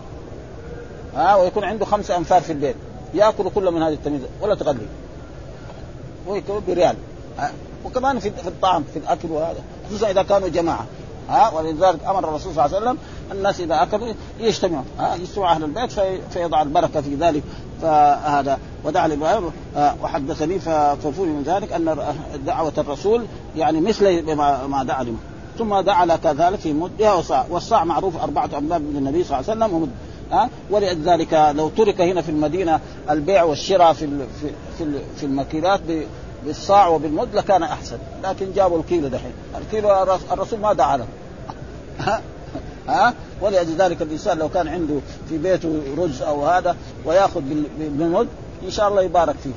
ها؟ 1.16 1.36
ويكون 1.36 1.64
عنده 1.64 1.86
خمسة 1.86 2.18
أنفار 2.18 2.41
في 2.41 2.52
البيت. 2.52 2.76
يأكل 3.14 3.49
كل 3.49 3.72
من 3.72 3.84
هذه 3.84 3.93
التميزة 3.93 4.28
ولا 4.41 4.56
تغلي. 4.56 4.88
ويكون 6.28 6.64
بريال 6.68 6.95
وكمان 7.86 8.20
في 8.20 8.28
الطعام 8.47 8.84
في 8.93 8.99
الأكل 8.99 9.32
وهذا 9.32 9.64
خصوصا 9.89 10.10
إذا 10.10 10.24
كانوا 10.24 10.47
جماعة. 10.47 10.86
ها؟ 11.30 11.49
ولذلك 11.49 11.99
أمر 12.07 12.30
الرسول 12.30 12.53
صلى 12.53 12.65
الله 12.65 12.78
عليه 12.78 12.86
وسلم 12.86 12.97
الناس 13.32 13.59
إذا 13.59 13.84
أكلوا 13.84 14.13
يجتمعوا 14.39 14.84
ها؟ 14.99 15.15
يجتمع 15.15 15.51
أهل 15.51 15.63
البيت 15.63 15.91
في 15.91 16.19
فيضع 16.30 16.61
البركة 16.61 17.01
في 17.01 17.15
ذلك 17.15 17.43
فهذا 17.82 18.59
ودعا 18.84 19.07
لابراهيم 19.07 19.51
وحدثني 20.03 20.59
ففهم 20.59 21.28
من 21.28 21.43
ذلك 21.45 21.74
أن 21.74 21.97
دعوة 22.45 22.74
الرسول 22.78 23.26
يعني 23.55 23.82
مثل 23.82 24.36
ما 24.67 24.84
دعا 24.84 25.03
لهم 25.03 25.17
ثم 25.57 25.80
دعا 25.80 26.05
لك 26.05 26.26
ذلك 26.26 26.59
في 26.59 26.74
مدها 26.74 27.13
وصاع 27.13 27.45
والصاع 27.49 27.84
معروف 27.84 28.24
أربعة 28.24 28.49
أمداد 28.57 28.82
من 28.82 28.97
النبي 28.97 29.24
صلى 29.24 29.39
الله 29.39 29.51
عليه 29.51 29.65
وسلم 29.65 29.74
ومد 29.76 29.89
ها؟ 30.32 30.49
ولذلك 30.69 31.53
لو 31.55 31.69
ترك 31.69 32.01
هنا 32.01 32.22
في 32.22 32.30
المدينة 32.30 32.80
البيع 33.09 33.43
والشراء 33.43 33.93
في 33.93 34.07
في 34.39 34.86
في 35.17 35.26
المكيلات 35.26 35.82
بالصاع 36.46 36.88
وبالمد 36.88 37.36
لكان 37.36 37.64
أحسن. 37.64 37.98
لكن 38.24 38.54
جابوا 38.54 38.80
الكيلو 38.80 39.08
دحين. 39.08 39.34
الكيلو 39.58 40.04
الرسول 40.32 40.60
ما 40.60 40.74
دعا 40.74 40.98
له 40.98 41.06
ها؟ 42.00 42.22
ها؟ 42.88 43.14
ولذلك 43.42 44.02
الإنسان 44.02 44.38
لو 44.38 44.50
كان 44.50 44.68
عنده 44.68 44.96
في 45.30 45.38
بيته 45.38 45.82
رز 45.98 46.22
أو 46.22 46.46
هذا 46.46 46.76
ويأخذ 47.06 47.42
بالمد 47.80 48.28
إن 48.66 48.72
شاء 48.72 48.89
الله 48.89 49.02
يبارك 49.02 49.36
فيه. 49.44 49.52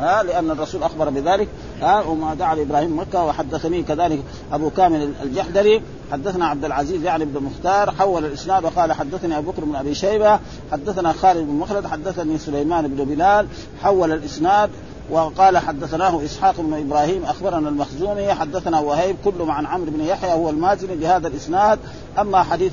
ها؟ 0.00 0.22
لأن 0.22 0.50
الرسول 0.50 0.82
أخبر 0.82 1.10
بذلك. 1.10 1.48
ها؟ 1.80 2.00
وما 2.00 2.34
دعا 2.34 2.54
لإبراهيم 2.54 2.98
مكة 2.98 3.24
وحدثني 3.24 3.82
كذلك 3.82 4.22
أبو 4.52 4.70
كامل 4.70 5.12
الجحدري. 5.22 5.82
حدثنا 6.12 6.46
عبد 6.46 6.64
العزيز 6.64 7.04
يعني 7.04 7.24
بن 7.24 7.42
مختار 7.42 7.90
حول 7.90 8.24
الإسناد 8.24 8.64
وقال 8.64 8.92
حدثني 8.92 9.38
أبو 9.38 9.50
بكر 9.50 9.64
بن 9.64 9.76
أبي 9.76 9.94
شيبة 9.94 10.38
حدثنا 10.72 11.12
خالد 11.12 11.46
بن 11.46 11.52
مخلد 11.52 11.86
حدثني 11.86 12.38
سليمان 12.38 12.88
بن 12.88 13.04
بلال 13.04 13.46
حول 13.82 14.12
الإسناد. 14.12 14.70
وقال 15.12 15.58
حدثناه 15.58 16.24
إسحاق 16.24 16.60
بن 16.60 16.74
إبراهيم 16.74 17.24
أخبرنا 17.24 17.68
المخزومي 17.68 18.34
حدثنا 18.34 18.80
وهيب 18.80 19.16
كل 19.24 19.50
عن 19.50 19.66
عمرو 19.66 19.90
بن 19.90 20.00
يحيى 20.00 20.32
هو 20.32 20.50
المازني 20.50 20.96
بهذا 20.96 21.28
الإسناد 21.28 21.78
أما 22.18 22.42
حديث 22.42 22.72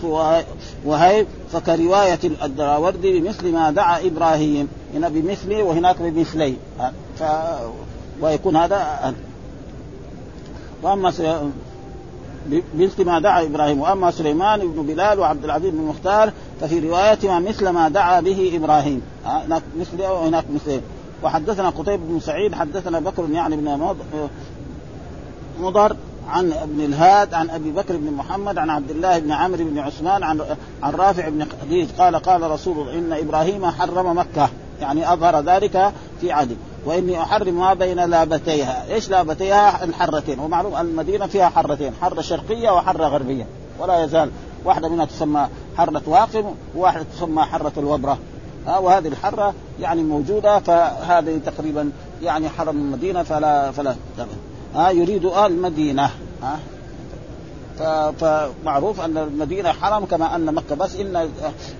وهيب 0.86 1.28
فكرواية 1.52 2.20
الدراوردي 2.44 3.20
بمثل 3.20 3.52
ما 3.52 3.72
دعا 3.72 4.00
إبراهيم 4.08 4.68
هنا 4.94 5.10
بمثله 5.10 5.64
وهناك 5.64 6.02
بمثلي. 6.02 6.56
ف 7.20 7.24
ويكون 8.22 8.56
هذا 8.56 9.14
وأما 10.84 11.14
مثل 12.76 13.06
ما 13.06 13.20
دعا 13.20 13.44
إبراهيم 13.44 13.80
وأما 13.80 14.12
سليمان 14.12 14.60
بن 14.60 14.84
بلال 14.84 15.20
وعبد 15.20 15.44
العزيز 15.44 15.72
بن 15.72 15.82
مختار 15.82 16.32
ففي 16.62 16.80
روايتهما 16.80 17.40
مثل 17.40 17.70
ما 17.70 17.90
دعا 17.90 18.22
به 18.22 18.52
إبراهيم. 18.56 19.02
هناك 19.26 19.62
مثله 19.80 20.14
وهناك 20.14 20.46
مثله 20.54 20.82
وحدثنا 21.24 21.70
قتيبة 21.70 22.04
بن 22.04 22.20
سعيد 22.20 22.56
حدثنا 22.56 23.00
بكر 23.00 23.26
يعني 23.32 23.56
بن 23.56 23.96
مضر 25.60 25.96
عن 26.30 26.52
ابن 26.52 26.82
الهاد 26.82 27.34
عن 27.34 27.50
أبي 27.50 27.72
بكر 27.72 27.98
بن 27.98 28.12
محمد 28.12 28.58
عن 28.58 28.70
عبد 28.70 28.92
الله 28.92 29.20
بن 29.20 29.32
عمرو 29.32 29.64
بن 29.66 29.80
عثمان 29.80 30.24
عن 30.24 30.42
عن 30.84 30.92
رافع 30.92 31.30
بن 31.30 31.46
خديج 31.62 31.90
قال 31.98 32.16
قال 32.16 32.52
رسول 32.52 32.80
الله 32.80 32.94
إن 32.94 33.14
إبراهيم 33.14 33.66
حرم 33.66 34.18
مكة 34.18 34.50
يعني 34.82 35.14
أظهر 35.14 35.40
ذلك 35.40 35.94
في 36.22 36.32
عدل 36.32 36.56
وإني 36.86 37.22
أحرم 37.22 37.60
ما 37.60 37.74
بين 37.74 38.00
لابتيها، 38.00 38.86
إيش 38.90 39.10
لابتيها؟ 39.10 39.84
الحرتين، 39.84 40.40
ومعلوم 40.40 40.76
المدينة 40.76 41.28
فيها 41.28 41.50
حرتين، 41.50 41.94
حره 42.02 42.22
شرقية 42.22 42.70
وحره 42.70 43.08
غربية، 43.08 43.46
ولا 43.80 44.04
يزال 44.04 44.30
واحدة 44.66 44.90
منها 44.90 45.06
تسمى 45.06 45.48
حرة 45.78 46.02
واقم 46.06 46.44
وواحدة 46.76 47.06
تسمى 47.16 47.44
حرة 47.44 47.72
الوبرة، 47.78 48.18
ها 48.68 48.78
وهذه 48.78 49.08
الحرة 49.08 49.54
يعني 49.80 50.04
موجودة 50.04 50.60
فهذه 50.60 51.40
تقريبا 51.46 51.92
يعني 52.24 52.50
حرم 52.50 52.78
المدينة 52.78 53.24
فلا 53.24 53.72
فلا 53.72 53.96
ها 54.76 54.90
يريد 54.90 55.26
أهل 55.26 55.52
المدينة 55.52 56.10
ها 56.42 56.60
فمعروف 58.20 59.02
أن 59.02 59.18
المدينة 59.18 59.72
حرم 59.72 60.06
كما 60.06 60.36
أن 60.36 60.54
مكة. 60.54 60.76
بس 60.76 60.96
إن 60.96 61.30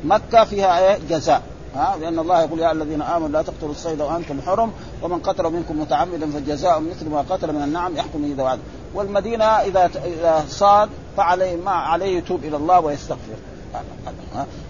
مكة 0.04 0.44
فيها 0.44 0.80
إيه؟ 0.80 1.00
جزاء. 1.10 1.42
ها 1.76 1.98
لأن 2.02 2.20
الله 2.20 2.42
يقول 2.42 2.60
يا 2.60 2.72
الذين 2.72 3.02
آمنوا 3.02 3.30
لا 3.30 3.42
تقتلوا 3.42 3.72
الصيد 3.72 4.02
وأنتم 4.02 4.42
حرم 4.42 4.72
ومن 5.02 5.20
قتل 5.20 5.44
منكم 5.44 5.82
متعمدا 5.82 6.32
فجزاء 6.32 6.80
مثل 6.80 7.10
ما 7.10 7.26
قتل 7.30 7.54
من 7.54 7.62
النعم 7.64 7.96
يحكم 7.96 8.24
اذا 8.24 8.44
وعد 8.44 8.60
والمدينة 8.94 9.46
إذا 9.46 9.90
إذا 10.06 10.46
صاد 10.50 10.90
فعليه 11.18 11.56
ما 11.56 11.72
عليه 11.72 12.18
يتوب 12.18 12.44
إلى 12.44 12.58
الله 12.58 12.80
ويستغفر. 12.80 13.36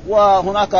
وهناك 0.08 0.76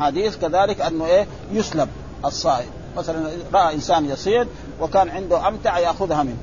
حديث 0.00 0.36
كذلك 0.36 0.80
أنه 0.80 1.06
إيه 1.06 1.26
يسلب 1.52 1.88
الصائد. 2.24 2.68
مثلا 2.96 3.30
رأى 3.54 3.74
إنسان 3.74 4.04
يصيد 4.04 4.48
وكان 4.80 5.08
عنده 5.08 5.48
أمتع 5.48 5.78
يأخذها 5.78 6.22
منه. 6.22 6.36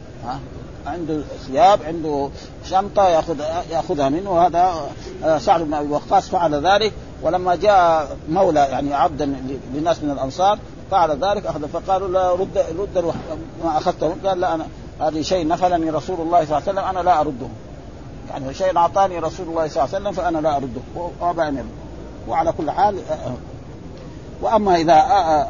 عنده 0.86 1.22
ثياب 1.48 1.80
عنده 1.84 2.30
شنطة 2.70 3.08
ياخذ 3.08 3.40
يأخذها 3.72 4.10
منه. 4.10 4.32
وهذا 4.32 4.74
آه، 5.24 5.38
سعد 5.38 5.62
بن 5.62 5.74
أبي 5.74 5.90
وقاص 5.90 6.30
فعل 6.30 6.68
ذلك. 6.68 6.94
ولما 7.22 7.56
جاء 7.56 8.18
مولى 8.30 8.60
يعني 8.60 8.94
عبدا 8.94 9.36
لناس 9.74 10.04
من 10.04 10.12
الأنصار 10.12 10.60
فعل 10.92 11.12
ذلك 11.12 11.46
أخذ 11.46 11.68
فقالوا 11.68 12.08
لا 12.08 12.32
رد 12.32 12.58
رد 12.80 13.14
ما 13.64 13.78
اخذته 13.78 14.16
قال 14.26 14.40
لا 14.40 14.56
أنا 14.56 14.68
هذه 15.02 15.22
شيء 15.22 15.48
نفلني 15.48 15.90
رسول 15.90 16.22
الله 16.22 16.46
صلى 16.46 16.58
الله 16.58 16.62
عليه 16.68 16.72
وسلم 16.72 16.84
أنا 16.84 17.00
لا 17.00 17.20
أرده. 17.20 17.48
يعني 18.32 18.54
شيء 18.54 18.78
أعطاني 18.78 19.20
رسول 19.20 19.48
الله 19.48 19.68
صلى 19.68 19.84
الله 19.84 19.96
عليه 19.96 20.10
وسلم 20.10 20.12
فأنا 20.12 20.38
لا 20.38 20.56
أرده. 20.56 20.82
وابى 21.22 21.42
ان 21.42 21.66
وعلى 22.28 22.52
كل 22.52 22.72
حال. 22.72 22.96
وأما 24.42 24.76
إذا 24.76 25.04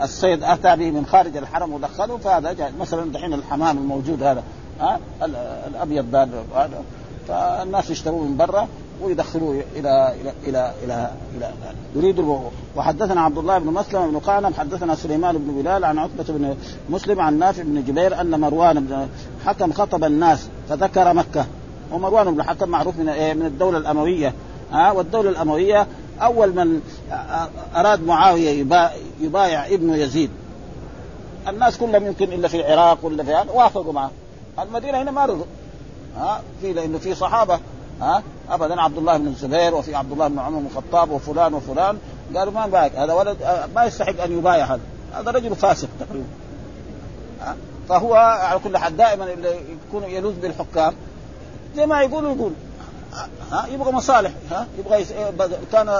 الصيد 0.04 0.44
اتى 0.44 0.76
به 0.76 0.92
من 0.92 1.06
خارج 1.06 1.38
الحرم 1.38 1.74
ودخله 1.74 2.18
فهذا 2.18 2.54
جائز 2.54 2.74
مثلا 2.80 3.12
دحين 3.12 3.34
الحمام 3.34 3.78
الموجود 3.78 4.24
هذا 4.24 4.44
الأبيض 5.68 6.16
هذا. 6.16 6.84
فالناس 7.28 7.90
يشتروه 7.90 8.24
من 8.24 8.38
برا 8.38 8.68
ويدخلوه 9.02 9.64
إلى 9.76 10.14
إلى 10.22 10.34
إلى 10.48 10.74
إلى 10.84 11.12
إلى 11.36 11.52
يريد 11.96 12.26
وحدثنا 12.76 13.22
عبد 13.22 13.38
الله 13.38 13.58
بن 13.58 13.68
مسلم 13.68 14.12
بن 14.12 14.20
قعنب 14.20 14.54
حدثنا 14.54 14.96
سليمان 14.96 15.38
بن 15.38 15.62
بلال 15.62 15.86
عن 15.86 15.98
عتبة 15.98 16.24
بن 16.30 16.56
مسلم 16.90 17.20
عن 17.20 17.40
نافع 17.40 17.64
بن 17.64 17.84
جبير 17.84 18.22
أن 18.22 18.40
مروان 18.40 18.86
بن 18.86 19.08
حكم 19.46 19.74
خطب 19.74 20.04
الناس 20.04 20.48
فذكر 20.70 21.14
مكة. 21.14 21.46
ومروان 21.92 22.34
بن 22.34 22.40
الحكم 22.40 22.70
معروف 22.70 22.98
من 22.98 23.10
إيه؟ 23.10 23.34
من 23.34 23.46
الدولة 23.46 23.78
الأموية. 23.78 24.34
ها؟ 24.72 24.92
والدولة 24.92 25.30
الأموية 25.30 25.88
أول 26.22 26.56
من 26.56 26.82
أراد 27.76 28.04
معاوية 28.04 28.66
يبايع 29.22 29.66
ابن 29.66 29.94
يزيد. 29.94 30.32
الناس 31.48 31.78
كلهم 31.78 32.06
يمكن 32.06 32.34
إلا 32.34 32.48
في 32.48 32.58
العراق 32.60 32.98
ولا 33.02 33.24
في 33.24 33.46
وافقوا 33.54 33.94
معه. 33.94 34.12
المدينة 34.60 35.02
هنا 35.02 35.12
ما 35.12 35.26
رضوا. 35.26 35.46
ها؟ 36.18 36.42
في 36.62 36.74
لأنه 36.74 36.98
في 36.98 37.16
صحابة. 37.16 37.60
ها؟ 38.02 38.24
ابدا 38.50 38.82
عبد 38.82 38.98
الله 38.98 39.18
بن 39.18 39.28
الزبير 39.28 39.76
وفي 39.76 39.96
عبد 39.96 40.12
الله 40.12 40.28
بن 40.28 40.40
عمر 40.40 40.60
بن 40.60 40.66
الخطاب 40.66 41.12
وفلان 41.12 41.54
وفلان. 41.54 41.98
قالوا 42.36 42.54
ما 42.54 42.68
نبايع 42.68 43.04
هذا 43.04 43.14
ولد 43.14 43.38
ما 43.76 43.86
يستحق 43.86 44.22
أن 44.22 44.38
يبايع 44.38 44.66
هذا. 44.66 44.82
هذا 45.14 45.32
رجل 45.32 45.56
فاسق 45.56 45.90
تقريبا. 46.00 46.28
فهو 47.90 48.14
على 48.16 48.60
كل 48.60 48.78
حال 48.78 48.98
دائما 48.98 49.26
يكون 49.88 50.04
يلوذ 50.04 50.34
بالحكام. 50.34 50.94
زي 51.76 51.86
ما 51.86 52.02
يقول 52.02 52.26
يقول. 52.26 52.52
ها؟ 53.52 53.68
يبغى 53.68 53.92
مصالح 53.92 54.32
ها؟ 54.52 54.68
يبغى 54.80 55.02
يس... 55.02 55.14
كان 55.72 56.00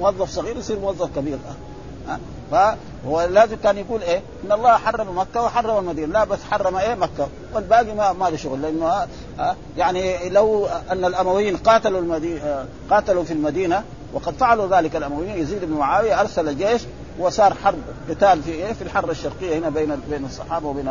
موظف 0.00 0.30
صغير 0.30 0.56
يصير 0.56 0.78
موظف 0.78 1.16
كبير 1.16 1.38
ها؟ 2.08 2.18
فهو 2.50 3.22
لازم 3.22 3.56
كان 3.56 3.78
يقول 3.78 4.02
إيه؟ 4.02 4.22
إن 4.44 4.52
الله 4.52 4.76
حرم 4.76 5.18
مكة 5.18 5.42
وحرم 5.42 5.78
المدينة. 5.78 6.12
لا 6.12 6.24
بس 6.24 6.38
حرم 6.50 6.76
إيه؟ 6.76 6.94
مكة. 6.94 7.28
والباقي 7.54 7.94
ما 7.94 8.12
ما 8.12 8.30
له 8.30 8.36
شغل 8.36 8.62
لأنه 8.62 8.86
ها؟ 9.38 9.56
يعني 9.76 10.28
لو 10.28 10.66
أن 10.90 11.04
الأمويين 11.04 11.56
قاتلوا 11.56 12.00
المدينة 12.00 12.66
قاتلوا 12.90 13.24
في 13.24 13.32
المدينة 13.32 13.84
وقد 14.12 14.34
فعلوا 14.34 14.76
ذلك 14.78 14.96
الأمويين 14.96 15.38
يزيد 15.38 15.64
بن 15.64 15.72
معاوية 15.72 16.20
أرسل 16.20 16.48
الجيش 16.48 16.82
وصار 17.18 17.54
حرب 17.54 17.78
قتال 18.08 18.42
في 18.42 18.50
إيه؟ 18.50 18.72
في 18.72 18.82
الحرب 18.82 19.10
الشرقية 19.10 19.58
هنا 19.58 19.68
بين 19.68 20.00
بين 20.10 20.24
الصحابة 20.24 20.68
وبين 20.68 20.90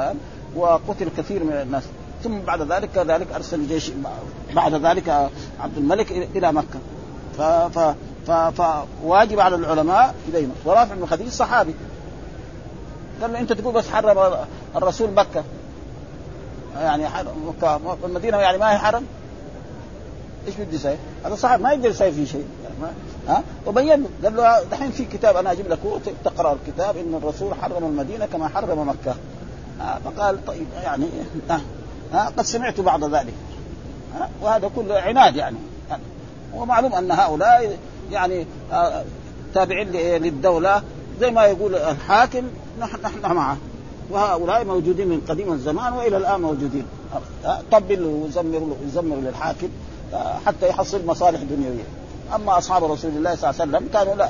وقتل 0.56 1.10
كثير 1.18 1.44
من 1.44 1.54
الناس. 1.54 1.84
ثم 2.24 2.40
بعد 2.40 2.62
ذلك 2.72 2.90
كذلك 2.96 3.32
أرسل 3.32 3.60
الجيش 3.60 3.92
بعد 4.56 4.74
ذلك 4.74 5.30
عبد 5.60 5.78
الملك 5.78 6.12
إلى 6.12 6.54
مكة. 6.54 6.80
ف 7.38 7.42
ف 7.42 7.96
ف 8.28 8.32
فواجب 8.32 9.40
على 9.40 9.56
العلماء 9.56 10.16
يبينوا 10.30 10.56
ورافع 10.66 10.96
بن 10.96 11.06
خديج 11.06 11.28
صحابي. 11.28 11.76
قال 13.22 13.34
له 13.34 13.40
أنت 13.40 13.54
تقول 13.54 13.74
بس 13.74 13.90
حرم 13.90 14.36
الرسول 14.76 15.12
مكة؟ 15.12 15.44
يعني 16.76 17.08
مكة 17.48 17.80
المدينة 18.06 18.38
يعني 18.38 18.58
ما 18.58 18.74
هي 18.74 18.78
حرم؟ 18.78 19.06
إيش 20.48 20.56
بدي 20.56 20.76
يسوي؟ 20.76 20.96
هذا 21.26 21.36
صحابي 21.36 21.64
ما 21.64 21.72
يقدر 21.72 21.90
يسوي 21.90 22.12
فيه 22.12 22.26
شيء. 22.26 22.46
ها؟ 23.28 23.44
وبين 23.66 24.08
قال 24.24 24.36
له 24.36 24.64
دحين 24.64 24.92
في 24.92 25.06
كتاب 25.06 25.38
أنا 25.38 25.52
أجيب 25.52 25.68
لك 25.68 25.80
تقرأ 26.26 26.54
الكتاب 26.54 26.98
إن 26.98 27.20
الرسول 27.24 27.54
حرم 27.54 27.84
المدينة 27.84 28.26
كما 28.26 28.48
حرم 28.48 28.90
مكة. 28.90 29.16
ها 29.80 30.00
فقال 30.06 30.46
طيب 30.46 30.68
يعني 30.84 31.06
ها, 31.50 31.62
ها 32.14 32.32
قد 32.38 32.46
سمعت 32.46 32.80
بعض 32.80 33.16
ذلك. 33.16 33.34
ها 34.16 34.30
وهذا 34.42 34.72
كله 34.76 34.96
عناد 34.96 35.36
يعني. 35.36 35.58
ومعلوم 36.54 36.94
أن 36.94 37.12
هؤلاء 37.12 37.78
يعني 38.12 38.46
آه، 38.72 39.04
تابعين 39.54 39.88
للدولة 40.22 40.84
زي 41.20 41.32
ما 41.32 41.46
يقول 41.46 41.76
الحاكم 41.76 42.44
نحن 42.80 43.02
نحن 43.04 43.34
معه. 43.36 43.58
وهؤلاء 44.10 44.66
موجودين 44.66 45.08
من 45.08 45.22
قديم 45.30 45.54
الزمان 45.54 45.94
وإلى 45.94 46.18
الآن 46.18 46.42
موجودين. 46.42 46.86
طبل 47.72 48.04
ويزمر 48.04 48.76
يزمر 48.88 49.16
للحاكم 49.16 49.70
حتى 50.46 50.70
يحصل 50.70 51.06
مصالح 51.06 51.42
دنيوية. 51.42 51.84
أما 52.36 52.58
أصحاب 52.58 52.84
رسول 52.84 53.12
الله 53.12 53.36
صلى 53.36 53.50
الله 53.50 53.62
عليه 53.62 53.72
وسلم 53.72 53.90
كانوا 53.94 54.16
لا. 54.16 54.30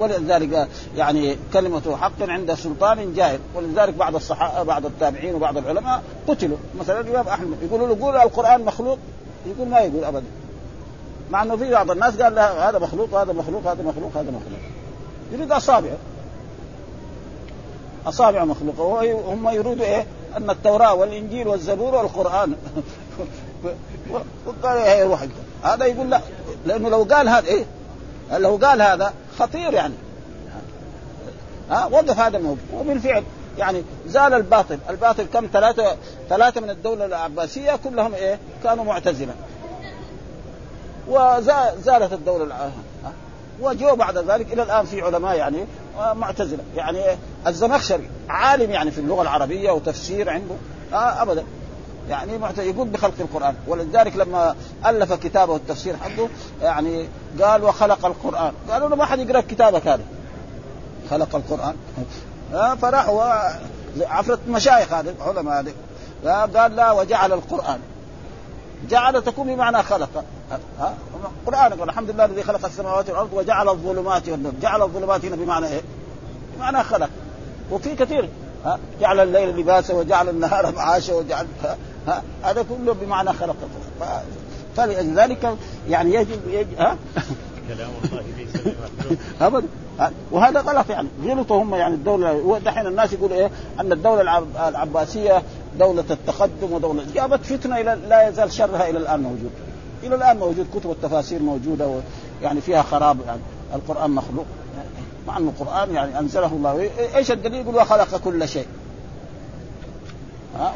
ولذلك 0.00 0.68
يعني 0.96 1.36
كلمة 1.52 1.96
حق 1.96 2.22
عند 2.22 2.54
سلطان 2.54 3.14
جائر. 3.14 3.38
ولذلك 3.54 3.94
بعض 3.94 4.14
الصحابة 4.14 4.62
بعض 4.62 4.86
التابعين 4.86 5.34
وبعض 5.34 5.56
العلماء 5.56 6.02
قتلوا. 6.28 6.56
مثلا 6.80 7.00
الإمام 7.00 7.28
أحمد 7.28 7.56
يقولوا 7.62 7.88
له 7.88 8.04
قول 8.04 8.16
القرآن 8.16 8.64
مخلوق؟ 8.64 8.98
يقول 9.46 9.68
ما 9.68 9.78
يقول 9.78 10.04
أبدا. 10.04 10.26
مع 11.30 11.42
إنه 11.42 11.56
في 11.56 11.70
بعض 11.70 11.90
الناس 11.90 12.22
قال 12.22 12.34
لا 12.34 12.70
هذا 12.70 12.78
مخلوق 12.78 13.14
هذا 13.14 13.32
مخلوق 13.32 13.66
هذا 13.66 13.82
مخلوق 13.82 14.10
هذا 14.16 14.30
مخلوق. 14.30 14.60
يريد 15.32 15.52
أصابع. 15.52 15.90
أصابع 18.06 18.44
مخلوقة. 18.44 18.82
وهم 18.82 19.48
يريدوا 19.48 19.84
إيه؟ 19.84 20.06
أن 20.36 20.50
التوراة 20.50 20.94
والإنجيل 20.94 21.48
والزبور 21.48 21.94
والقرآن. 21.94 22.54
وقال 24.46 24.78
إيه 24.78 25.04
روح 25.04 25.26
هذا 25.62 25.86
يقول 25.86 26.10
لا. 26.10 26.20
لأنه 26.66 26.88
لو 26.88 27.02
قال 27.02 27.28
هذا 27.28 27.46
إيه؟ 27.46 27.64
لو 28.32 28.56
قال 28.62 28.82
هذا 28.82 29.12
خطير 29.38 29.72
يعني. 29.72 29.94
ها 31.70 31.86
وقف 31.86 32.18
هذا 32.18 32.36
الموضوع 32.36 32.64
وبالفعل 32.74 33.24
يعني 33.58 33.82
زال 34.06 34.34
الباطل، 34.34 34.78
الباطل 34.90 35.24
كم؟ 35.24 35.48
ثلاثة 35.52 35.96
ثلاثة 36.28 36.60
من 36.60 36.70
الدولة 36.70 37.04
العباسية 37.04 37.76
كلهم 37.84 38.14
إيه؟ 38.14 38.38
كانوا 38.64 38.84
معتزلة. 38.84 39.34
وزالت 41.08 42.12
الدولة 42.12 42.44
العباسية 42.44 42.76
وجو 43.60 43.96
بعد 43.96 44.18
ذلك 44.18 44.52
إلى 44.52 44.62
الآن 44.62 44.86
في 44.86 45.02
علماء 45.02 45.36
يعني 45.36 45.66
معتزلة. 45.98 46.62
يعني 46.76 47.00
الزمخشري 47.46 48.10
عالم 48.28 48.70
يعني 48.70 48.90
في 48.90 49.00
اللغة 49.00 49.22
العربية 49.22 49.70
وتفسير 49.70 50.30
عنده. 50.30 50.54
آه 50.92 51.22
ابدا. 51.22 51.44
يعني 52.08 52.32
يقول 52.58 52.88
بخلق 52.88 53.14
القرآن. 53.20 53.54
ولذلك 53.66 54.16
لما 54.16 54.56
ألف 54.86 55.12
كتابه 55.12 55.56
التفسير 55.56 55.96
حقه 55.96 56.28
يعني 56.62 57.08
قال 57.42 57.64
وخلق 57.64 58.06
القرآن. 58.06 58.52
قالوا 58.70 58.88
له 58.88 58.96
ما 58.96 59.04
حد 59.04 59.18
يقرأ 59.18 59.40
كتابك 59.40 59.88
هذا. 59.88 60.04
خلق 61.10 61.36
القرآن. 61.36 61.76
فراحوا 62.76 63.22
عفرة 64.00 64.38
مشايخ 64.48 64.92
هذه 64.92 65.14
علماء 65.26 65.60
هذه. 65.60 65.72
قال 66.58 66.76
لا 66.76 66.92
وجعل 66.92 67.32
القرآن. 67.32 67.78
جعل 68.90 69.22
تكون 69.22 69.46
بمعنى 69.46 69.82
خلق. 69.82 70.24
ها 70.80 70.94
القرآن 71.46 71.72
يقول 71.72 71.88
الحمد 71.88 72.10
لله 72.10 72.24
الذي 72.24 72.42
خلق 72.42 72.64
السماوات 72.64 73.10
والأرض 73.10 73.32
وجعل 73.32 73.68
الظلمات 73.68 74.28
والنور. 74.28 74.52
جعل 74.62 74.82
الظلمات 74.82 75.24
هنا 75.24 75.36
بمعنى 75.36 75.66
إيه؟ 75.66 75.80
بمعنى 76.56 76.84
خلق. 76.84 77.10
وفي 77.70 77.94
كثير. 77.94 78.28
ها 78.64 78.78
جعل 79.00 79.20
الليل 79.20 79.56
لباسا 79.56 79.94
وجعل 79.94 80.28
النهار 80.28 80.74
معاشا 80.74 81.14
وجعل 81.14 81.46
ها 82.06 82.22
هذا 82.42 82.62
كله 82.62 82.92
بمعنى 82.92 83.32
خلق 83.32 83.56
فلذلك 84.76 85.56
يعني 85.88 86.14
يجب, 86.14 86.40
يجب 86.50 86.78
ها؟ 86.78 86.96
كلام 87.68 87.90
الله 88.04 88.22
ليس 88.38 88.76
ابدا 89.40 89.68
وهذا 90.30 90.60
غلط 90.60 90.90
يعني. 90.90 91.08
غلطوا 91.24 91.62
هم 91.62 91.74
يعني 91.74 91.94
الدولة. 91.94 92.58
دحين 92.58 92.86
الناس 92.86 93.12
يقول 93.12 93.32
إيه؟ 93.32 93.50
أن 93.80 93.92
الدولة 93.92 94.44
العباسية 94.68 95.42
دولة 95.78 96.04
التقدم 96.10 96.72
ودوله 96.72 97.02
جابت 97.14 97.44
فتنة 97.44 97.80
إلى 97.80 97.98
لا 98.08 98.28
يزال 98.28 98.52
شرها 98.52 98.90
إلى 98.90 98.98
الآن 98.98 99.22
موجود. 99.22 99.50
إلى 100.02 100.14
الآن 100.14 100.36
موجود. 100.36 100.66
كتب 100.74 100.90
التفاسير 100.90 101.42
موجودة 101.42 102.00
يعني 102.42 102.60
فيها 102.60 102.82
خراب 102.82 103.16
يعني. 103.26 103.40
القرآن 103.74 104.10
مخلوق. 104.10 104.46
مع 105.26 105.36
أن 105.36 105.48
القرآن 105.48 105.94
يعني 105.94 106.18
أنزله 106.18 106.46
الله. 106.46 106.90
إيش 107.14 107.30
الدليل؟ 107.30 107.60
يقول 107.60 107.76
وخلق 107.76 108.16
كل 108.16 108.48
شيء. 108.48 108.66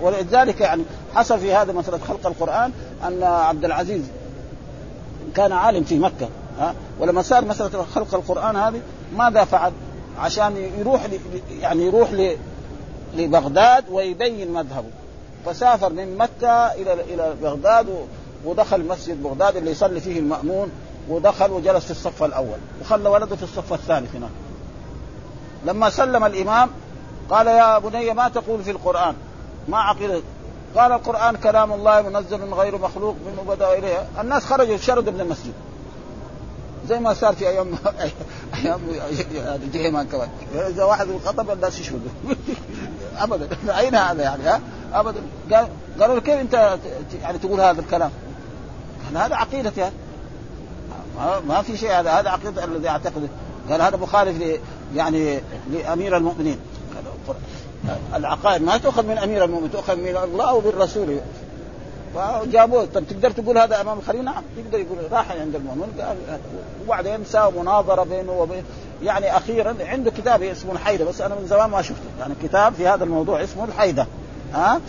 ولذلك 0.03 0.61
يعني 0.61 0.83
حصل 1.14 1.39
في 1.39 1.55
هذا 1.55 1.72
مسألة 1.72 1.99
خلق 1.99 2.26
القرآن 2.26 2.72
أن 3.07 3.22
عبد 3.22 3.64
العزيز 3.64 4.03
كان 5.35 5.53
عالم 5.53 5.85
في 5.85 5.99
مكة 5.99 6.28
ها؟ 6.59 6.74
ولما 6.99 7.22
صار 7.22 7.45
مسألة 7.45 7.85
خلق 7.95 8.14
القرآن 8.14 8.57
هذه 8.57 8.81
ماذا 9.16 9.45
فعل؟ 9.45 9.72
عشان 10.18 10.57
يروح 10.78 11.07
يعني 11.61 11.87
يروح 11.87 12.33
لبغداد 13.16 13.85
ويبين 13.91 14.53
مذهبه. 14.53 14.89
فسافر 15.47 15.93
من 15.93 16.18
مكة 16.18 16.66
إلى 16.66 16.93
إلى 16.93 17.35
بغداد 17.43 17.87
ودخل 18.45 18.85
مسجد 18.85 19.22
بغداد 19.22 19.57
اللي 19.57 19.70
يصلي 19.70 20.01
فيه 20.01 20.18
المأمون 20.18 20.70
ودخل 21.09 21.51
وجلس 21.51 21.85
في 21.85 21.91
الصف 21.91 22.22
الأول 22.22 22.59
وخلى 22.81 23.09
ولده 23.09 23.37
في 23.37 23.43
الصف 23.43 23.72
الثالث 23.72 24.16
هناك. 24.16 24.31
لما 25.66 25.91
سلم 25.91 26.24
الإمام 26.24 26.70
قال 27.31 27.47
يا 27.47 27.78
بني 27.78 28.14
ما 28.14 28.28
تقول 28.28 28.64
في 28.64 28.70
القرآن؟ 28.70 29.14
ما 29.71 29.79
عقيدة. 29.79 30.21
قال 30.77 30.93
القرآن 30.93 31.37
كلام 31.37 31.73
الله 31.73 32.03
منزل 32.03 32.55
غير 32.55 32.79
مخلوق 32.79 33.16
منه 33.27 33.43
بدأ 33.55 33.79
إليه. 33.79 34.09
الناس 34.21 34.45
خرجوا 34.45 34.77
شردوا 34.77 35.12
من 35.12 35.21
المسجد. 35.21 35.53
زي 36.89 37.01
ما 37.01 37.14
صار 37.14 37.35
في 37.35 37.49
أيام 37.49 37.75
أيام 38.55 38.81
جهيمان 39.73 40.07
كمان 40.07 40.29
إذا 40.55 40.85
واحد 40.85 41.09
خطب 41.25 41.51
الناس 41.51 41.81
يشهدوا 41.81 42.11
ابدا. 43.18 43.49
أين 43.79 43.95
هذا 43.95 44.23
يعني؟ 44.23 44.43
ها؟ 44.43 44.61
ابدا. 44.93 45.21
قال 45.53 45.68
قالوا 46.01 46.14
له 46.14 46.21
كيف 46.21 46.41
أنت 46.41 46.79
يعني 47.23 47.39
تقول 47.39 47.61
هذا 47.61 47.81
الكلام؟ 47.81 48.11
قال 49.07 49.23
هذا 49.23 49.35
عقيدتي 49.35 49.91
ما 51.49 51.62
في 51.62 51.77
شيء 51.77 51.91
هذا. 51.91 52.11
هذا 52.11 52.31
عقيدة 52.31 52.64
الذي 52.64 52.89
أعتقده. 52.89 53.29
قال 53.71 53.83
هذا 53.83 53.97
مخالف 53.97 54.61
يعني 54.95 55.41
لأمير 55.73 56.16
المؤمنين. 56.16 56.59
العقائد 58.14 58.62
ما 58.62 58.78
تؤخذ 58.78 59.07
من 59.07 59.18
أمير 59.18 59.45
المؤمنين 59.45 59.72
تؤخذ 59.72 59.97
من 59.97 60.16
الله 60.24 60.55
وبالرسول. 60.55 61.16
فجابوه 62.14 62.85
طب 62.85 63.05
تقدر 63.09 63.31
تقول 63.31 63.59
هذا 63.59 63.81
أمام 63.81 63.99
الخليل؟ 63.99 64.24
نعم 64.24 64.43
يقدر 64.57 64.78
يقول 64.78 64.99
راح 65.12 65.31
عند 65.31 65.55
المؤمن 65.55 65.89
وبعدين 66.87 67.24
ساوى 67.24 67.53
مناظره 67.53 68.03
بينه 68.03 68.33
وبين 68.33 68.64
يعني 69.03 69.37
أخيرا 69.37 69.76
عنده 69.81 70.11
كتاب 70.11 70.43
اسمه 70.43 70.72
الحيدة 70.72 71.05
بس 71.05 71.20
أنا 71.20 71.35
من 71.35 71.47
زمان 71.47 71.70
ما 71.70 71.83
شفته. 71.83 72.03
يعني 72.20 72.35
كتاب 72.43 72.74
في 72.74 72.89
هذا 72.89 73.05
الموضوع 73.05 73.45
اسمه 73.45 73.64
الحيدة. 73.64 74.07
ها؟ 74.55 74.81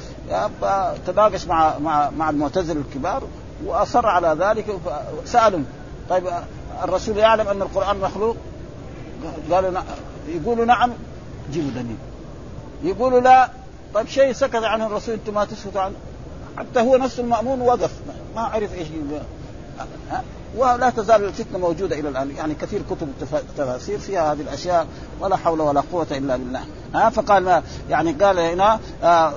تناقش 1.07 1.47
مع 1.47 1.77
مع 1.77 2.09
مع 2.09 2.29
المعتزلة 2.29 2.81
الكبار 2.81 3.23
وأصر 3.65 4.05
على 4.05 4.37
ذلك 4.39 4.65
سالهم 5.25 5.65
طيب 6.09 6.23
الرسول 6.83 7.17
يعلم 7.17 7.47
أن 7.47 7.61
القرآن 7.61 7.97
مخلوق؟ 7.97 8.35
قالوا 9.51 9.71
نعم. 9.71 9.83
يقولوا 10.27 10.65
نعم 10.65 10.91
جيبوا 11.51 11.71
دليل. 11.71 11.97
يقولوا 12.84 13.19
لا 13.19 13.49
طيب 13.93 14.07
شيء 14.07 14.34
سكت 14.34 14.55
عنه 14.55 14.86
الرسول 14.86 15.15
أنتم 15.15 15.34
ما 15.34 15.45
تسكتوا 15.45 15.82
عنه. 15.82 15.95
حتى 16.57 16.79
هو 16.79 16.95
نفسه 16.95 17.23
المأمون 17.23 17.61
وقف 17.61 17.91
ما 18.36 18.41
عرف 18.41 18.73
إيش 18.73 18.88
ولا 20.57 20.89
تزال 20.89 21.23
الفتنة 21.23 21.57
موجودة 21.57 21.99
إلى 21.99 22.09
الآن. 22.09 22.32
يعني 22.32 22.55
كثير 22.55 22.82
كتب 22.89 23.07
التفاسير 23.34 23.99
فيها 23.99 24.34
هذه 24.34 24.41
الأشياء 24.41 24.88
ولا 25.19 25.36
حول 25.36 25.61
ولا 25.61 25.84
قوة 25.91 26.07
إلا 26.11 26.38
بالله. 26.38 26.61
ها؟ 26.93 27.09
فقال 27.09 27.63
يعني 27.89 28.11
قال 28.11 28.39
هنا 28.39 28.79
آه 29.03 29.34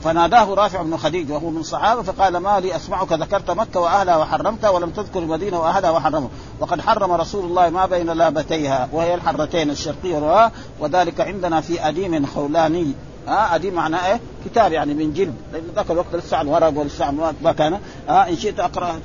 فناداه 0.00 0.54
رافع 0.54 0.82
بن 0.82 0.96
خديج 0.96 1.30
وهو 1.30 1.50
من 1.50 1.60
الصحابة 1.60 2.02
فقال 2.02 2.36
ما 2.36 2.60
لي 2.60 2.76
أسمعك 2.76 3.12
ذكرت 3.12 3.50
مكة 3.50 3.80
وأهلها 3.80 4.16
وحرمتها 4.16 4.70
ولم 4.70 4.90
تذكر 4.90 5.18
المدينة 5.18 5.60
وأهلها 5.60 5.90
وحرمه 5.90 6.28
وقد 6.60 6.80
حرم 6.80 7.12
رسول 7.12 7.44
الله 7.44 7.70
ما 7.70 7.86
بين 7.86 8.10
لابتيها 8.10 8.88
وهي 8.92 9.14
الحرتين 9.14 9.70
الشرقية 9.70 10.52
وذلك 10.80 11.20
عندنا 11.20 11.60
في 11.60 11.88
أديم 11.88 12.26
خولاني. 12.26 12.92
ها 13.28 13.54
أديم 13.54 13.74
معناه 13.74 14.06
إيه؟ 14.06 14.20
كتاب 14.44 14.72
يعني 14.72 14.94
من 14.94 15.12
جلد. 15.12 15.34
لأن 15.52 15.62
ذاك 15.76 15.90
الوقت 15.90 16.14
لسه 16.14 16.36
عن 16.36 16.48
ورق 16.48 16.78
ولسه 16.78 17.04
عن 17.04 17.34
ما 17.42 17.52
كان. 17.52 17.80
ها 18.08 18.28
إن 18.28 18.36
شئت 18.36 18.60
اقرا 18.60 19.00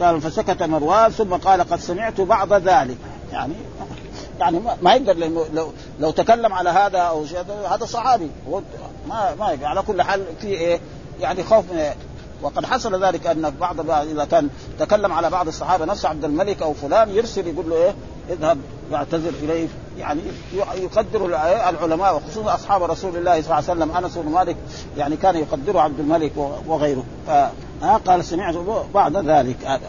قال 0.00 0.20
فسكت 0.20 0.62
مروان 0.62 1.10
ثم 1.10 1.34
قال 1.34 1.60
قد 1.60 1.80
سمعت 1.80 2.20
بعض 2.20 2.52
ذلك. 2.52 2.98
يعني 3.32 3.54
يعني 4.40 4.60
ما 4.82 4.94
يقدر 4.94 5.14
لو 5.52 5.72
لو 6.00 6.10
تكلم 6.10 6.52
على 6.52 6.70
هذا 6.70 6.98
أو 6.98 7.26
شيء 7.26 7.44
هذا 7.70 7.84
صحابي. 7.84 8.30
ما 9.08 9.34
ما 9.38 9.50
يقدر 9.50 9.66
على 9.66 9.82
كل 9.82 10.02
حال 10.02 10.24
في 10.40 10.46
إيه؟ 10.46 10.80
يعني 11.20 11.42
خوف 11.42 11.64
من 11.72 11.78
إيه؟ 11.78 11.94
وقد 12.42 12.66
حصل 12.66 13.04
ذلك 13.04 13.26
أن 13.26 13.50
بعض 13.60 13.90
إذا 13.90 14.24
كان 14.24 14.48
تكلم 14.78 15.12
على 15.12 15.30
بعض 15.30 15.48
الصحابة 15.48 15.84
نفس 15.84 16.04
عبد 16.04 16.24
الملك 16.24 16.62
أو 16.62 16.74
فلان 16.74 17.10
يرسل 17.10 17.46
يقول 17.46 17.70
له 17.70 17.76
إيه؟ 17.76 17.94
اذهب 18.30 18.58
يعتذر 18.92 19.32
إليه. 19.42 19.68
يعني 19.98 20.20
يقدر 20.76 21.26
العلماء 21.68 22.16
وخصوصا 22.16 22.54
أصحاب 22.54 22.82
رسول 22.82 23.16
الله 23.16 23.42
صلى 23.42 23.44
الله 23.44 23.54
عليه 23.54 23.64
وسلم 23.64 23.96
أنس 23.96 24.18
بن 24.18 24.30
مالك 24.32 24.56
يعني 24.96 25.16
كان 25.16 25.36
يقدره 25.36 25.80
عبد 25.80 26.00
الملك 26.00 26.32
وغيره. 26.66 27.04
قال 28.06 28.24
سمعت 28.24 28.54
بعد 28.94 29.16
ذلك. 29.16 29.80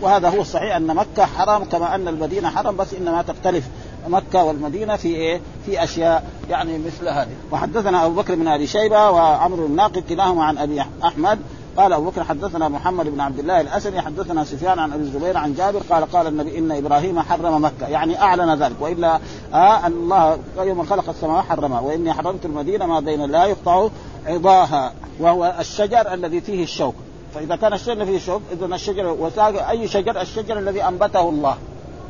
وهذا 0.00 0.28
هو 0.28 0.40
الصحيح 0.40 0.76
أن 0.76 0.86
مكة 0.86 1.26
حرام 1.26 1.64
كما 1.64 1.94
أن 1.94 2.08
المدينة 2.08 2.50
حرام 2.50 2.76
بس 2.76 2.94
إنما 2.94 3.22
تختلف 3.22 3.64
مكة 4.08 4.44
والمدينة 4.44 4.96
في 4.96 5.08
إيه؟ 5.08 5.40
في 5.66 5.84
أشياء 5.84 6.24
يعني 6.50 6.78
مثل 6.78 7.08
هذه، 7.08 7.34
وحدثنا 7.52 8.06
أبو 8.06 8.14
بكر 8.14 8.34
بن 8.34 8.48
أبي 8.48 8.66
شيبة 8.66 9.10
وعمرو 9.10 9.66
الناقد 9.66 9.98
كلاهما 10.08 10.44
عن 10.44 10.58
أبي 10.58 10.84
أحمد. 11.04 11.38
قال 11.76 11.92
أبو 11.92 12.10
بكر 12.10 12.24
حدثنا 12.24 12.68
محمد 12.68 13.06
بن 13.06 13.20
عبد 13.20 13.38
الله 13.38 13.60
الأسدي 13.60 14.00
حدثنا 14.00 14.44
سفيان 14.44 14.78
عن 14.78 14.92
أبي 14.92 15.02
الزبير 15.02 15.36
عن 15.36 15.54
جابر 15.54 15.82
قال 15.90 16.12
قال 16.12 16.26
النبي 16.26 16.58
إن 16.58 16.72
إبراهيم 16.72 17.20
حرم 17.20 17.64
مكة 17.64 17.88
يعني 17.88 18.22
أعلن 18.22 18.62
ذلك 18.62 18.76
وإلا 18.80 19.20
آه 19.54 19.86
ان 19.86 19.92
الله 19.92 20.38
يوم 20.58 20.84
خلق 20.84 21.08
السماوات 21.08 21.44
حرمها 21.44 21.80
وإني 21.80 22.12
حرمت 22.12 22.44
المدينة 22.44 22.86
ما 22.86 23.00
بين 23.00 23.22
لا 23.22 23.44
يقطع 23.44 23.88
عضاها 24.26 24.92
وهو 25.20 25.54
الشجر 25.60 26.14
الذي 26.14 26.40
فيه 26.40 26.62
الشوك. 26.62 26.94
فإذا 27.34 27.56
كان 27.56 27.72
الشجر 27.72 28.04
فيه 28.04 28.18
شوك 28.18 28.42
اذا 28.52 28.66
الشجر 28.74 29.06
وساق 29.06 29.68
أي 29.68 29.88
شجر 29.88 30.20
الشجر 30.20 30.58
الذي 30.58 30.84
أنبته 30.84 31.28
الله. 31.28 31.56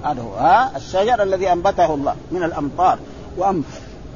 هذا 0.05 0.23
هو 0.23 0.35
ها؟ 0.35 0.77
الشجر 0.77 1.23
الذي 1.23 1.53
أنبته 1.53 1.95
الله 1.95 2.17
من 2.31 2.43
الأمطار. 2.43 2.99
وام 3.39 3.65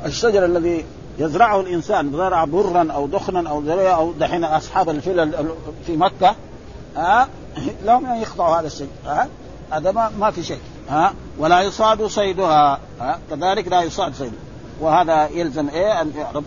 الشجر 0.06 0.44
الذي 0.44 0.84
يزرعه 1.18 1.60
الإنسان 1.60 2.12
زرع 2.12 2.44
برا 2.44 2.92
أو 2.92 3.06
دخنا 3.06 3.50
أو 3.50 3.62
أو 3.70 4.12
دحين 4.12 4.44
أصحاب 4.44 4.90
الفلل 4.90 5.48
في 5.86 5.96
مكة. 5.96 6.34
ها؟ 6.96 7.28
لهم 7.84 8.06
ان 8.06 8.16
يخضعوا 8.16 8.56
هذا 8.56 8.66
الشيء 8.66 8.90
ها؟ 9.06 9.28
هذا 9.70 9.90
ما, 9.90 10.10
ما 10.18 10.30
في 10.30 10.42
شيء 10.42 10.60
ها؟ 10.88 11.14
ولا 11.38 11.62
يصاد 11.62 12.06
صيدها. 12.06 12.78
ها؟ 13.00 13.18
كذلك 13.30 13.68
لا 13.68 13.82
يصاد 13.82 14.14
صيدها 14.14 14.38
وهذا 14.80 15.28
يلزم 15.28 15.68
إيه؟ 15.68 16.00
أن 16.00 16.12
يعرف 16.16 16.44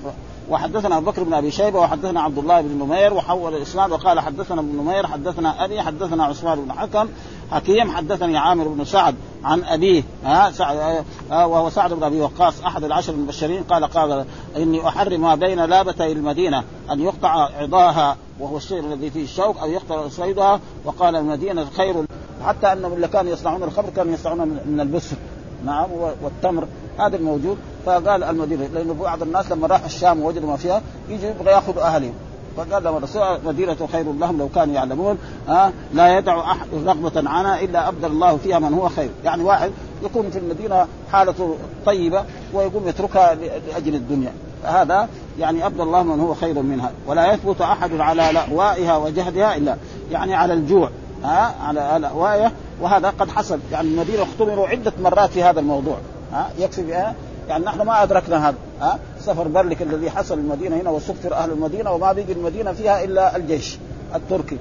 وحدثنا 0.50 0.98
أبو 0.98 1.12
بكر 1.12 1.24
بن 1.24 1.34
أبي 1.34 1.52
شيبة 1.52 1.80
وحدثنا 1.80 2.22
عبد 2.22 2.38
الله 2.38 2.62
بن 2.62 2.86
نمير 2.86 3.14
وحول 3.14 3.56
الإسناد 3.56 3.92
وقال 3.92 4.20
حدثنا 4.20 4.62
ابن 4.62 4.78
نمير 4.78 5.08
حدثنا 5.08 5.66
أبي 5.66 5.82
حدثنا 5.82 6.24
عثمان 6.26 6.62
بن 6.66 6.72
حكم 6.72 7.08
حكيم 7.52 7.92
حدثني 7.92 8.38
عامر 8.38 8.68
بن 8.68 8.86
سعد 8.86 9.16
عن 9.44 9.64
أبيه 9.64 10.04
ها 10.24 10.52
سعد 10.52 11.06
وهو 11.32 11.70
سعد 11.70 11.94
بن 11.94 12.04
أبي 12.04 12.22
وقاص 12.22 12.62
أحد 12.64 12.84
العشر 12.84 13.14
المبشرين 13.14 13.64
قال 13.64 13.86
قال 13.86 14.26
إني 14.58 14.88
أحرم 14.88 15.22
ما 15.22 15.36
بين 15.36 15.66
لابتي 15.66 16.12
المدينة 16.12 16.64
أن 16.92 17.00
يقطع 17.00 17.50
عضاها 17.60 18.18
وهو 18.40 18.58
الشيء 18.58 18.80
الذي 18.80 19.10
فيه 19.10 19.24
الشوك 19.24 19.58
أو 19.58 19.70
يقطع 19.70 20.08
صيدها 20.08 20.60
وقال 20.86 21.16
المدينة 21.16 21.66
خير 21.78 22.06
حتى 22.46 22.74
أنهم 22.74 22.94
اللي 22.94 23.08
كانوا 23.08 23.32
يصنعون 23.32 23.64
الخمر 23.64 23.90
كانوا 23.90 24.14
يصنعون 24.14 24.62
من 24.66 24.80
البسر 24.80 25.18
نعم 25.66 25.92
والتمر 26.24 26.68
هذا 27.00 27.16
الموجود. 27.16 27.58
فقال 27.86 28.24
المدينة 28.24 28.68
لأنه 28.74 28.94
بعض 28.94 29.22
الناس 29.22 29.52
لما 29.52 29.68
راح 29.68 29.86
الشام 29.86 30.22
ووجدوا 30.22 30.50
ما 30.50 30.58
فيها 30.58 30.82
يجي 31.10 31.28
يبغى 31.28 31.52
يأخذ 31.52 31.78
اهلهم 31.78 32.14
فقال 32.58 32.84
لهم 32.84 32.98
الرسول 32.98 33.22
مدينة 33.46 33.88
خير 33.92 34.14
لهم 34.14 34.38
لو 34.38 34.50
كانوا 34.56 34.76
يعلمون 34.76 35.18
ها 35.48 35.72
لا 35.94 36.18
يدع 36.18 36.52
أحد 36.52 36.68
رغبة 36.86 37.30
عنها 37.30 37.62
إلا 37.62 37.88
أبدل 37.88 38.08
الله 38.08 38.38
فيها 38.38 38.60
من 38.60 38.74
هو 38.74 38.90
خير. 38.90 39.10
يعني 39.24 39.44
واحد 39.44 39.72
يكون 40.04 40.30
في 40.30 40.40
المدينة 40.40 40.88
حالته 41.12 41.56
طيبة 41.86 42.24
ويقوم 42.54 42.88
يتركها 42.88 43.36
لأجل 43.36 43.96
الدنيا. 43.96 44.32
هذا 44.64 45.10
يعني 45.40 45.66
أبدل 45.66 45.82
الله 45.82 46.04
من 46.04 46.20
هو 46.20 46.34
خير 46.34 46.62
منها. 46.62 46.92
ولا 47.08 47.34
يثبت 47.34 47.62
أحد 47.62 48.00
على 48.00 48.30
لأوائها 48.34 48.98
وجهدها 48.98 49.58
إلا 49.58 49.76
يعني 50.12 50.36
على 50.36 50.54
الجوع 50.54 50.90
ها 51.24 51.56
على 51.62 51.98
لأوائها 52.02 52.52
وهذا 52.82 53.14
قد 53.20 53.30
حصل. 53.30 53.60
يعني 53.72 53.88
المدينة 53.88 54.24
اختبروا 54.24 54.68
عدة 54.68 54.94
مرات 55.04 55.30
في 55.30 55.44
هذا 55.44 55.60
الموضوع 55.60 55.98
ها 56.34 56.50
يكفي 56.60 56.82
بها 56.82 57.16
يعني 57.50 57.66
نحن 57.66 57.82
ما 57.82 58.04
أدركنا 58.04 58.50
هذا 58.50 58.56
ها؟ 58.82 59.00
سفر 59.20 59.48
برلك 59.48 59.82
الذي 59.82 60.12
حصل 60.12 60.38
المدينة 60.38 60.76
هنا 60.76 60.90
وسفر 60.90 61.34
أهل 61.34 61.52
المدينة 61.52 61.92
وما 61.92 62.14
بيجي 62.14 62.32
المدينة 62.32 62.74
فيها 62.74 63.04
إلا 63.04 63.36
الجيش 63.36 63.78
التركي. 64.16 64.58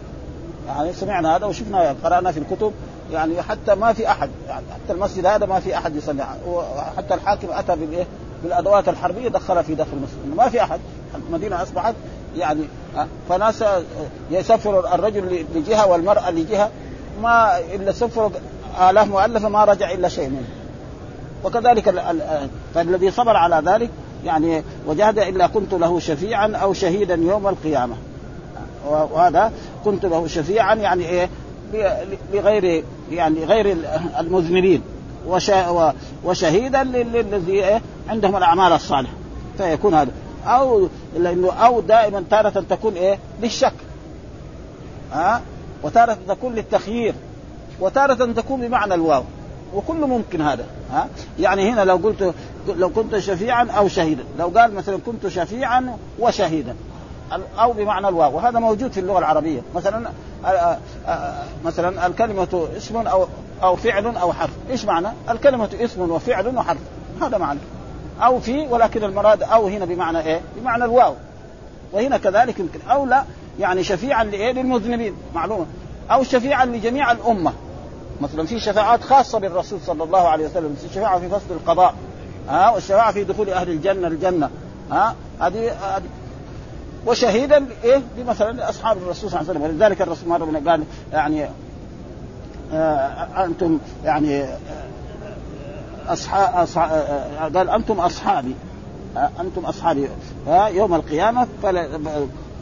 يعني 0.68 0.93
سمعنا 0.93 1.36
هذا 1.36 1.47
وشفنا 1.47 1.97
قرأنا 2.05 2.32
في 2.32 2.39
الكتب 2.39 2.72
يعني 3.12 3.43
حتى 3.43 3.74
ما 3.74 3.93
في 3.93 4.11
أحد 4.11 4.30
يعني 4.49 4.64
حتى 4.74 4.93
المسجد 4.93 5.26
هذا 5.26 5.47
ما 5.47 5.61
في 5.61 5.78
أحد 5.78 5.97
يصلي 5.97 6.26
وحتى 6.47 7.14
الحاكم 7.14 7.49
أتى 7.51 7.76
بالايه 7.76 8.07
بالأدوات 8.43 8.89
الحربية 8.89 9.28
دخلها 9.28 9.62
في 9.62 9.74
داخل 9.74 9.91
المسجد 9.93 10.36
ما 10.36 10.49
في 10.49 10.62
أحد. 10.62 10.80
المدينة 11.28 11.62
أصبحت 11.62 11.95
يعني 12.36 12.62
فناس 13.28 13.64
يسفر 14.30 14.95
الرجل 14.95 15.47
لجهة 15.55 15.86
والمرأة 15.86 16.30
لجهة 16.30 16.70
ما 17.22 17.59
إلا 17.59 17.93
سفر 17.93 18.30
الاف 18.91 19.07
مؤلفة 19.09 19.49
ما 19.49 19.64
رجع 19.64 19.93
إلا 19.93 20.09
شيء 20.09 20.28
منه. 20.28 20.57
وكذلك 21.45 22.05
فالذي 22.74 23.11
صبر 23.11 23.36
على 23.36 23.62
ذلك 23.66 23.91
يعني 24.24 24.62
وجهد 24.86 25.18
إلا 25.18 25.47
كنت 25.47 25.74
له 25.74 25.99
شفيعا 25.99 26.57
أو 26.57 26.72
شهيدا 26.72 27.14
يوم 27.14 27.49
القيامة. 27.49 27.97
وهذا 28.89 29.53
كنت 29.84 30.05
له 30.05 30.26
شفيعا 30.26 30.74
يعني 30.74 31.09
إيه؟ 31.09 31.28
لغير 32.32 32.84
يعني 33.11 33.45
غير 33.45 33.76
المذنبين. 34.18 34.82
وشهيدا 36.24 36.82
للذي 36.84 37.64
إيه؟ 37.64 37.80
عندهم 38.09 38.36
الأعمال 38.36 38.72
الصالحة. 38.72 39.12
فيكون 39.59 39.95
هذا. 39.95 40.11
أو 40.47 40.89
لأنه 41.18 41.53
أو 41.53 41.80
دائما 41.80 42.24
تارة 42.30 42.64
تكون 42.70 42.95
إيه؟ 42.95 43.18
للشك. 43.43 43.72
ها؟ 45.12 45.43
وتارة 45.82 46.18
تكون 46.28 46.55
للتخيير. 46.55 47.14
وتارة 47.80 48.32
تكون 48.32 48.61
بمعنى 48.61 48.95
الواو. 48.95 49.22
وكله 49.74 50.06
ممكن 50.06 50.40
هذا 50.40 50.64
ها؟ 50.92 51.08
يعني 51.38 51.72
هنا 51.72 51.84
لو 51.84 51.96
قلت 51.96 52.34
لو 52.68 52.88
كنت 52.88 53.18
شفيعا 53.18 53.68
أو 53.70 53.88
شهيدا. 53.88 54.24
لو 54.38 54.48
قال 54.48 54.74
مثلا 54.74 54.98
كنت 55.06 55.28
شفيعا 55.28 55.96
وشهيدا. 56.18 56.76
أو 57.58 57.72
بمعنى 57.72 58.08
الواو. 58.08 58.36
وهذا 58.36 58.58
موجود 58.58 58.92
في 58.92 59.00
اللغة 59.00 59.18
العربية. 59.18 59.60
مثلا 59.74 60.10
مثلا 61.64 62.06
الكلمة 62.06 62.68
اسم 62.76 62.96
أو 62.96 63.26
أو 63.62 63.76
فعل 63.76 64.16
أو 64.16 64.32
حرف. 64.32 64.50
إيش 64.70 64.84
معنى؟ 64.84 65.08
الكلمة 65.30 65.68
اسم 65.80 66.10
وفعل 66.10 66.56
وحرف. 66.56 66.80
هذا 67.22 67.38
معنى. 67.38 67.60
أو 68.22 68.40
في 68.40 68.66
ولكن 68.66 69.04
المراد 69.04 69.42
أو 69.42 69.66
هنا 69.66 69.84
بمعنى 69.84 70.20
إيه؟ 70.20 70.40
بمعنى 70.60 70.84
الواو. 70.84 71.14
وهنا 71.92 72.18
كذلك 72.18 72.58
يمكن. 72.58 72.80
أو 72.90 73.06
لا 73.06 73.24
يعني 73.60 73.84
شفيعا 73.84 74.24
لإيه؟ 74.24 74.52
للمذنبين. 74.52 75.14
معلومة. 75.34 75.66
أو 76.10 76.22
شفيعا 76.22 76.64
لجميع 76.64 77.12
الأمة. 77.12 77.52
مثلا 78.20 78.46
في 78.46 78.60
شفاعات 78.60 79.02
خاصة 79.02 79.38
بالرسول 79.38 79.80
صلى 79.86 80.04
الله 80.04 80.28
عليه 80.28 80.46
وسلم 80.46 80.76
الشفاعه 80.84 81.20
في 81.20 81.28
فصل 81.28 81.50
القضاء 81.50 81.94
ها 82.48 82.70
والشفاعة 82.70 83.12
في 83.12 83.24
دخول 83.24 83.50
أهل 83.50 83.68
الجنة 83.70 84.08
الجنه 84.08 84.50
ها 84.90 85.14
هذه 85.40 85.72
وشهيدا 87.06 87.66
إيه؟ 87.84 88.02
بمثلا 88.16 88.68
اصحاب 88.68 88.96
الرسول 88.96 89.30
صلى 89.30 89.40
الله 89.40 89.50
عليه 89.50 89.60
وسلم. 89.60 89.62
ولذلك 89.62 90.02
الرسول 90.02 90.28
مرة 90.28 90.70
قال 90.70 90.84
يعني 91.12 91.48
آه 92.72 93.44
أنتم 93.44 93.78
يعني 94.04 94.44
اصحاب 96.08 96.54
أصحاب 96.54 97.56
قال 97.56 97.70
أنتم 97.70 98.00
أصحابي 98.00 98.54
أنتم 99.40 99.64
أصحابي 99.64 100.08
يوم 100.48 100.94
القيامة 100.94 101.46
فلا 101.62 101.88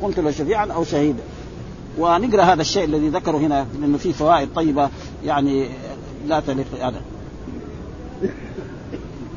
كنت 0.03 0.19
له 0.19 0.31
شفيعا 0.31 0.67
أو 0.73 0.85
شهيدا. 0.85 1.23
ونقرأ 1.99 2.43
هذا 2.43 2.61
الشيء 2.61 2.85
الذي 2.85 3.09
ذكره 3.09 3.37
هنا 3.37 3.67
لأنه 3.81 3.99
فيه 3.99 4.13
فوائد 4.13 4.49
طيبة 4.55 4.89
يعني 5.25 5.69
لا 6.27 6.41
تليق 6.41 6.67
هذا 6.83 7.01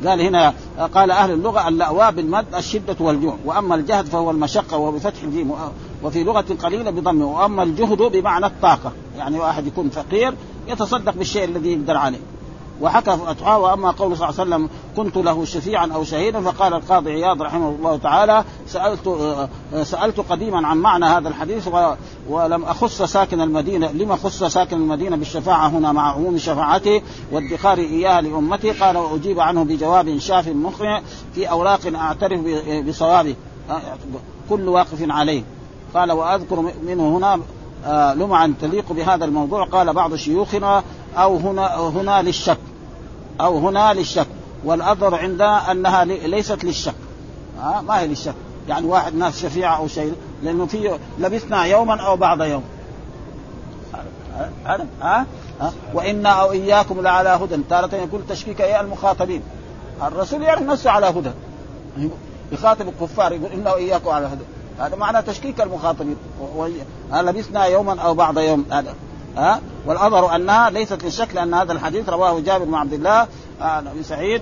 قال 0.05 0.21
هنا 0.21 0.53
قال 0.93 1.11
أهل 1.11 1.31
اللغة 1.31 1.67
اللأواء 1.67 2.11
بالمد 2.11 2.55
الشدة 2.55 2.95
والجوع 2.99 3.37
وأما 3.45 3.75
الجهد 3.75 4.05
فهو 4.05 4.31
المشقة 4.31 4.77
وهو 4.77 4.91
بفتح 4.91 5.23
الجيم 5.23 5.51
وفي 6.03 6.23
لغة 6.23 6.45
قليلة 6.63 6.91
بضمه 6.91 7.25
وأما 7.25 7.63
الجهد 7.63 7.97
بمعنى 7.97 8.45
الطاقة 8.45 8.91
يعني 9.17 9.39
واحد 9.39 9.67
يكون 9.67 9.89
فقير 9.89 10.33
يتصدق 10.67 11.13
بالشيء 11.13 11.43
الذي 11.43 11.73
يقدر 11.73 11.97
عليه. 11.97 12.19
وحكى 12.81 13.17
فتحاه 13.17 13.59
وأما 13.59 13.91
قول 13.91 14.17
صلى 14.17 14.29
الله 14.29 14.39
عليه 14.39 14.49
وسلم 14.49 14.69
كنت 14.97 15.17
له 15.17 15.45
شفيعا 15.45 15.91
أو 15.93 16.03
شهيدا 16.03 16.41
فقال 16.41 16.73
القاضي 16.73 17.11
عياض 17.11 17.41
رحمه 17.41 17.69
الله 17.69 17.97
تعالى 17.97 18.43
سألت 18.67 19.09
سألت 19.83 20.19
قديما 20.19 20.67
عن 20.67 20.77
معنى 20.77 21.05
هذا 21.05 21.29
الحديث 21.29 21.69
ولم 22.29 22.63
أخص 22.63 23.01
ساكن 23.01 23.41
المدينة 23.41 23.91
لما 23.91 24.15
خص 24.15 24.43
ساكن 24.43 24.77
المدينة 24.77 25.15
بالشفاعة 25.15 25.67
هنا 25.67 25.91
مع 25.91 26.13
عموم 26.13 26.37
شفاعته 26.37 27.01
وادخار 27.31 27.77
اياها 27.77 28.21
لامتي 28.21 28.71
قال 28.71 28.97
وأجيب 28.97 29.39
عنه 29.39 29.63
بجواب 29.63 30.17
شاف 30.17 30.47
مقنع 30.47 31.01
في 31.35 31.49
أوراق 31.49 31.79
أعترف 31.95 32.41
بصوابه. 32.87 33.35
كل 34.49 34.67
واقف 34.67 35.05
عليه. 35.09 35.43
قال 35.93 36.11
وأذكر 36.11 36.73
منه 36.87 37.17
هنا 37.17 37.39
لمعا 37.87 38.53
تليق 38.61 38.93
بهذا 38.93 39.25
الموضوع 39.25 39.65
قال 39.65 39.93
بعض 39.93 40.15
شيوخنا 40.15 40.83
أو 41.17 41.37
هنا 41.37 41.75
هنا 41.75 42.21
للشك 42.21 42.57
أو 43.41 43.67
هنا 43.67 43.93
للشك 43.93 44.27
والاظهر 44.65 45.15
عندنا 45.15 45.71
أنها 45.71 46.05
ليست 46.05 46.63
للشك. 46.63 46.95
ها 47.59 47.81
ما 47.81 47.99
هي 47.99 48.07
للشك. 48.07 48.35
يعني 48.67 48.87
واحد 48.87 49.15
ناس 49.15 49.41
شفيعة 49.41 49.77
أو 49.77 49.87
شيء 49.87 50.13
لأنه 50.43 50.65
في 50.65 50.99
لبثنا 51.19 51.65
يوما 51.65 52.01
أو 52.01 52.15
بعض 52.15 52.41
يوم. 52.41 52.63
ها 54.65 54.85
ها 55.01 55.73
وإنا 55.93 56.29
أو 56.29 56.51
إياكم 56.51 57.01
لعلى 57.01 57.29
هدى. 57.29 57.57
تارة 57.69 57.95
يقول 57.95 58.21
تشكيك 58.29 58.61
إيه 58.61 58.81
المخاطبين. 58.81 59.41
الرسول 60.03 60.41
يعرف 60.41 60.61
نفسه 60.61 60.91
على 60.91 61.05
هدى. 61.05 61.31
يخاطب 62.51 62.87
الكفار 62.87 63.31
يقول 63.31 63.51
إنا 63.51 63.73
واياكم 63.73 64.09
على 64.09 64.27
هدى. 64.27 64.43
هذا 64.79 64.95
معنى 64.95 65.21
تشكيك 65.21 65.61
المخاطبين. 65.61 66.15
لبثنا 67.13 67.65
يوما 67.65 68.01
أو 68.01 68.13
بعض 68.13 68.39
يوم؟ 68.39 68.65
هذا. 68.71 68.95
ها؟ 69.37 69.61
والأظهر 69.85 70.35
أنها 70.35 70.69
ليست 70.69 71.03
للشك 71.03 71.35
لأن 71.35 71.53
هذا 71.53 71.71
الحديث 71.71 72.09
رواه 72.09 72.39
جابر 72.39 72.65
بن 72.65 72.75
عبد 72.75 72.93
الله 72.93 73.27
آه، 73.61 73.79
بن 73.79 74.03
سعيد 74.03 74.41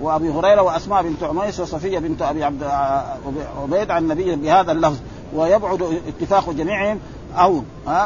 وأبي 0.00 0.30
هريرة 0.30 0.62
وأسماء 0.62 1.02
بنت 1.02 1.22
عميس 1.22 1.60
وصفية 1.60 1.98
بنت 1.98 2.22
أبي 2.22 2.44
عبد 2.44 2.62
آه، 2.62 3.16
عبيد 3.62 3.90
عن 3.90 4.02
النبي 4.02 4.36
بهذا 4.36 4.72
اللفظ. 4.72 4.98
ويبعد 5.34 6.00
اتفاق 6.08 6.50
جميعهم 6.50 7.00
أو 7.36 7.62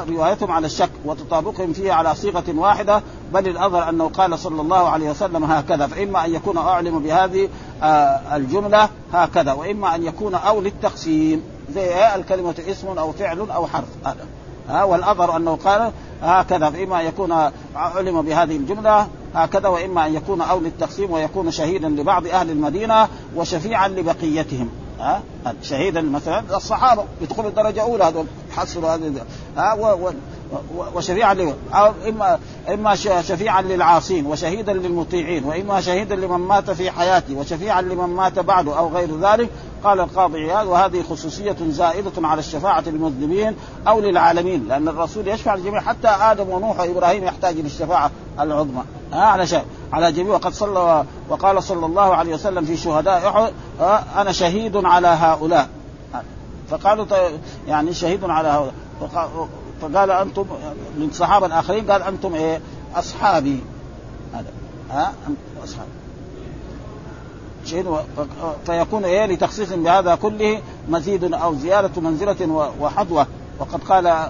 روايتهم 0.08 0.50
على 0.50 0.66
الشك 0.66 0.90
وتطابقهم 1.04 1.72
فيه 1.72 1.92
على 1.92 2.14
صيغة 2.14 2.44
واحدة 2.48 3.02
بل 3.32 3.48
الأظهر 3.48 3.88
أنه 3.88 4.08
قال 4.08 4.38
صلى 4.38 4.60
الله 4.60 4.88
عليه 4.88 5.10
وسلم 5.10 5.44
هكذا. 5.44 5.86
فإما 5.86 6.24
أن 6.24 6.34
يكون 6.34 6.56
أعلم 6.56 6.98
بهذه 6.98 7.48
آه 7.82 8.36
الجملة 8.36 8.88
هكذا 9.12 9.52
وإما 9.52 9.94
أن 9.94 10.02
يكون 10.02 10.34
أو 10.34 10.60
للتقسيم. 10.60 11.57
زي 11.74 12.14
الكلمة 12.14 12.54
اسم 12.68 12.98
أو 12.98 13.12
فعل 13.12 13.50
أو 13.50 13.66
حرف. 13.66 13.88
هذا. 14.04 14.26
ها 14.68 14.84
والأظهر 14.84 15.36
أنه 15.36 15.58
قال 15.64 15.92
هكذا 16.22 16.70
فاما 16.70 17.02
يكون 17.02 17.50
علم 17.74 18.22
بهذه 18.22 18.56
الجملة 18.56 19.08
هكذا 19.34 19.68
وإما 19.68 20.06
أن 20.06 20.14
يكون 20.14 20.40
أو 20.40 20.60
للتقسيم 20.60 21.10
ويكون 21.10 21.50
شهيدا 21.50 21.88
لبعض 21.88 22.26
أهل 22.26 22.50
المدينة 22.50 23.08
وشفيعا 23.36 23.88
لبقيتهم. 23.88 24.68
ها 25.00 25.22
شهيدا 25.62 26.00
مثلا 26.00 26.56
الصحابه 26.56 27.04
يدخلوا 27.20 27.48
الدرجة 27.48 27.70
الأولى 27.70 28.04
هذول 28.04 28.26
يحصلوا 28.50 28.94
هذه 28.94 29.12
ها 29.56 29.74
وشفيعا 30.94 31.34
له 31.34 31.54
أو 31.72 31.92
إما 32.08 32.38
إما 32.68 32.94
شفيعا 32.94 33.62
للعاصين 33.62 34.26
وشهيدا 34.26 34.72
للمطيعين 34.72 35.44
وإما 35.44 35.80
شهيدا 35.80 36.16
لمن 36.16 36.38
مات 36.38 36.70
في 36.70 36.90
حياته 36.90 37.34
وشفيعا 37.34 37.82
لمن 37.82 38.06
مات 38.16 38.38
بعده 38.38 38.78
أو 38.78 38.88
غير 38.88 39.20
ذلك. 39.20 39.50
قال 39.84 40.00
القاضي 40.00 40.50
عياض 40.50 40.66
وهذه 40.66 41.02
خصوصية 41.02 41.56
زائدة 41.68 42.28
على 42.28 42.38
الشفاعة 42.38 42.84
للمذنبين 42.86 43.56
أو 43.88 44.00
للعالمين 44.00 44.68
لأن 44.68 44.88
الرسول 44.88 45.28
يشفع 45.28 45.54
للجميع. 45.54 45.80
حتى 45.80 46.08
آدم 46.08 46.48
ونوح 46.48 46.80
وإبراهيم 46.80 47.24
يحتاج 47.24 47.56
للشفاعة 47.56 48.10
العظمى. 48.40 48.82
على 49.12 49.46
شيء 49.46 49.64
على 49.92 50.12
جميع. 50.12 50.34
وقد 50.34 50.52
صلى 50.52 51.04
وقال 51.28 51.62
صلى 51.62 51.86
الله 51.86 52.14
عليه 52.14 52.34
وسلم 52.34 52.64
في 52.64 52.76
شهداء 52.76 53.28
أحد 53.28 53.52
أنا 54.16 54.32
شهيد 54.32 54.76
على 54.76 55.08
هؤلاء. 55.08 55.68
فقالوا 56.70 57.06
يعني 57.68 57.94
شهيد 57.94 58.24
على 58.24 58.48
هؤلاء. 58.48 58.74
فقال 59.82 60.10
أنتم 60.10 60.44
للصحابه 60.96 61.46
الآخرين 61.46 61.90
قال 61.90 62.02
أنتم 62.02 62.34
إيه؟ 62.34 62.60
أصحابي. 62.94 63.60
هذا. 64.34 64.50
ها؟ 64.90 65.12
أصحابي. 65.64 65.90
فيكون 68.66 69.04
إيه؟ 69.04 69.26
لتخصيص 69.26 69.72
بهذا 69.72 70.14
كله 70.14 70.60
مزيد 70.88 71.34
أو 71.34 71.54
زيادة 71.54 72.00
منزلة 72.00 72.72
وحظوه 72.80 73.26
وقد 73.58 73.80
قال 73.88 74.28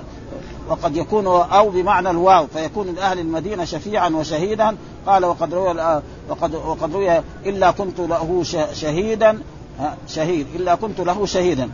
وقد 0.68 0.96
يكون 0.96 1.26
أو 1.26 1.70
بمعنى 1.70 2.10
الواو 2.10 2.46
فيكون 2.46 2.94
لأهل 2.94 3.18
المدينة 3.18 3.64
شفيعا 3.64 4.08
وشهيدا. 4.08 4.76
قال 5.06 5.24
وقد 5.24 5.54
روي 5.54 6.02
وقد 6.28 6.54
وقد 6.54 6.94
روي 6.94 7.18
إلا 7.46 7.70
كنت 7.70 8.00
له 8.00 8.42
شهيدا. 8.72 9.38
شهيد. 10.08 10.46
إلا 10.54 10.74
كنت 10.74 11.00
له 11.00 11.26
شهيدا. 11.26 11.70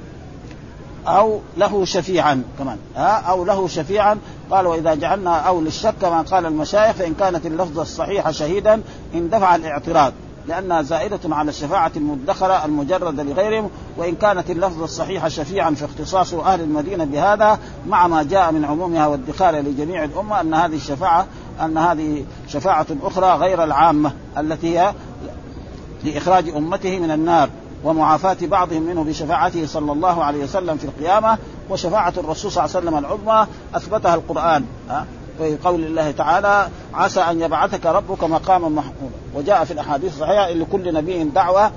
أو 1.07 1.41
له 1.57 1.85
شفيعا 1.85 2.43
كمان. 2.59 2.79
ها؟ 2.97 3.21
أو 3.21 3.45
له 3.45 3.69
شفيعا. 3.69 4.19
قال 4.51 4.67
وإذا 4.67 4.95
جعلنا 4.95 5.37
أو 5.37 5.61
للشك 5.61 5.95
كما 6.01 6.23
قال 6.23 6.47
المشايخ 6.47 6.97
فإن 6.97 7.15
كانت 7.15 7.47
اللفظه 7.47 7.83
الصحيحه 7.83 8.31
شهيدا 8.31 8.83
اندفع 9.15 9.55
الاعتراض. 9.55 10.13
لأنها 10.49 10.83
زائدة 10.83 11.21
على 11.25 11.49
الشفاعة 11.49 11.93
المدخرة 11.97 12.65
المجردة 12.65 13.23
لغيرهم 13.23 13.71
وإن 13.97 14.15
كانت 14.15 14.51
اللفظة 14.51 14.85
الصحيحة 14.85 15.29
شفيعا 15.29 15.71
في 15.71 15.85
اختصاص 15.85 16.35
أهل 16.35 16.61
المدينة 16.61 17.05
بهذا 17.05 17.59
مع 17.89 18.07
ما 18.07 18.23
جاء 18.23 18.53
من 18.53 18.65
عمومها 18.65 19.07
والدخال 19.07 19.55
لجميع 19.55 20.05
الأمة 20.05 20.41
أن 20.41 20.55
هذه 20.55 20.77
الشفاعة 20.77 21.27
أن 21.61 21.79
هذه 21.79 22.25
شفاعة 22.49 22.87
أخرى 23.03 23.35
غير 23.35 23.65
العامة 23.65 24.13
التي 24.39 24.79
هي 24.79 24.95
لإخراج 26.05 26.49
أمته 26.49 26.99
من 26.99 27.11
النار. 27.11 27.49
ومعافاة 27.85 28.37
بعضهم 28.43 28.83
منه 28.83 29.05
بشفاعته 29.05 29.67
صلى 29.67 29.93
الله 29.93 30.25
عليه 30.25 30.45
وسلم 30.45 30.77
في 30.77 30.85
القيامة 30.85 31.39
وشفاعة 31.71 32.13
الرسول 32.17 32.53
صلى 32.53 32.65
الله 32.65 32.77
عليه 32.77 32.87
وسلم 32.87 32.99
العظمى 32.99 33.47
أثبتها 33.75 34.15
القرآن 34.15 34.65
في 35.39 35.57
قول 35.65 35.85
الله 35.85 36.11
تعالى 36.11 36.69
عسى 36.95 37.21
أن 37.21 37.41
يبعثك 37.41 37.87
ربك 37.87 38.25
مقاما 38.25 38.69
محمودا. 38.69 39.15
وجاء 39.35 39.65
في 39.65 39.71
الأحاديث 39.71 40.15
الصحيحة 40.15 40.51
لكل 40.51 40.95
نبي 40.95 41.25
دعوة. 41.25 41.73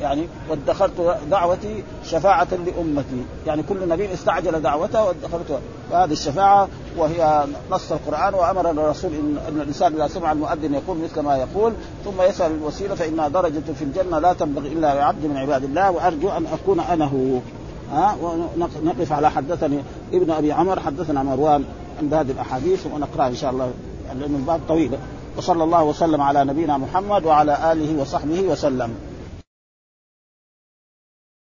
يعني 0.00 0.28
وادخرت 0.50 1.18
دعوتي 1.30 1.84
شفاعة 2.04 2.48
لأمتي. 2.50 3.24
يعني 3.46 3.62
كل 3.62 3.88
نبي 3.88 4.12
استعجل 4.14 4.62
دعوته 4.62 5.04
وادخرت 5.04 5.60
هذه 5.92 6.12
الشفاعة 6.12 6.68
وهي 6.96 7.44
نص 7.70 7.92
القرآن 7.92 8.34
وأمر 8.34 8.70
الرسول 8.70 9.10
إن, 9.14 9.38
إن 9.48 9.60
الإنسان 9.60 9.94
إذا 9.94 10.08
سمع 10.08 10.32
المؤذن 10.32 10.74
يقول 10.74 10.98
مثل 10.98 11.20
ما 11.20 11.36
يقول 11.36 11.72
ثم 12.04 12.22
يسأل 12.22 12.52
الوسيلة 12.52 12.94
فإنها 12.94 13.28
درجة 13.28 13.62
في 13.78 13.84
الجنة 13.84 14.18
لا 14.18 14.32
تنبغي 14.32 14.68
إلا 14.68 14.94
لعبد 14.94 15.24
من 15.24 15.36
عباد 15.36 15.64
الله 15.64 15.90
وأرجو 15.90 16.28
أن 16.28 16.46
أكون 16.46 16.80
أنا 16.80 17.04
هو. 17.04 17.38
ها؟ 17.92 18.16
ونقف 18.22 19.12
على 19.12 19.30
حدثني 19.30 19.82
ابن 20.12 20.30
أبي 20.30 20.52
عمر 20.52 20.80
حدثنا 20.80 21.22
مروان 21.22 21.64
عند 22.02 22.14
هذه 22.14 22.30
الأحاديث 22.30 22.86
ونقرأ 22.86 23.26
إن 23.26 23.34
شاء 23.34 23.50
الله 23.50 23.70
لأن 24.20 24.34
الباب 24.34 24.60
طويل. 24.68 24.90
وصلى 25.36 25.64
الله 25.64 25.84
وسلم 25.84 26.20
على 26.20 26.44
نبينا 26.44 26.78
محمد 26.78 27.24
وعلى 27.24 27.72
آله 27.72 28.00
وصحبه 28.00 28.40
وسلم. 28.42 28.94